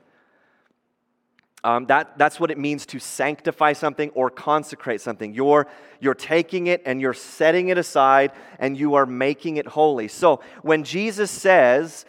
Um, 1.65 1.85
that, 1.87 2.17
that's 2.17 2.39
what 2.39 2.51
it 2.51 2.57
means 2.57 2.85
to 2.87 2.99
sanctify 2.99 3.73
something 3.73 4.11
or 4.11 4.29
consecrate 4.29 5.01
something. 5.01 5.33
You're, 5.33 5.67
you're 5.99 6.13
taking 6.13 6.67
it 6.67 6.83
and 6.85 7.01
you're 7.01 7.13
setting 7.13 7.69
it 7.69 7.77
aside 7.77 8.31
and 8.59 8.77
you 8.77 8.95
are 8.95 9.05
making 9.05 9.57
it 9.57 9.67
holy. 9.67 10.07
So, 10.07 10.39
when 10.61 10.85
Jesus 10.85 11.29
says, 11.29 12.05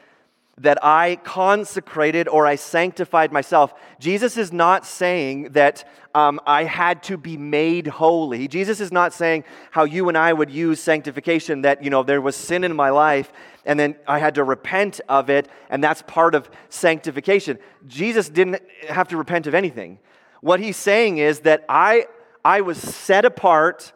that 0.58 0.78
I 0.84 1.16
consecrated 1.24 2.28
or 2.28 2.46
I 2.46 2.56
sanctified 2.56 3.32
myself. 3.32 3.74
Jesus 3.98 4.36
is 4.36 4.52
not 4.52 4.86
saying 4.86 5.50
that 5.52 5.88
um, 6.14 6.40
I 6.46 6.64
had 6.64 7.02
to 7.04 7.16
be 7.16 7.36
made 7.36 7.88
holy. 7.88 8.46
Jesus 8.46 8.80
is 8.80 8.92
not 8.92 9.12
saying 9.12 9.44
how 9.72 9.82
you 9.82 10.08
and 10.08 10.16
I 10.16 10.32
would 10.32 10.50
use 10.50 10.80
sanctification, 10.80 11.62
that, 11.62 11.82
you 11.82 11.90
know, 11.90 12.04
there 12.04 12.20
was 12.20 12.36
sin 12.36 12.62
in 12.62 12.76
my 12.76 12.90
life 12.90 13.32
and 13.66 13.80
then 13.80 13.96
I 14.06 14.18
had 14.18 14.34
to 14.36 14.44
repent 14.44 15.00
of 15.08 15.30
it, 15.30 15.48
and 15.70 15.82
that's 15.82 16.02
part 16.02 16.34
of 16.34 16.50
sanctification. 16.68 17.58
Jesus 17.86 18.28
didn't 18.28 18.60
have 18.88 19.08
to 19.08 19.16
repent 19.16 19.46
of 19.46 19.54
anything. 19.54 19.98
What 20.40 20.60
he's 20.60 20.76
saying 20.76 21.18
is 21.18 21.40
that 21.40 21.64
I, 21.68 22.06
I 22.44 22.60
was 22.60 22.78
set 22.78 23.24
apart 23.24 23.92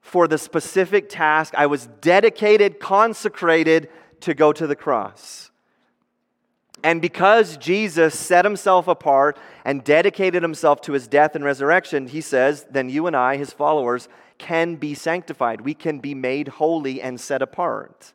for 0.00 0.28
the 0.28 0.38
specific 0.38 1.08
task, 1.08 1.54
I 1.56 1.66
was 1.66 1.86
dedicated, 2.00 2.80
consecrated 2.80 3.88
to 4.20 4.34
go 4.34 4.52
to 4.52 4.66
the 4.66 4.76
cross. 4.76 5.50
And 6.82 7.02
because 7.02 7.56
Jesus 7.56 8.18
set 8.18 8.44
himself 8.44 8.86
apart 8.86 9.36
and 9.64 9.82
dedicated 9.82 10.42
himself 10.42 10.80
to 10.82 10.92
his 10.92 11.08
death 11.08 11.34
and 11.34 11.44
resurrection, 11.44 12.06
he 12.06 12.20
says, 12.20 12.66
then 12.70 12.88
you 12.88 13.06
and 13.06 13.16
I, 13.16 13.36
his 13.36 13.52
followers, 13.52 14.08
can 14.38 14.76
be 14.76 14.94
sanctified. 14.94 15.60
We 15.60 15.74
can 15.74 15.98
be 15.98 16.14
made 16.14 16.48
holy 16.48 17.02
and 17.02 17.20
set 17.20 17.42
apart. 17.42 18.12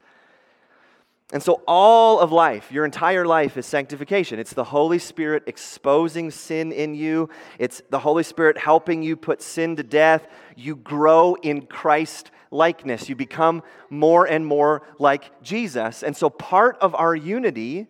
And 1.34 1.42
so, 1.42 1.64
all 1.68 2.20
of 2.20 2.32
life, 2.32 2.72
your 2.72 2.86
entire 2.86 3.26
life, 3.26 3.58
is 3.58 3.66
sanctification. 3.66 4.38
It's 4.38 4.54
the 4.54 4.66
Holy 4.66 5.00
Spirit 5.00 5.44
exposing 5.48 6.30
sin 6.30 6.72
in 6.72 6.94
you, 6.94 7.30
it's 7.58 7.82
the 7.90 8.00
Holy 8.00 8.24
Spirit 8.24 8.58
helping 8.58 9.02
you 9.02 9.16
put 9.16 9.42
sin 9.42 9.76
to 9.78 9.84
death. 9.84 10.28
You 10.56 10.76
grow 10.76 11.34
in 11.36 11.66
Christ 11.66 12.30
likeness, 12.52 13.10
you 13.10 13.16
become 13.16 13.64
more 13.90 14.26
and 14.26 14.46
more 14.46 14.84
like 15.00 15.42
Jesus. 15.42 16.04
And 16.04 16.16
so, 16.16 16.30
part 16.30 16.78
of 16.82 16.94
our 16.94 17.16
unity 17.16 17.88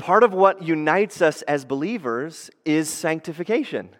part 0.00 0.24
of 0.24 0.32
what 0.32 0.62
unites 0.62 1.20
us 1.20 1.42
as 1.42 1.64
believers 1.66 2.50
is 2.64 2.88
sanctification. 2.88 3.90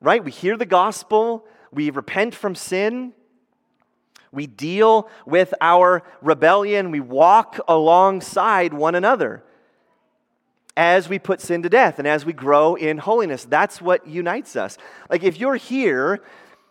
Right? 0.00 0.22
We 0.22 0.32
hear 0.32 0.56
the 0.56 0.66
gospel, 0.66 1.46
we 1.72 1.90
repent 1.90 2.34
from 2.34 2.56
sin, 2.56 3.12
we 4.32 4.48
deal 4.48 5.08
with 5.24 5.54
our 5.60 6.02
rebellion, 6.20 6.90
we 6.90 6.98
walk 6.98 7.60
alongside 7.68 8.74
one 8.74 8.96
another 8.96 9.44
as 10.76 11.08
we 11.08 11.20
put 11.20 11.40
sin 11.40 11.62
to 11.62 11.68
death 11.68 12.00
and 12.00 12.08
as 12.08 12.26
we 12.26 12.32
grow 12.32 12.74
in 12.74 12.98
holiness. 12.98 13.44
That's 13.44 13.80
what 13.80 14.06
unites 14.08 14.56
us. 14.56 14.76
Like 15.08 15.22
if 15.22 15.38
you're 15.38 15.54
here 15.54 16.20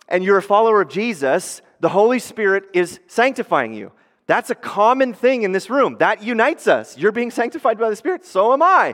and 0.09 0.21
you're 0.21 0.37
a 0.37 0.43
follower 0.43 0.81
of 0.81 0.89
Jesus, 0.89 1.61
the 1.79 1.89
Holy 1.89 2.19
Spirit 2.19 2.65
is 2.73 2.99
sanctifying 3.07 3.73
you. 3.73 3.93
That's 4.25 4.49
a 4.49 4.55
common 4.55 5.13
thing 5.13 5.43
in 5.43 5.51
this 5.51 5.69
room. 5.69 5.97
That 5.99 6.23
unites 6.23 6.67
us. 6.67 6.97
You're 6.97 7.11
being 7.11 7.31
sanctified 7.31 7.77
by 7.77 7.89
the 7.89 7.95
Spirit, 7.95 8.25
so 8.25 8.53
am 8.53 8.61
I. 8.61 8.93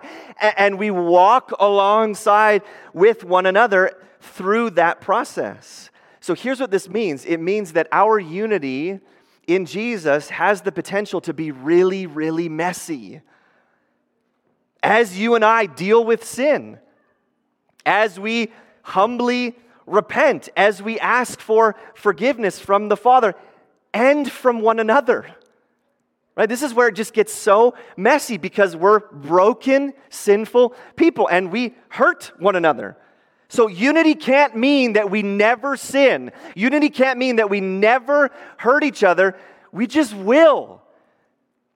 And 0.57 0.79
we 0.79 0.89
walk 0.89 1.53
alongside 1.59 2.63
with 2.93 3.23
one 3.23 3.45
another 3.45 3.95
through 4.19 4.71
that 4.71 5.01
process. 5.01 5.91
So 6.19 6.33
here's 6.33 6.59
what 6.59 6.71
this 6.71 6.89
means 6.89 7.25
it 7.25 7.39
means 7.39 7.73
that 7.73 7.87
our 7.91 8.19
unity 8.19 8.99
in 9.47 9.65
Jesus 9.65 10.29
has 10.29 10.61
the 10.61 10.71
potential 10.71 11.21
to 11.21 11.33
be 11.33 11.51
really, 11.51 12.05
really 12.05 12.49
messy. 12.49 13.21
As 14.81 15.19
you 15.19 15.35
and 15.35 15.43
I 15.43 15.65
deal 15.65 16.03
with 16.03 16.23
sin, 16.23 16.79
as 17.85 18.19
we 18.19 18.51
humbly 18.83 19.55
repent, 19.85 20.49
as 20.55 20.81
we 20.81 20.99
ask 20.99 21.39
for 21.39 21.75
forgiveness 21.95 22.59
from 22.59 22.89
the 22.89 22.97
Father, 22.97 23.35
and 23.93 24.29
from 24.31 24.61
one 24.61 24.79
another. 24.79 25.25
Right? 26.35 26.47
This 26.47 26.63
is 26.63 26.73
where 26.73 26.87
it 26.87 26.95
just 26.95 27.13
gets 27.13 27.33
so 27.33 27.75
messy 27.97 28.37
because 28.37 28.75
we're 28.75 28.99
broken, 28.99 29.93
sinful 30.09 30.73
people 30.95 31.27
and 31.27 31.51
we 31.51 31.75
hurt 31.89 32.31
one 32.39 32.55
another. 32.55 32.97
So, 33.51 33.67
unity 33.67 34.13
can't 34.13 34.55
mean 34.55 34.93
that 34.93 35.09
we 35.09 35.23
never 35.23 35.75
sin. 35.75 36.31
Unity 36.55 36.89
can't 36.89 37.17
mean 37.17 37.37
that 37.37 37.49
we 37.49 37.61
never 37.61 38.29
hurt 38.57 38.83
each 38.83 39.03
other. 39.03 39.35
We 39.71 39.87
just 39.87 40.13
will. 40.13 40.83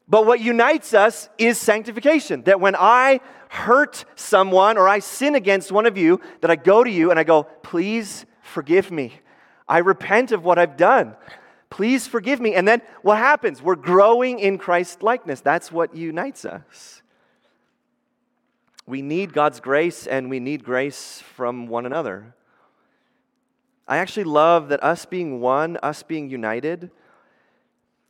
But 0.07 0.27
what 0.27 0.39
unites 0.39 0.93
us 0.93 1.29
is 1.39 1.57
sanctification. 1.57 2.43
That 2.43 2.59
when 2.59 2.75
I 2.77 3.21
hurt 3.49 4.05
someone 4.15 4.77
or 4.77 4.87
I 4.87 4.99
sin 4.99 5.35
against 5.35 5.71
one 5.71 5.85
of 5.87 5.97
you, 5.97 6.21
that 6.41 6.51
I 6.51 6.55
go 6.55 6.83
to 6.83 6.89
you 6.89 7.09
and 7.09 7.19
I 7.19 7.23
go, 7.23 7.43
please 7.63 8.25
forgive 8.41 8.91
me. 8.91 9.19
I 9.67 9.79
repent 9.79 10.31
of 10.31 10.45
what 10.45 10.59
I've 10.59 10.77
done. 10.77 11.15
Please 11.73 12.05
forgive 12.05 12.39
me. 12.39 12.53
And 12.53 12.67
then 12.67 12.83
what 13.01 13.17
happens? 13.17 13.59
We're 13.59 13.75
growing 13.75 14.37
in 14.37 14.59
Christ 14.59 15.01
likeness. 15.01 15.41
That's 15.41 15.71
what 15.71 15.95
unites 15.95 16.45
us. 16.45 17.01
We 18.85 19.01
need 19.01 19.33
God's 19.33 19.59
grace 19.59 20.05
and 20.05 20.29
we 20.29 20.39
need 20.39 20.63
grace 20.63 21.23
from 21.35 21.65
one 21.65 21.87
another. 21.87 22.35
I 23.87 23.97
actually 23.97 24.25
love 24.25 24.69
that 24.69 24.83
us 24.83 25.05
being 25.05 25.41
one, 25.41 25.77
us 25.81 26.03
being 26.03 26.29
united, 26.29 26.91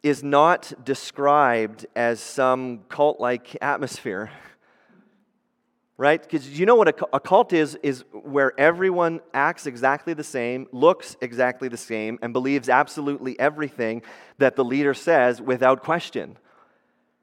is 0.04 0.24
not 0.24 0.74
described 0.84 1.86
as 1.96 2.20
some 2.20 2.82
cult 2.90 3.22
like 3.22 3.56
atmosphere. 3.62 4.30
right? 5.98 6.22
Because 6.22 6.60
you 6.60 6.66
know 6.66 6.76
what 6.76 6.88
a, 6.88 7.20
cult 7.20 7.54
is, 7.54 7.76
is 7.84 8.04
where 8.12 8.60
everyone 8.60 9.22
acts 9.34 9.68
exactly 9.68 10.14
the 10.14 10.24
same, 10.24 10.68
looks 10.72 11.16
exactly 11.22 11.68
the 11.68 11.78
same, 11.78 12.18
and 12.22 12.34
believes 12.34 12.68
absolutely 12.68 13.40
everything 13.40 14.02
that 14.40 14.56
the 14.56 14.64
leader 14.64 14.94
says 14.94 15.42
without 15.42 15.84
question. 15.84 16.38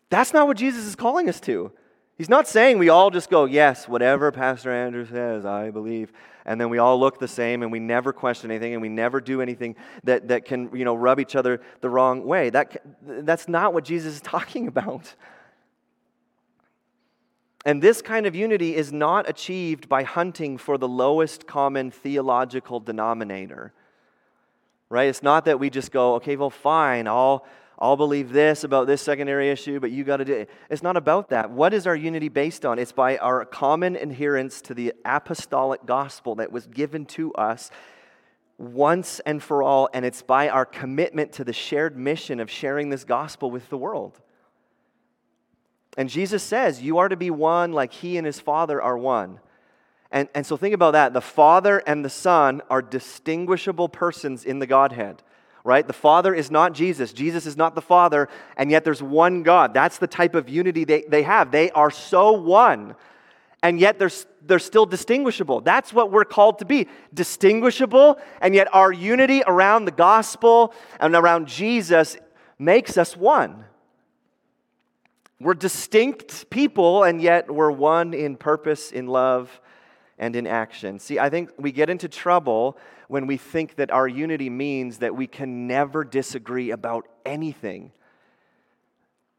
That's 0.09 0.33
not 0.33 0.47
what 0.47 0.57
Jesus 0.57 0.85
is 0.85 0.97
calling 0.97 1.29
us 1.29 1.41
to. 1.41 1.73
He's 2.17 2.29
not 2.29 2.47
saying 2.47 2.79
we 2.79 2.91
all 2.91 3.11
just 3.11 3.31
go, 3.31 3.47
yes, 3.47 3.89
whatever 3.89 4.31
Pastor 4.31 4.71
Andrew 4.71 5.07
says, 5.07 5.47
I 5.47 5.71
believe. 5.71 6.13
And 6.45 6.61
then 6.61 6.69
we 6.69 6.79
all 6.79 7.01
look 7.01 7.19
the 7.19 7.29
same 7.29 7.63
and 7.63 7.73
we 7.73 7.79
never 7.79 8.13
question 8.13 8.51
anything 8.51 8.75
and 8.75 8.83
we 8.83 8.89
never 8.89 9.21
do 9.21 9.41
anything 9.41 9.77
that, 10.05 10.29
that 10.29 10.45
can, 10.45 10.75
you 10.77 10.85
know, 10.85 10.95
rub 10.95 11.19
each 11.19 11.35
other 11.35 11.61
the 11.81 11.89
wrong 11.89 12.27
way. 12.27 12.51
That, 12.51 12.83
that's 13.03 13.49
not 13.49 13.73
what 13.73 13.85
Jesus 13.85 14.17
is 14.17 14.21
talking 14.23 14.69
about. 14.69 15.15
And 17.65 17.83
this 17.83 18.01
kind 18.01 18.27
of 18.27 18.35
unity 18.35 18.75
is 18.75 18.93
not 18.93 19.29
achieved 19.29 19.89
by 19.89 20.03
hunting 20.03 20.57
for 20.57 20.79
the 20.79 20.89
lowest 20.89 21.47
common 21.47 21.91
theological 21.91 22.81
denominator. 22.81 23.73
Right? 24.89 25.09
It's 25.09 25.23
not 25.23 25.45
that 25.45 25.61
we 25.61 25.71
just 25.71 25.93
go, 25.93 26.15
okay, 26.17 26.37
well, 26.37 26.51
fine, 26.51 27.07
I'll, 27.07 27.47
I'll 27.79 27.97
believe 27.97 28.33
this 28.33 28.65
about 28.65 28.87
this 28.87 29.03
secondary 29.03 29.51
issue, 29.51 29.79
but 29.79 29.91
you 29.91 30.05
got 30.05 30.17
to 30.17 30.25
do 30.25 30.35
it. 30.35 30.51
It's 30.69 30.83
not 30.83 30.97
about 30.97 31.29
that. 31.31 31.51
What 31.51 31.73
is 31.75 31.87
our 31.87 31.95
unity 31.95 32.29
based 32.29 32.65
on? 32.65 32.79
It's 32.79 32.93
by 32.93 33.19
our 33.19 33.45
common 33.45 33.95
adherence 33.95 34.61
to 34.63 34.75
the 34.75 34.95
apostolic 35.05 35.85
gospel 35.87 36.37
that 36.37 36.51
was 36.51 36.67
given 36.67 37.07
to 37.07 37.33
us 37.35 37.71
once 38.59 39.21
and 39.21 39.43
for 39.43 39.63
all, 39.63 39.89
and 39.95 40.05
it's 40.05 40.23
by 40.23 40.49
our 40.49 40.67
commitment 40.67 41.33
to 41.33 41.45
the 41.45 41.53
shared 41.53 41.97
mission 41.97 42.41
of 42.41 42.51
sharing 42.51 42.91
this 42.91 43.05
gospel 43.05 43.51
with 43.51 43.69
the 43.71 43.79
world. 43.79 44.21
And 45.97 46.09
Jesus 46.09 46.43
says, 46.43 46.83
You 46.83 46.99
are 46.99 47.09
to 47.09 47.17
be 47.17 47.31
one 47.31 47.73
like 47.73 47.93
he 47.93 48.17
and 48.17 48.27
his 48.27 48.41
Father 48.41 48.81
are 48.81 48.97
one. 48.97 49.41
And, 50.13 50.29
and 50.35 50.45
so 50.45 50.57
think 50.57 50.75
about 50.75 50.93
that. 50.93 51.13
The 51.13 51.21
Father 51.21 51.83
and 51.87 52.05
the 52.05 52.11
Son 52.11 52.63
are 52.69 52.83
distinguishable 52.83 53.89
persons 53.89 54.45
in 54.45 54.59
the 54.59 54.67
Godhead, 54.67 55.23
right? 55.63 55.87
The 55.87 55.93
Father 55.93 56.35
is 56.35 56.51
not 56.51 56.73
Jesus. 56.73 57.13
Jesus 57.13 57.47
is 57.47 57.57
not 57.57 57.75
the 57.75 57.83
Father, 57.83 58.29
and 58.57 58.71
yet 58.71 58.85
there's 58.85 59.03
one 59.03 59.43
God. 59.43 59.73
That's 59.73 59.99
the 59.99 60.09
type 60.09 60.35
of 60.35 60.49
unity 60.49 60.85
they, 60.85 61.05
they 61.09 61.23
have. 61.23 61.53
They 61.53 61.71
are 61.71 61.93
so 61.93 62.33
one, 62.33 62.97
and 63.63 63.79
yet 63.79 64.01
they're, 64.01 64.11
they're 64.45 64.59
still 64.59 64.87
distinguishable. 64.87 65.61
That's 65.61 65.93
what 65.93 66.11
we're 66.11 66.25
called 66.25 66.59
to 66.59 66.65
be 66.65 66.89
distinguishable, 67.15 68.19
and 68.41 68.53
yet 68.53 68.73
our 68.75 68.93
unity 68.93 69.45
around 69.47 69.85
the 69.85 69.93
gospel 69.93 70.75
and 70.99 71.15
around 71.15 71.47
Jesus 71.47 72.17
makes 72.59 72.99
us 72.99 73.17
one. 73.17 73.65
We're 75.41 75.55
distinct 75.55 76.51
people, 76.51 77.05
and 77.05 77.21
yet 77.21 77.51
we're 77.51 77.71
one 77.71 78.13
in 78.13 78.37
purpose, 78.37 78.93
in 78.93 79.07
love, 79.07 79.61
and 80.19 80.37
in 80.37 80.47
action. 80.47 80.99
See, 80.99 81.19
I 81.19 81.31
think 81.31 81.51
we 81.57 81.73
get 81.73 81.89
into 81.89 82.09
trouble 82.09 82.77
when 83.09 83.27
we 83.27 83.39
think 83.39 83.77
that 83.77 83.91
our 83.91 84.07
unity 84.07 84.51
means 84.51 84.99
that 84.99 85.17
we 85.17 85.27
can 85.27 85.67
never 85.67 86.05
disagree 86.05 86.71
about 86.71 87.09
anything. 87.25 87.91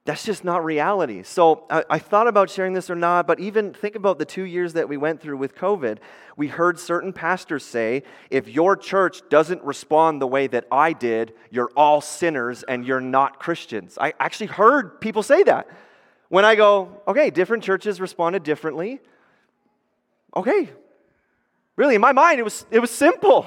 That's 0.04 0.26
just 0.26 0.44
not 0.44 0.66
reality. 0.66 1.22
So 1.22 1.68
I, 1.70 1.84
I, 1.88 2.00
thought 2.00 2.28
about 2.28 2.50
sharing 2.50 2.74
this 2.74 2.90
or 2.90 2.96
not, 2.96 3.28
but 3.28 3.40
even 3.40 3.72
think 3.72 3.96
about 3.96 4.18
the 4.18 4.26
two 4.26 4.46
years 4.46 4.74
that 4.74 4.90
we 4.90 4.98
went 4.98 5.22
through 5.22 5.38
with 5.38 5.54
COVID. 5.54 6.00
We 6.36 6.48
heard 6.48 6.80
certain 6.80 7.14
pastors 7.14 7.64
say, 7.64 8.02
if 8.32 8.48
your 8.48 8.76
church 8.76 9.22
doesn't 9.30 9.64
respond 9.64 10.20
the 10.20 10.26
way 10.26 10.48
that 10.48 10.66
I 10.72 10.94
did, 10.94 11.36
you're 11.52 11.70
all 11.78 12.02
sinners 12.02 12.64
and 12.64 12.84
you're 12.84 13.00
not 13.00 13.40
Christians. 13.40 14.00
I 14.02 14.14
actually 14.20 14.48
heard 14.48 15.00
people 15.00 15.22
say 15.22 15.44
that. 15.44 15.68
When 16.32 16.46
I 16.46 16.56
go, 16.56 17.02
okay, 17.10 17.30
different 17.30 17.62
churches 17.62 18.00
responded 18.00 18.44
differently. 18.44 19.02
Okay. 20.34 20.70
Really, 21.76 21.96
in 21.96 22.00
my 22.00 22.14
mind, 22.14 22.40
it 22.40 22.44
was, 22.44 22.66
it 22.72 22.80
was 22.80 22.90
simple. 22.90 23.46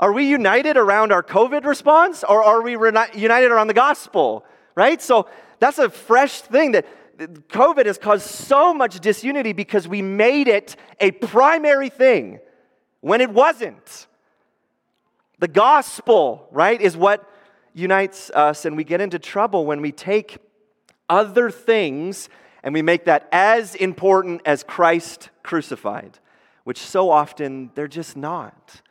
Are 0.00 0.12
we 0.12 0.24
united 0.24 0.76
around 0.76 1.12
our 1.12 1.22
COVID 1.22 1.64
response 1.64 2.24
or 2.24 2.42
are 2.42 2.60
we 2.60 2.72
united 2.72 3.52
around 3.52 3.68
the 3.68 3.74
gospel? 3.74 4.44
Right? 4.74 5.00
So 5.00 5.28
that's 5.60 5.78
a 5.78 5.88
fresh 5.88 6.40
thing 6.40 6.72
that 6.72 6.86
COVID 7.20 7.86
has 7.86 7.98
caused 7.98 8.26
so 8.26 8.74
much 8.74 8.98
disunity 8.98 9.52
because 9.52 9.86
we 9.86 10.02
made 10.02 10.48
it 10.48 10.74
a 10.98 11.12
primary 11.12 11.88
thing 11.88 12.40
when 13.00 13.20
it 13.20 13.30
wasn't. 13.30 14.08
The 15.38 15.46
gospel, 15.46 16.48
right, 16.50 16.80
is 16.80 16.96
what 16.96 17.30
unites 17.74 18.28
us, 18.30 18.64
and 18.64 18.76
we 18.76 18.82
get 18.82 19.00
into 19.00 19.20
trouble 19.20 19.66
when 19.66 19.80
we 19.80 19.92
take 19.92 20.38
other 21.12 21.50
things 21.50 22.30
and 22.62 22.72
we 22.72 22.82
make 22.82 23.04
that 23.04 23.28
as 23.32 23.74
important 23.74 24.40
as 24.46 24.62
Christ 24.62 25.30
crucified, 25.42 26.18
which 26.64 26.78
so 26.78 27.10
often 27.10 27.70
they're 27.74 27.88
just 27.88 28.16
not. 28.16 28.82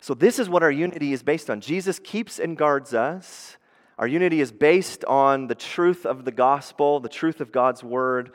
So, 0.00 0.14
this 0.14 0.38
is 0.38 0.48
what 0.48 0.62
our 0.62 0.70
unity 0.70 1.12
is 1.12 1.22
based 1.22 1.50
on. 1.50 1.60
Jesus 1.60 1.98
keeps 1.98 2.38
and 2.38 2.56
guards 2.56 2.94
us. 2.94 3.56
Our 3.98 4.06
unity 4.06 4.40
is 4.40 4.52
based 4.52 5.04
on 5.04 5.46
the 5.46 5.54
truth 5.54 6.04
of 6.04 6.24
the 6.24 6.32
gospel, 6.32 7.00
the 7.00 7.08
truth 7.08 7.40
of 7.40 7.50
God's 7.52 7.82
word, 7.82 8.32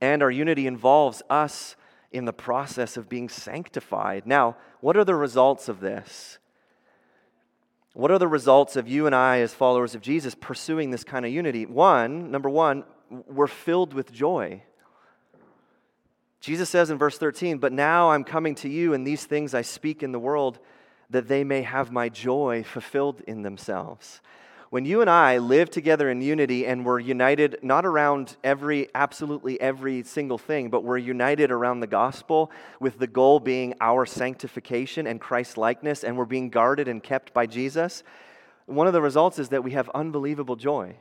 and 0.00 0.22
our 0.22 0.30
unity 0.30 0.66
involves 0.66 1.22
us 1.28 1.76
in 2.12 2.24
the 2.24 2.32
process 2.32 2.96
of 2.96 3.08
being 3.08 3.28
sanctified. 3.28 4.26
Now, 4.26 4.56
what 4.80 4.96
are 4.96 5.04
the 5.04 5.16
results 5.16 5.68
of 5.68 5.80
this? 5.80 6.38
What 7.94 8.10
are 8.10 8.18
the 8.18 8.28
results 8.28 8.74
of 8.74 8.88
you 8.88 9.06
and 9.06 9.14
I, 9.14 9.38
as 9.38 9.54
followers 9.54 9.94
of 9.94 10.00
Jesus, 10.00 10.34
pursuing 10.34 10.90
this 10.90 11.04
kind 11.04 11.24
of 11.24 11.30
unity? 11.30 11.64
One, 11.64 12.32
number 12.32 12.50
one, 12.50 12.82
we're 13.08 13.46
filled 13.46 13.94
with 13.94 14.12
joy. 14.12 14.64
Jesus 16.40 16.68
says 16.68 16.90
in 16.90 16.98
verse 16.98 17.16
13, 17.18 17.58
But 17.58 17.72
now 17.72 18.10
I'm 18.10 18.24
coming 18.24 18.56
to 18.56 18.68
you, 18.68 18.94
and 18.94 19.06
these 19.06 19.24
things 19.24 19.54
I 19.54 19.62
speak 19.62 20.02
in 20.02 20.10
the 20.10 20.18
world, 20.18 20.58
that 21.10 21.28
they 21.28 21.44
may 21.44 21.62
have 21.62 21.92
my 21.92 22.08
joy 22.08 22.64
fulfilled 22.64 23.22
in 23.28 23.42
themselves. 23.42 24.20
When 24.70 24.84
you 24.84 25.00
and 25.00 25.10
I 25.10 25.38
live 25.38 25.70
together 25.70 26.10
in 26.10 26.20
unity 26.20 26.66
and 26.66 26.84
we're 26.84 26.98
united 26.98 27.58
not 27.62 27.84
around 27.84 28.36
every, 28.42 28.88
absolutely 28.94 29.60
every 29.60 30.02
single 30.02 30.38
thing, 30.38 30.70
but 30.70 30.82
we're 30.82 30.98
united 30.98 31.50
around 31.50 31.80
the 31.80 31.86
gospel 31.86 32.50
with 32.80 32.98
the 32.98 33.06
goal 33.06 33.40
being 33.40 33.74
our 33.80 34.06
sanctification 34.06 35.06
and 35.06 35.20
Christ 35.20 35.56
likeness, 35.56 36.02
and 36.02 36.16
we're 36.16 36.24
being 36.24 36.50
guarded 36.50 36.88
and 36.88 37.02
kept 37.02 37.32
by 37.32 37.46
Jesus, 37.46 38.02
one 38.66 38.86
of 38.86 38.92
the 38.92 39.02
results 39.02 39.38
is 39.38 39.50
that 39.50 39.62
we 39.62 39.72
have 39.72 39.90
unbelievable 39.94 40.56
joy. 40.56 40.96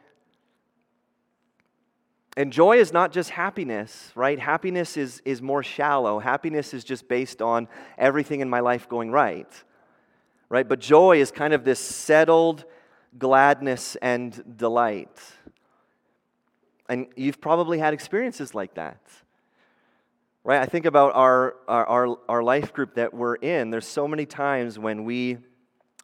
And 2.36 2.52
joy 2.52 2.78
is 2.78 2.92
not 2.92 3.12
just 3.12 3.30
happiness, 3.30 4.12
right? 4.16 4.40
Happiness 4.40 4.98
is, 4.98 5.22
is 5.24 5.42
more 5.42 5.62
shallow. 5.62 6.20
Happiness 6.20 6.74
is 6.74 6.84
just 6.84 7.08
based 7.08 7.42
on 7.42 7.68
everything 7.98 8.42
in 8.42 8.50
my 8.50 8.60
life 8.60 8.90
going 8.90 9.12
right, 9.12 9.48
right? 10.50 10.68
But 10.68 10.80
joy 10.80 11.22
is 11.22 11.32
kind 11.32 11.54
of 11.54 11.64
this 11.64 11.80
settled, 11.80 12.66
gladness 13.18 13.96
and 14.02 14.58
delight. 14.58 15.18
And 16.90 17.08
you've 17.16 17.40
probably 17.40 17.80
had 17.80 17.94
experiences 17.94 18.54
like 18.54 18.76
that. 18.76 19.00
Right? 20.44 20.62
I 20.62 20.66
think 20.66 20.86
about 20.86 21.16
our, 21.16 21.56
our, 21.68 22.18
our, 22.28 22.44
life 22.44 22.74
group 22.74 22.96
that 22.96 23.14
we're 23.14 23.36
in. 23.36 23.70
There's 23.70 23.88
so 23.88 24.10
many 24.10 24.26
times 24.26 24.78
when 24.78 25.06
we 25.06 25.38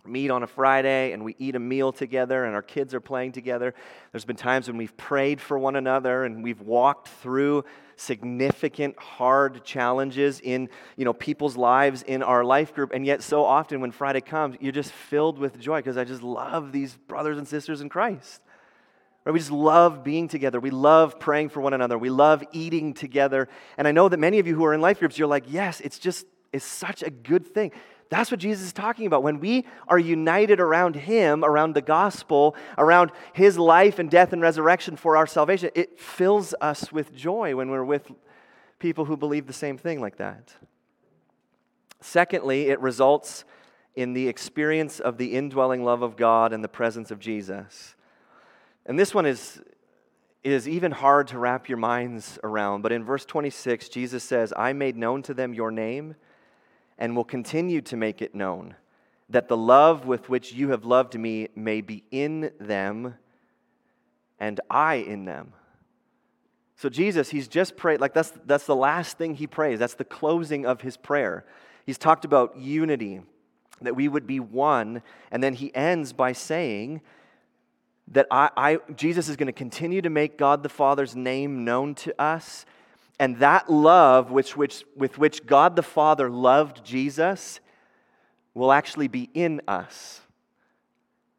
meet 0.09 0.31
on 0.31 0.43
a 0.43 0.47
Friday 0.47 1.11
and 1.11 1.23
we 1.23 1.35
eat 1.39 1.55
a 1.55 1.59
meal 1.59 1.91
together 1.91 2.45
and 2.45 2.55
our 2.55 2.61
kids 2.61 2.93
are 2.93 2.99
playing 2.99 3.31
together. 3.31 3.73
There's 4.11 4.25
been 4.25 4.35
times 4.35 4.67
when 4.67 4.77
we've 4.77 4.95
prayed 4.97 5.39
for 5.39 5.57
one 5.57 5.75
another 5.75 6.25
and 6.25 6.43
we've 6.43 6.61
walked 6.61 7.07
through 7.07 7.65
significant 7.95 8.97
hard 8.97 9.63
challenges 9.63 10.39
in 10.39 10.69
you 10.95 11.03
know 11.03 11.13
people's 11.13 11.57
lives 11.57 12.01
in 12.03 12.23
our 12.23 12.45
life 12.45 12.73
group 12.73 12.91
and 12.93 13.05
yet 13.05 13.21
so 13.21 13.43
often 13.43 13.81
when 13.81 13.91
Friday 13.91 14.21
comes 14.21 14.55
you're 14.61 14.71
just 14.71 14.93
filled 14.93 15.37
with 15.37 15.59
joy 15.59 15.79
because 15.79 15.97
I 15.97 16.05
just 16.05 16.23
love 16.23 16.71
these 16.71 16.95
brothers 16.95 17.37
and 17.37 17.47
sisters 17.47 17.81
in 17.81 17.89
Christ. 17.89 18.41
Right? 19.25 19.33
We 19.33 19.39
just 19.39 19.51
love 19.51 20.03
being 20.03 20.27
together. 20.27 20.59
We 20.59 20.71
love 20.71 21.19
praying 21.19 21.49
for 21.49 21.61
one 21.61 21.73
another. 21.73 21.97
We 21.97 22.09
love 22.09 22.43
eating 22.51 22.93
together. 22.93 23.47
And 23.77 23.87
I 23.87 23.91
know 23.91 24.09
that 24.09 24.17
many 24.17 24.39
of 24.39 24.47
you 24.47 24.55
who 24.55 24.65
are 24.65 24.73
in 24.73 24.81
life 24.81 24.99
groups, 24.99 25.17
you're 25.17 25.27
like, 25.27 25.45
yes, 25.47 25.81
it's 25.81 25.99
just, 25.99 26.25
it's 26.53 26.65
such 26.65 27.03
a 27.03 27.09
good 27.09 27.45
thing. 27.45 27.71
That's 28.09 28.31
what 28.31 28.39
Jesus 28.39 28.65
is 28.65 28.73
talking 28.73 29.05
about. 29.05 29.21
When 29.21 29.39
we 29.39 29.65
are 29.87 29.99
united 29.99 30.59
around 30.59 30.95
Him, 30.95 31.45
around 31.45 31.75
the 31.75 31.81
gospel, 31.81 32.55
around 32.77 33.11
His 33.33 33.57
life 33.57 33.99
and 33.99 34.09
death 34.09 34.33
and 34.33 34.41
resurrection 34.41 34.95
for 34.95 35.15
our 35.15 35.27
salvation, 35.27 35.69
it 35.75 35.99
fills 35.99 36.55
us 36.59 36.91
with 36.91 37.15
joy 37.15 37.55
when 37.55 37.69
we're 37.69 37.83
with 37.83 38.11
people 38.79 39.05
who 39.05 39.15
believe 39.15 39.45
the 39.45 39.53
same 39.53 39.77
thing 39.77 40.01
like 40.01 40.17
that. 40.17 40.55
Secondly, 42.01 42.69
it 42.69 42.79
results 42.79 43.43
in 43.95 44.13
the 44.13 44.27
experience 44.27 44.99
of 44.99 45.17
the 45.17 45.35
indwelling 45.35 45.83
love 45.83 46.01
of 46.01 46.15
God 46.15 46.51
and 46.51 46.63
the 46.63 46.69
presence 46.69 47.11
of 47.11 47.19
Jesus. 47.19 47.95
And 48.85 48.97
this 48.97 49.13
one 49.13 49.25
is, 49.27 49.61
is 50.43 50.67
even 50.67 50.93
hard 50.93 51.27
to 51.27 51.37
wrap 51.37 51.69
your 51.69 51.77
minds 51.77 52.39
around. 52.43 52.81
But 52.81 52.91
in 52.91 53.03
verse 53.03 53.25
26, 53.25 53.89
Jesus 53.89 54.23
says, 54.23 54.51
I 54.55 54.73
made 54.73 54.97
known 54.97 55.21
to 55.23 55.33
them 55.33 55.53
your 55.53 55.69
name 55.69 56.15
and 56.99 57.15
will 57.15 57.23
continue 57.23 57.81
to 57.81 57.97
make 57.97 58.21
it 58.21 58.35
known, 58.35 58.75
that 59.29 59.47
the 59.47 59.57
love 59.57 60.05
with 60.05 60.29
which 60.29 60.53
you 60.53 60.69
have 60.69 60.85
loved 60.85 61.17
me 61.17 61.47
may 61.55 61.81
be 61.81 62.03
in 62.11 62.51
them 62.59 63.15
and 64.39 64.59
I 64.69 64.95
in 64.95 65.25
them. 65.25 65.53
So 66.75 66.89
Jesus, 66.89 67.29
he's 67.29 67.47
just 67.47 67.75
prayed, 67.75 67.99
like 67.99 68.13
that's, 68.13 68.31
that's 68.45 68.65
the 68.65 68.75
last 68.75 69.17
thing 69.17 69.35
he 69.35 69.47
prays. 69.47 69.79
That's 69.79 69.95
the 69.95 70.05
closing 70.05 70.65
of 70.65 70.81
his 70.81 70.97
prayer. 70.97 71.45
He's 71.85 71.97
talked 71.97 72.25
about 72.25 72.57
unity, 72.57 73.21
that 73.81 73.95
we 73.95 74.07
would 74.07 74.27
be 74.27 74.39
one. 74.39 75.01
And 75.31 75.41
then 75.41 75.53
he 75.53 75.73
ends 75.73 76.13
by 76.13 76.33
saying 76.33 77.01
that 78.09 78.27
I, 78.31 78.49
I 78.55 78.79
Jesus 78.95 79.29
is 79.29 79.35
going 79.35 79.47
to 79.47 79.53
continue 79.53 80.01
to 80.01 80.09
make 80.09 80.37
God 80.37 80.63
the 80.63 80.69
Father's 80.69 81.15
name 81.15 81.63
known 81.63 81.95
to 81.95 82.21
us 82.21 82.65
and 83.19 83.37
that 83.39 83.69
love 83.69 84.31
which, 84.31 84.55
which, 84.55 84.83
with 84.95 85.17
which 85.17 85.45
God 85.45 85.75
the 85.75 85.83
Father 85.83 86.29
loved 86.29 86.83
Jesus 86.85 87.59
will 88.53 88.71
actually 88.71 89.09
be 89.09 89.29
in 89.33 89.61
us. 89.67 90.21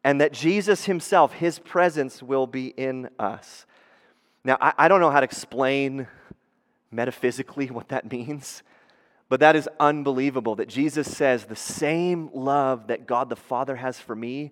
And 0.03 0.21
that 0.21 0.31
Jesus 0.31 0.85
himself, 0.85 1.33
his 1.33 1.59
presence, 1.59 2.21
will 2.21 2.47
be 2.47 2.67
in 2.67 3.09
us. 3.19 3.65
Now, 4.43 4.57
I, 4.61 4.73
I 4.77 4.87
don't 4.87 5.01
know 5.01 5.09
how 5.09 5.19
to 5.19 5.25
explain 5.25 6.07
metaphysically 6.91 7.67
what 7.71 7.89
that 7.89 8.11
means, 8.11 8.61
but 9.27 9.39
that 9.39 9.55
is 9.55 9.67
unbelievable 9.79 10.55
that 10.57 10.69
Jesus 10.69 11.15
says 11.15 11.45
the 11.45 11.55
same 11.55 12.29
love 12.33 12.87
that 12.87 13.07
God 13.07 13.29
the 13.29 13.35
Father 13.35 13.75
has 13.75 13.99
for 13.99 14.15
me 14.15 14.51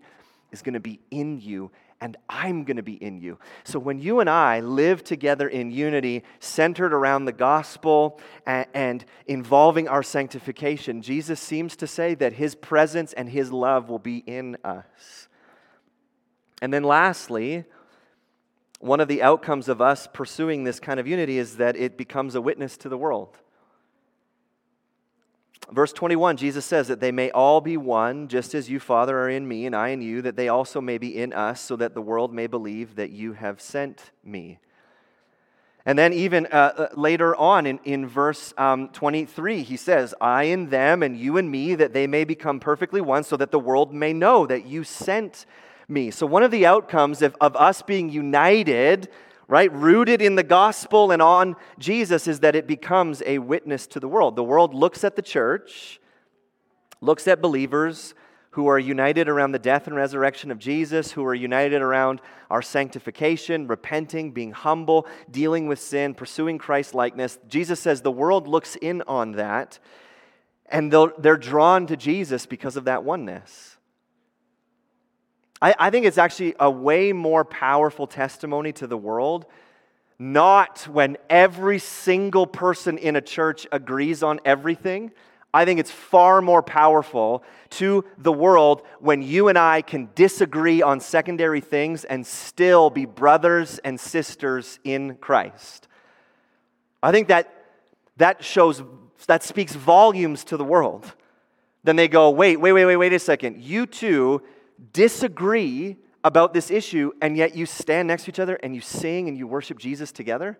is 0.51 0.61
going 0.63 0.73
to 0.73 0.79
be 0.79 0.99
in 1.11 1.39
you 1.39 1.69
and 2.01 2.15
I'm 2.29 2.63
going 2.63 2.77
to 2.77 2.83
be 2.83 2.93
in 2.93 3.19
you. 3.19 3.39
So 3.63 3.77
when 3.77 3.99
you 3.99 4.19
and 4.21 4.29
I 4.29 4.61
live 4.61 5.03
together 5.03 5.47
in 5.47 5.69
unity, 5.69 6.23
centered 6.39 6.93
around 6.93 7.25
the 7.25 7.33
gospel 7.33 8.21
and, 8.45 8.65
and, 8.73 9.05
involving 9.27 9.87
our 9.87 10.01
sanctification, 10.01 11.01
Jesus 11.01 11.39
seems 11.39 11.75
to 11.75 11.87
say 11.87 12.15
that 12.15 12.33
his 12.33 12.55
presence 12.55 13.13
and 13.13 13.29
his 13.29 13.51
love 13.51 13.89
will 13.89 13.99
be 13.99 14.17
in 14.19 14.57
us. 14.63 15.27
And 16.61 16.73
then 16.73 16.83
lastly, 16.83 17.65
one 18.79 18.99
of 18.99 19.07
the 19.07 19.21
outcomes 19.21 19.67
of 19.67 19.81
us 19.81 20.07
pursuing 20.11 20.63
this 20.63 20.79
kind 20.79 20.99
of 20.99 21.07
unity 21.07 21.37
is 21.37 21.57
that 21.57 21.75
it 21.75 21.97
becomes 21.97 22.35
a 22.35 22.41
witness 22.41 22.77
to 22.77 22.89
the 22.89 22.97
world. 22.97 23.37
Verse 25.71 25.93
21, 25.93 26.37
Jesus 26.37 26.65
says 26.65 26.87
that 26.87 26.99
they 26.99 27.11
may 27.11 27.29
all 27.31 27.61
be 27.61 27.77
one, 27.77 28.27
just 28.27 28.55
as 28.55 28.69
you, 28.69 28.79
Father, 28.79 29.19
are 29.19 29.29
in 29.29 29.47
me 29.47 29.65
and 29.67 29.75
I 29.75 29.89
in 29.89 30.01
you, 30.01 30.21
that 30.23 30.35
they 30.35 30.49
also 30.49 30.81
may 30.81 30.97
be 30.97 31.15
in 31.15 31.31
us, 31.31 31.61
so 31.61 31.75
that 31.75 31.93
the 31.93 32.01
world 32.01 32.33
may 32.33 32.47
believe 32.47 32.95
that 32.95 33.11
you 33.11 33.33
have 33.33 33.61
sent 33.61 34.11
me. 34.23 34.57
And 35.85 35.97
then, 35.97 36.11
even 36.11 36.47
uh, 36.47 36.73
uh, 36.75 36.87
later 36.95 37.35
on 37.35 37.65
in, 37.65 37.79
in 37.83 38.07
verse 38.07 38.53
um, 38.57 38.89
23, 38.89 39.63
he 39.63 39.77
says, 39.77 40.13
I 40.19 40.43
in 40.43 40.69
them 40.69 41.03
and 41.03 41.15
you 41.15 41.37
and 41.37 41.49
me, 41.49 41.75
that 41.75 41.93
they 41.93 42.05
may 42.05 42.25
become 42.25 42.59
perfectly 42.59 43.01
one, 43.01 43.23
so 43.23 43.37
that 43.37 43.51
the 43.51 43.59
world 43.59 43.93
may 43.93 44.11
know 44.11 44.45
that 44.45 44.65
you 44.65 44.83
sent 44.83 45.45
me. 45.87 46.11
So, 46.11 46.25
one 46.25 46.43
of 46.43 46.51
the 46.51 46.65
outcomes 46.65 47.21
of, 47.21 47.35
of 47.39 47.55
us 47.55 47.81
being 47.81 48.09
united, 48.09 49.09
right, 49.49 49.73
rooted 49.73 50.21
in 50.21 50.35
the 50.35 50.43
gospel 50.43 51.11
and 51.11 51.21
on 51.21 51.55
Jesus, 51.77 52.27
is 52.27 52.39
that 52.39 52.55
it 52.55 52.67
becomes 52.67 53.21
a 53.25 53.39
witness 53.39 53.87
to 53.87 53.99
the 53.99 54.07
world. 54.07 54.37
The 54.37 54.43
world 54.43 54.73
looks 54.73 55.03
at 55.03 55.17
the 55.17 55.21
church, 55.21 55.99
looks 57.01 57.27
at 57.27 57.41
believers, 57.41 58.13
who 58.51 58.67
are 58.67 58.79
united 58.79 59.27
around 59.27 59.51
the 59.51 59.59
death 59.59 59.87
and 59.87 59.95
resurrection 59.95 60.51
of 60.51 60.59
Jesus, 60.59 61.11
who 61.11 61.25
are 61.25 61.35
united 61.35 61.81
around 61.81 62.21
our 62.49 62.61
sanctification, 62.61 63.67
repenting, 63.67 64.31
being 64.31 64.51
humble, 64.51 65.07
dealing 65.29 65.67
with 65.67 65.79
sin, 65.79 66.13
pursuing 66.13 66.57
Christ 66.57 66.95
likeness. 66.95 67.37
Jesus 67.47 67.79
says 67.79 68.01
the 68.01 68.11
world 68.11 68.47
looks 68.47 68.75
in 68.75 69.03
on 69.07 69.33
that, 69.33 69.79
and 70.67 70.91
they're 70.91 71.37
drawn 71.37 71.87
to 71.87 71.97
Jesus 71.97 72.45
because 72.45 72.75
of 72.75 72.85
that 72.85 73.03
oneness. 73.03 73.77
I, 75.61 75.75
I 75.77 75.89
think 75.89 76.05
it's 76.05 76.17
actually 76.17 76.55
a 76.59 76.69
way 76.69 77.13
more 77.13 77.43
powerful 77.43 78.07
testimony 78.07 78.71
to 78.73 78.87
the 78.87 78.97
world 78.97 79.45
not 80.19 80.85
when 80.89 81.17
every 81.29 81.79
single 81.79 82.45
person 82.45 82.97
in 82.97 83.15
a 83.15 83.21
church 83.21 83.65
agrees 83.71 84.21
on 84.21 84.41
everything, 84.43 85.11
I 85.53 85.65
think 85.65 85.79
it's 85.79 85.89
far 85.89 86.41
more 86.41 86.61
powerful 86.61 87.41
to 87.71 88.03
the 88.17 88.31
world 88.31 88.83
when 88.99 89.21
you 89.21 89.47
and 89.47 89.57
I 89.57 89.81
can 89.81 90.09
disagree 90.13 90.81
on 90.81 90.99
secondary 90.99 91.61
things 91.61 92.03
and 92.03 92.27
still 92.27 92.89
be 92.89 93.05
brothers 93.05 93.79
and 93.79 93.97
sisters 93.99 94.77
in 94.83 95.15
Christ. 95.15 95.87
I 97.01 97.11
think 97.11 97.29
that 97.29 97.55
that 98.17 98.43
shows 98.43 98.83
that 99.27 99.41
speaks 99.41 99.73
volumes 99.73 100.43
to 100.45 100.57
the 100.57 100.65
world. 100.65 101.13
Then 101.83 101.95
they 101.95 102.09
go, 102.09 102.29
"Wait, 102.29 102.59
wait, 102.59 102.73
wait, 102.73 102.85
wait, 102.85 102.97
wait 102.97 103.13
a 103.13 103.19
second. 103.19 103.61
You 103.61 103.85
two 103.85 104.43
disagree 104.93 105.97
about 106.23 106.53
this 106.53 106.69
issue 106.69 107.11
and 107.21 107.37
yet 107.37 107.55
you 107.55 107.65
stand 107.65 108.07
next 108.07 108.23
to 108.25 108.31
each 108.31 108.39
other 108.39 108.55
and 108.55 108.75
you 108.75 108.81
sing 108.81 109.27
and 109.27 109.37
you 109.37 109.47
worship 109.47 109.79
Jesus 109.79 110.11
together?" 110.11 110.59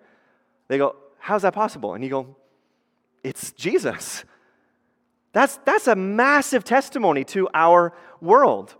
They 0.67 0.77
go, 0.77 0.95
"How's 1.19 1.41
that 1.41 1.53
possible?" 1.53 1.93
And 1.93 2.03
you 2.03 2.09
go, 2.09 2.35
"It's 3.23 3.51
Jesus." 3.51 4.23
That's, 5.31 5.57
that's 5.57 5.87
a 5.87 5.95
massive 5.95 6.63
testimony 6.63 7.23
to 7.25 7.49
our 7.53 7.93
world. 8.19 8.75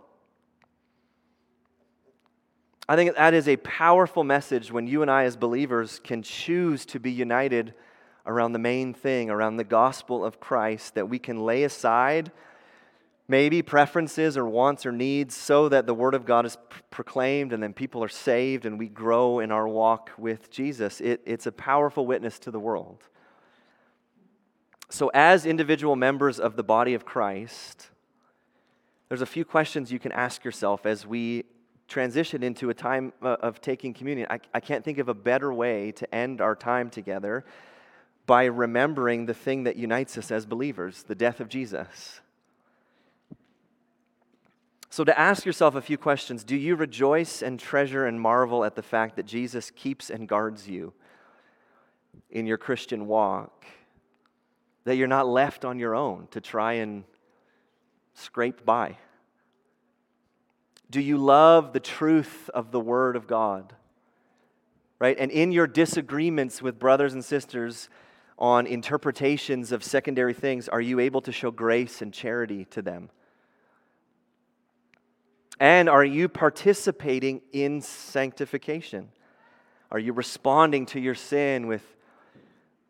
I 2.88 2.96
think 2.96 3.14
that 3.14 3.34
is 3.34 3.46
a 3.46 3.56
powerful 3.58 4.24
message 4.24 4.72
when 4.72 4.88
you 4.88 5.02
and 5.02 5.10
I, 5.10 5.22
as 5.22 5.36
believers, 5.36 6.00
can 6.02 6.22
choose 6.22 6.84
to 6.86 6.98
be 6.98 7.12
united 7.12 7.72
around 8.26 8.52
the 8.52 8.58
main 8.58 8.92
thing, 8.94 9.30
around 9.30 9.58
the 9.58 9.64
gospel 9.64 10.24
of 10.24 10.40
Christ, 10.40 10.96
that 10.96 11.08
we 11.08 11.20
can 11.20 11.38
lay 11.38 11.62
aside 11.62 12.32
maybe 13.30 13.62
preferences 13.62 14.36
or 14.36 14.44
wants 14.44 14.84
or 14.84 14.90
needs 14.90 15.36
so 15.36 15.68
that 15.68 15.86
the 15.86 15.94
word 15.94 16.14
of 16.14 16.26
God 16.26 16.44
is 16.44 16.58
proclaimed 16.90 17.52
and 17.52 17.62
then 17.62 17.72
people 17.72 18.02
are 18.02 18.08
saved 18.08 18.66
and 18.66 18.76
we 18.76 18.88
grow 18.88 19.38
in 19.38 19.52
our 19.52 19.68
walk 19.68 20.10
with 20.18 20.50
Jesus. 20.50 21.00
It, 21.00 21.20
it's 21.24 21.46
a 21.46 21.52
powerful 21.52 22.04
witness 22.04 22.40
to 22.40 22.50
the 22.50 22.58
world. 22.58 23.04
So, 24.88 25.12
as 25.14 25.46
individual 25.46 25.94
members 25.94 26.40
of 26.40 26.56
the 26.56 26.64
body 26.64 26.94
of 26.94 27.04
Christ, 27.04 27.90
there's 29.08 29.22
a 29.22 29.26
few 29.26 29.44
questions 29.44 29.92
you 29.92 30.00
can 30.00 30.10
ask 30.10 30.44
yourself 30.44 30.84
as 30.84 31.06
we 31.06 31.44
transition 31.86 32.42
into 32.42 32.70
a 32.70 32.74
time 32.74 33.12
uh, 33.22 33.36
of 33.40 33.60
taking 33.60 33.94
communion. 33.94 34.26
I, 34.28 34.40
I 34.52 34.58
can't 34.58 34.84
think 34.84 34.98
of 34.98 35.08
a 35.08 35.14
better 35.14 35.52
way 35.52 35.92
to 35.92 36.12
end 36.12 36.40
our 36.40 36.56
time 36.56 36.90
together 36.90 37.44
by 38.26 38.46
remembering 38.46 39.26
the 39.26 39.34
thing 39.34 39.62
that 39.64 39.76
unites 39.76 40.18
us 40.18 40.32
as 40.32 40.46
believers 40.46 41.04
the 41.04 41.14
death 41.14 41.38
of 41.38 41.48
Jesus. 41.48 42.20
So, 44.90 45.04
to 45.04 45.18
ask 45.18 45.46
yourself 45.46 45.74
a 45.74 45.80
few 45.80 45.96
questions 45.96 46.44
do 46.44 46.56
you 46.56 46.76
rejoice 46.76 47.42
and 47.42 47.58
treasure 47.58 48.06
and 48.06 48.20
marvel 48.20 48.64
at 48.64 48.74
the 48.74 48.82
fact 48.82 49.16
that 49.16 49.26
Jesus 49.26 49.70
keeps 49.70 50.10
and 50.10 50.28
guards 50.28 50.68
you 50.68 50.92
in 52.30 52.46
your 52.46 52.58
Christian 52.58 53.06
walk? 53.06 53.64
that 54.84 54.96
you're 54.96 55.08
not 55.08 55.28
left 55.28 55.64
on 55.64 55.78
your 55.78 55.94
own 55.94 56.26
to 56.30 56.40
try 56.40 56.74
and 56.74 57.04
scrape 58.14 58.64
by? 58.64 58.96
Do 60.90 61.00
you 61.00 61.18
love 61.18 61.72
the 61.72 61.80
truth 61.80 62.50
of 62.52 62.72
the 62.72 62.80
Word 62.80 63.16
of 63.16 63.26
God? 63.26 63.74
Right? 64.98 65.16
And 65.18 65.30
in 65.30 65.52
your 65.52 65.66
disagreements 65.66 66.60
with 66.60 66.78
brothers 66.78 67.14
and 67.14 67.24
sisters 67.24 67.88
on 68.38 68.66
interpretations 68.66 69.70
of 69.70 69.84
secondary 69.84 70.34
things, 70.34 70.68
are 70.68 70.80
you 70.80 70.98
able 70.98 71.20
to 71.22 71.32
show 71.32 71.50
grace 71.50 72.02
and 72.02 72.12
charity 72.12 72.64
to 72.66 72.82
them? 72.82 73.10
And 75.60 75.90
are 75.90 76.04
you 76.04 76.30
participating 76.30 77.42
in 77.52 77.82
sanctification? 77.82 79.10
Are 79.92 79.98
you 79.98 80.14
responding 80.14 80.86
to 80.86 81.00
your 81.00 81.14
sin 81.14 81.66
with 81.66 81.84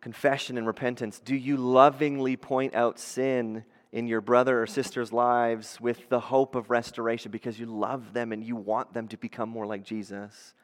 confession 0.01 0.57
and 0.57 0.66
repentance? 0.66 1.18
Do 1.18 1.35
you 1.35 1.57
lovingly 1.57 2.37
point 2.37 2.77
out 2.77 3.01
sin 3.01 3.64
in 3.91 4.07
your 4.07 4.21
brother 4.21 4.62
or 4.62 4.68
sister's 4.68 5.12
lives 5.12 5.81
with 5.81 6.09
the 6.11 6.21
hope 6.21 6.55
of 6.55 6.71
restoration 6.71 7.33
because 7.33 7.59
you 7.59 7.66
love 7.66 8.12
them 8.12 8.31
and 8.31 8.45
you 8.45 8.55
want 8.55 8.95
them 8.95 9.09
to 9.09 9.16
become 9.16 9.49
more 9.49 9.66
like 9.66 9.83
Jesus? 9.83 10.55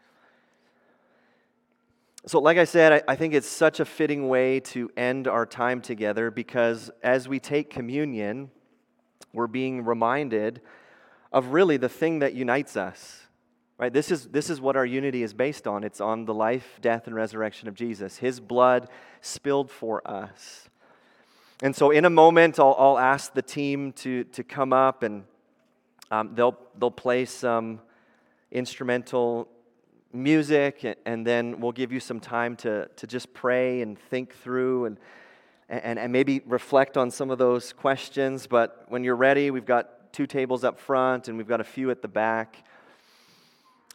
So, 2.25 2.39
like 2.39 2.57
I 2.57 2.65
said, 2.65 2.93
I, 2.93 3.03
I 3.13 3.17
think 3.17 3.35
it's 3.35 3.49
such 3.49 3.81
a 3.81 3.85
fitting 3.85 4.29
way 4.29 4.61
to 4.61 4.91
end 4.97 5.27
our 5.27 5.45
time 5.45 5.81
together 5.81 6.31
because 6.31 6.89
as 7.03 7.29
we 7.29 7.41
take 7.41 7.69
communion, 7.69 8.51
we're 9.33 9.47
being 9.49 9.85
reminded 9.85 10.61
of 11.37 11.53
really 11.53 11.77
the 11.77 11.89
thing 11.89 12.19
that 12.19 12.35
unites 12.35 12.77
us 12.77 13.27
Right? 13.79 13.93
This 13.93 14.11
is, 14.11 14.29
this 14.29 14.49
is 14.49 14.59
what 14.59 14.75
our 14.75 14.87
unity 14.87 15.23
is 15.23 15.35
based 15.35 15.67
on. 15.67 15.85
It's 15.85 16.01
on 16.01 16.25
the 16.25 16.33
life, 16.33 16.79
death, 16.81 17.07
and 17.07 17.15
resurrection 17.15 17.69
of 17.69 17.75
Jesus, 17.75 18.17
his 18.17 18.41
blood 18.41 18.89
spilled 19.21 19.71
for 19.71 20.07
us. 20.09 20.71
And 21.63 21.77
so, 21.77 21.91
in 21.91 22.07
a 22.07 22.11
moment, 22.11 22.59
I'll, 22.59 22.75
I'll 22.79 22.99
ask 22.99 23.35
the 23.35 23.43
team 23.43 23.93
to, 23.93 24.25
to 24.25 24.43
come 24.43 24.73
up 24.73 25.03
and 25.03 25.25
um, 26.11 26.35
they'll, 26.35 26.59
they'll 26.79 26.91
play 26.91 27.27
some 27.27 27.81
instrumental 28.51 29.49
music, 30.13 30.99
and 31.05 31.27
then 31.27 31.61
we'll 31.61 31.73
give 31.73 31.93
you 31.93 32.01
some 32.01 32.21
time 32.21 32.57
to, 32.57 32.89
to 32.97 33.07
just 33.07 33.35
pray 33.35 33.83
and 33.83 33.99
think 33.99 34.35
through 34.37 34.87
and, 34.87 34.99
and, 35.69 35.99
and 35.99 36.13
maybe 36.13 36.41
reflect 36.47 36.97
on 36.97 37.11
some 37.11 37.31
of 37.31 37.37
those 37.37 37.75
questions. 37.75 38.47
But 38.47 38.87
when 38.89 39.05
you're 39.05 39.17
ready, 39.17 39.51
we've 39.51 39.67
got 39.67 39.96
two 40.17 40.27
tables 40.27 40.65
up 40.65 40.81
front 40.81 41.29
and 41.29 41.37
we've 41.37 41.47
got 41.47 41.61
a 41.61 41.65
few 41.65 41.91
at 41.91 42.01
the 42.01 42.09
back. 42.09 42.65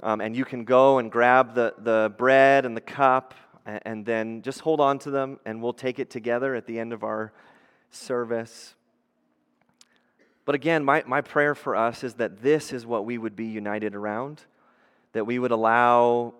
Um, 0.03 0.21
and 0.21 0.35
you 0.35 0.45
can 0.45 0.65
go 0.65 0.99
and 0.99 1.11
grab 1.11 1.55
the, 1.55 1.73
the 1.79 2.13
bread 2.15 2.63
and 2.63 2.77
the 2.77 2.81
cup 2.81 3.33
and, 3.65 3.79
and 3.85 4.05
then 4.05 4.43
just 4.43 4.59
hold 4.59 4.79
on 4.79 4.99
to 4.99 5.09
them, 5.09 5.39
and 5.47 5.63
we'll 5.63 5.73
take 5.73 5.97
it 5.97 6.11
together 6.11 6.53
at 6.53 6.67
the 6.67 6.77
end 6.77 6.93
of 6.93 7.03
our 7.03 7.33
service. 7.89 8.75
But 10.45 10.53
again, 10.53 10.83
my, 10.83 11.03
my 11.07 11.21
prayer 11.21 11.55
for 11.55 11.75
us 11.75 12.03
is 12.03 12.13
that 12.15 12.43
this 12.43 12.71
is 12.71 12.85
what 12.85 13.03
we 13.03 13.17
would 13.17 13.35
be 13.35 13.45
united 13.45 13.95
around, 13.95 14.41
that 15.13 15.25
we 15.25 15.39
would 15.39 15.51
allow 15.51 16.35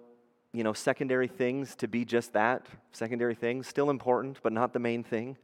you 0.54 0.64
know, 0.64 0.74
secondary 0.74 1.28
things 1.28 1.76
to 1.78 1.88
be 1.88 2.06
just 2.06 2.34
that 2.34 2.68
secondary 2.92 3.34
things, 3.34 3.66
still 3.66 3.90
important, 3.90 4.38
but 4.44 4.54
not 4.54 4.74
the 4.74 4.80
main 4.80 5.04
thing. 5.04 5.38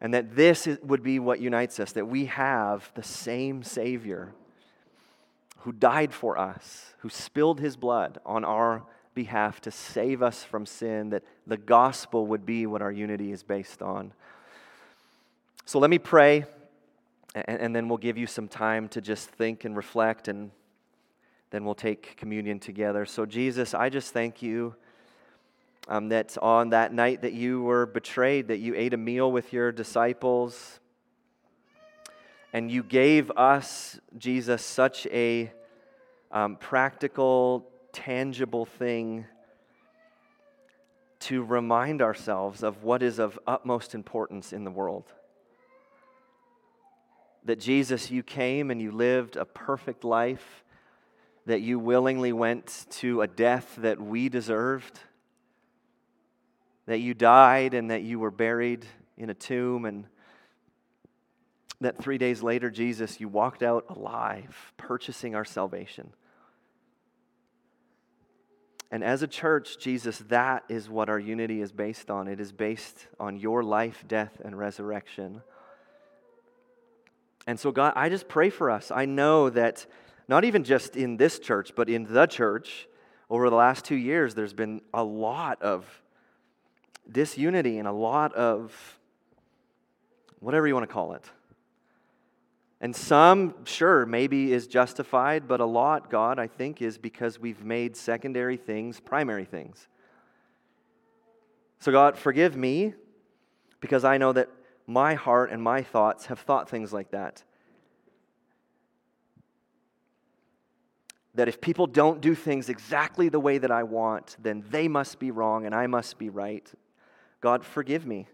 And 0.00 0.14
that 0.14 0.34
this 0.34 0.66
is, 0.66 0.78
would 0.82 1.02
be 1.02 1.18
what 1.18 1.40
unites 1.40 1.78
us, 1.78 1.92
that 1.92 2.06
we 2.06 2.26
have 2.26 2.90
the 2.94 3.02
same 3.02 3.62
Savior 3.62 4.32
who 5.58 5.72
died 5.72 6.14
for 6.14 6.38
us, 6.38 6.94
who 7.00 7.10
spilled 7.10 7.60
his 7.60 7.76
blood 7.76 8.18
on 8.24 8.44
our 8.44 8.82
behalf 9.14 9.60
to 9.60 9.70
save 9.70 10.22
us 10.22 10.42
from 10.42 10.64
sin, 10.64 11.10
that 11.10 11.22
the 11.46 11.56
gospel 11.56 12.26
would 12.26 12.46
be 12.46 12.64
what 12.66 12.80
our 12.80 12.92
unity 12.92 13.32
is 13.32 13.42
based 13.42 13.82
on. 13.82 14.12
So 15.66 15.78
let 15.78 15.90
me 15.90 15.98
pray, 15.98 16.44
and, 17.34 17.60
and 17.60 17.76
then 17.76 17.88
we'll 17.88 17.98
give 17.98 18.16
you 18.16 18.26
some 18.26 18.48
time 18.48 18.88
to 18.88 19.00
just 19.00 19.28
think 19.28 19.64
and 19.64 19.76
reflect, 19.76 20.28
and 20.28 20.50
then 21.50 21.64
we'll 21.64 21.74
take 21.74 22.16
communion 22.16 22.58
together. 22.58 23.04
So, 23.04 23.26
Jesus, 23.26 23.74
I 23.74 23.90
just 23.90 24.12
thank 24.12 24.40
you. 24.40 24.74
Um, 25.88 26.10
that 26.10 26.36
on 26.40 26.70
that 26.70 26.92
night 26.92 27.22
that 27.22 27.32
you 27.32 27.62
were 27.62 27.86
betrayed, 27.86 28.48
that 28.48 28.58
you 28.58 28.74
ate 28.76 28.94
a 28.94 28.96
meal 28.96 29.32
with 29.32 29.52
your 29.52 29.72
disciples, 29.72 30.78
and 32.52 32.70
you 32.70 32.82
gave 32.82 33.30
us, 33.32 33.98
Jesus, 34.18 34.64
such 34.64 35.06
a 35.06 35.52
um, 36.30 36.56
practical 36.56 37.66
tangible 37.92 38.66
thing 38.66 39.26
to 41.20 41.42
remind 41.42 42.02
ourselves 42.02 42.62
of 42.62 42.82
what 42.82 43.02
is 43.02 43.18
of 43.18 43.38
utmost 43.46 43.94
importance 43.94 44.52
in 44.52 44.64
the 44.64 44.70
world. 44.70 45.12
That 47.44 47.60
Jesus, 47.60 48.10
you 48.10 48.22
came 48.22 48.70
and 48.70 48.80
you 48.80 48.90
lived 48.90 49.36
a 49.36 49.44
perfect 49.44 50.04
life, 50.04 50.64
that 51.46 51.60
you 51.60 51.78
willingly 51.78 52.32
went 52.32 52.86
to 52.90 53.22
a 53.22 53.26
death 53.26 53.76
that 53.78 54.00
we 54.00 54.28
deserved, 54.28 55.00
that 56.90 56.98
you 56.98 57.14
died 57.14 57.72
and 57.72 57.92
that 57.92 58.02
you 58.02 58.18
were 58.18 58.32
buried 58.32 58.84
in 59.16 59.30
a 59.30 59.34
tomb, 59.34 59.84
and 59.84 60.06
that 61.80 61.96
three 62.02 62.18
days 62.18 62.42
later, 62.42 62.68
Jesus, 62.68 63.20
you 63.20 63.28
walked 63.28 63.62
out 63.62 63.84
alive, 63.90 64.72
purchasing 64.76 65.36
our 65.36 65.44
salvation. 65.44 66.12
And 68.90 69.04
as 69.04 69.22
a 69.22 69.28
church, 69.28 69.78
Jesus, 69.78 70.18
that 70.30 70.64
is 70.68 70.90
what 70.90 71.08
our 71.08 71.20
unity 71.20 71.60
is 71.60 71.70
based 71.70 72.10
on. 72.10 72.26
It 72.26 72.40
is 72.40 72.50
based 72.50 73.06
on 73.20 73.36
your 73.36 73.62
life, 73.62 74.02
death, 74.08 74.40
and 74.44 74.58
resurrection. 74.58 75.42
And 77.46 77.60
so, 77.60 77.70
God, 77.70 77.92
I 77.94 78.08
just 78.08 78.26
pray 78.26 78.50
for 78.50 78.68
us. 78.68 78.90
I 78.90 79.04
know 79.04 79.48
that 79.48 79.86
not 80.26 80.44
even 80.44 80.64
just 80.64 80.96
in 80.96 81.18
this 81.18 81.38
church, 81.38 81.70
but 81.76 81.88
in 81.88 82.12
the 82.12 82.26
church, 82.26 82.88
over 83.30 83.48
the 83.48 83.54
last 83.54 83.84
two 83.84 83.94
years, 83.94 84.34
there's 84.34 84.54
been 84.54 84.80
a 84.92 85.04
lot 85.04 85.62
of 85.62 85.86
disunity 87.12 87.78
and 87.78 87.88
a 87.88 87.92
lot 87.92 88.34
of 88.34 88.98
whatever 90.40 90.66
you 90.66 90.74
want 90.74 90.88
to 90.88 90.92
call 90.92 91.12
it. 91.12 91.24
And 92.80 92.96
some, 92.96 93.54
sure, 93.64 94.06
maybe 94.06 94.52
is 94.52 94.66
justified, 94.66 95.46
but 95.46 95.60
a 95.60 95.66
lot, 95.66 96.10
God, 96.10 96.38
I 96.38 96.46
think, 96.46 96.80
is 96.80 96.96
because 96.96 97.38
we've 97.38 97.62
made 97.62 97.94
secondary 97.94 98.56
things 98.56 99.00
primary 99.00 99.44
things. 99.44 99.86
So, 101.78 101.92
God, 101.92 102.16
forgive 102.16 102.56
me 102.56 102.94
because 103.80 104.04
I 104.04 104.18
know 104.18 104.32
that 104.32 104.48
my 104.86 105.14
heart 105.14 105.50
and 105.50 105.62
my 105.62 105.82
thoughts 105.82 106.26
have 106.26 106.40
thought 106.40 106.68
things 106.68 106.92
like 106.92 107.10
that. 107.10 107.42
That 111.34 111.48
if 111.48 111.60
people 111.60 111.86
don't 111.86 112.20
do 112.20 112.34
things 112.34 112.68
exactly 112.68 113.28
the 113.28 113.40
way 113.40 113.58
that 113.58 113.70
I 113.70 113.82
want, 113.82 114.36
then 114.42 114.64
they 114.70 114.88
must 114.88 115.18
be 115.18 115.30
wrong 115.30 115.64
and 115.64 115.74
I 115.74 115.86
must 115.86 116.18
be 116.18 116.28
right. 116.28 116.70
God, 117.40 117.64
forgive 117.64 118.06
me. 118.06 118.26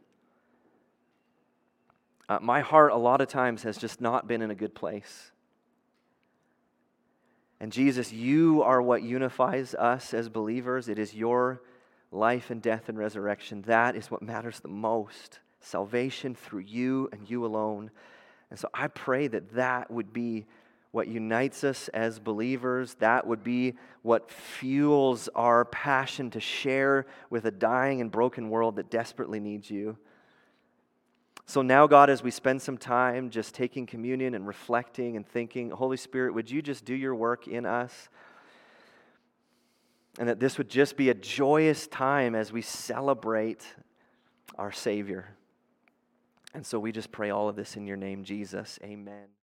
Uh, 2.28 2.38
my 2.40 2.60
heart, 2.60 2.92
a 2.92 2.96
lot 2.96 3.20
of 3.20 3.28
times, 3.28 3.62
has 3.62 3.78
just 3.78 4.00
not 4.00 4.26
been 4.26 4.42
in 4.42 4.50
a 4.50 4.54
good 4.54 4.74
place. 4.74 5.30
And 7.60 7.72
Jesus, 7.72 8.12
you 8.12 8.62
are 8.62 8.82
what 8.82 9.02
unifies 9.02 9.74
us 9.74 10.12
as 10.12 10.28
believers. 10.28 10.88
It 10.88 10.98
is 10.98 11.14
your 11.14 11.62
life 12.10 12.50
and 12.50 12.60
death 12.60 12.88
and 12.88 12.98
resurrection. 12.98 13.62
That 13.62 13.96
is 13.96 14.10
what 14.10 14.22
matters 14.22 14.60
the 14.60 14.68
most. 14.68 15.38
Salvation 15.60 16.34
through 16.34 16.60
you 16.60 17.08
and 17.12 17.28
you 17.30 17.46
alone. 17.46 17.90
And 18.50 18.58
so 18.58 18.68
I 18.74 18.88
pray 18.88 19.28
that 19.28 19.54
that 19.54 19.90
would 19.90 20.12
be 20.12 20.46
what 20.92 21.08
unites 21.08 21.64
us 21.64 21.88
as 21.88 22.18
believers. 22.18 22.94
That 22.94 23.26
would 23.26 23.44
be 23.44 23.74
what 24.02 24.30
fuels 24.30 25.28
our 25.34 25.64
passion 25.66 26.30
to 26.30 26.40
share 26.40 27.06
with 27.28 27.44
a 27.44 27.50
dying 27.50 28.00
and 28.00 28.10
broken 28.10 28.50
world 28.50 28.76
that 28.76 28.90
desperately 28.90 29.40
needs 29.40 29.70
you. 29.70 29.98
So 31.48 31.62
now, 31.62 31.86
God, 31.86 32.10
as 32.10 32.24
we 32.24 32.32
spend 32.32 32.60
some 32.60 32.76
time 32.76 33.30
just 33.30 33.54
taking 33.54 33.86
communion 33.86 34.34
and 34.34 34.46
reflecting 34.46 35.16
and 35.16 35.26
thinking, 35.26 35.70
Holy 35.70 35.96
Spirit, 35.96 36.34
would 36.34 36.50
you 36.50 36.60
just 36.60 36.84
do 36.84 36.94
your 36.94 37.14
work 37.14 37.46
in 37.46 37.64
us? 37.64 38.08
And 40.18 40.28
that 40.28 40.40
this 40.40 40.58
would 40.58 40.68
just 40.68 40.96
be 40.96 41.10
a 41.10 41.14
joyous 41.14 41.86
time 41.86 42.34
as 42.34 42.52
we 42.52 42.62
celebrate 42.62 43.64
our 44.58 44.72
Savior. 44.72 45.36
And 46.52 46.64
so 46.66 46.80
we 46.80 46.90
just 46.90 47.12
pray 47.12 47.30
all 47.30 47.48
of 47.48 47.54
this 47.54 47.76
in 47.76 47.86
your 47.86 47.98
name, 47.98 48.24
Jesus. 48.24 48.78
Amen. 48.82 49.36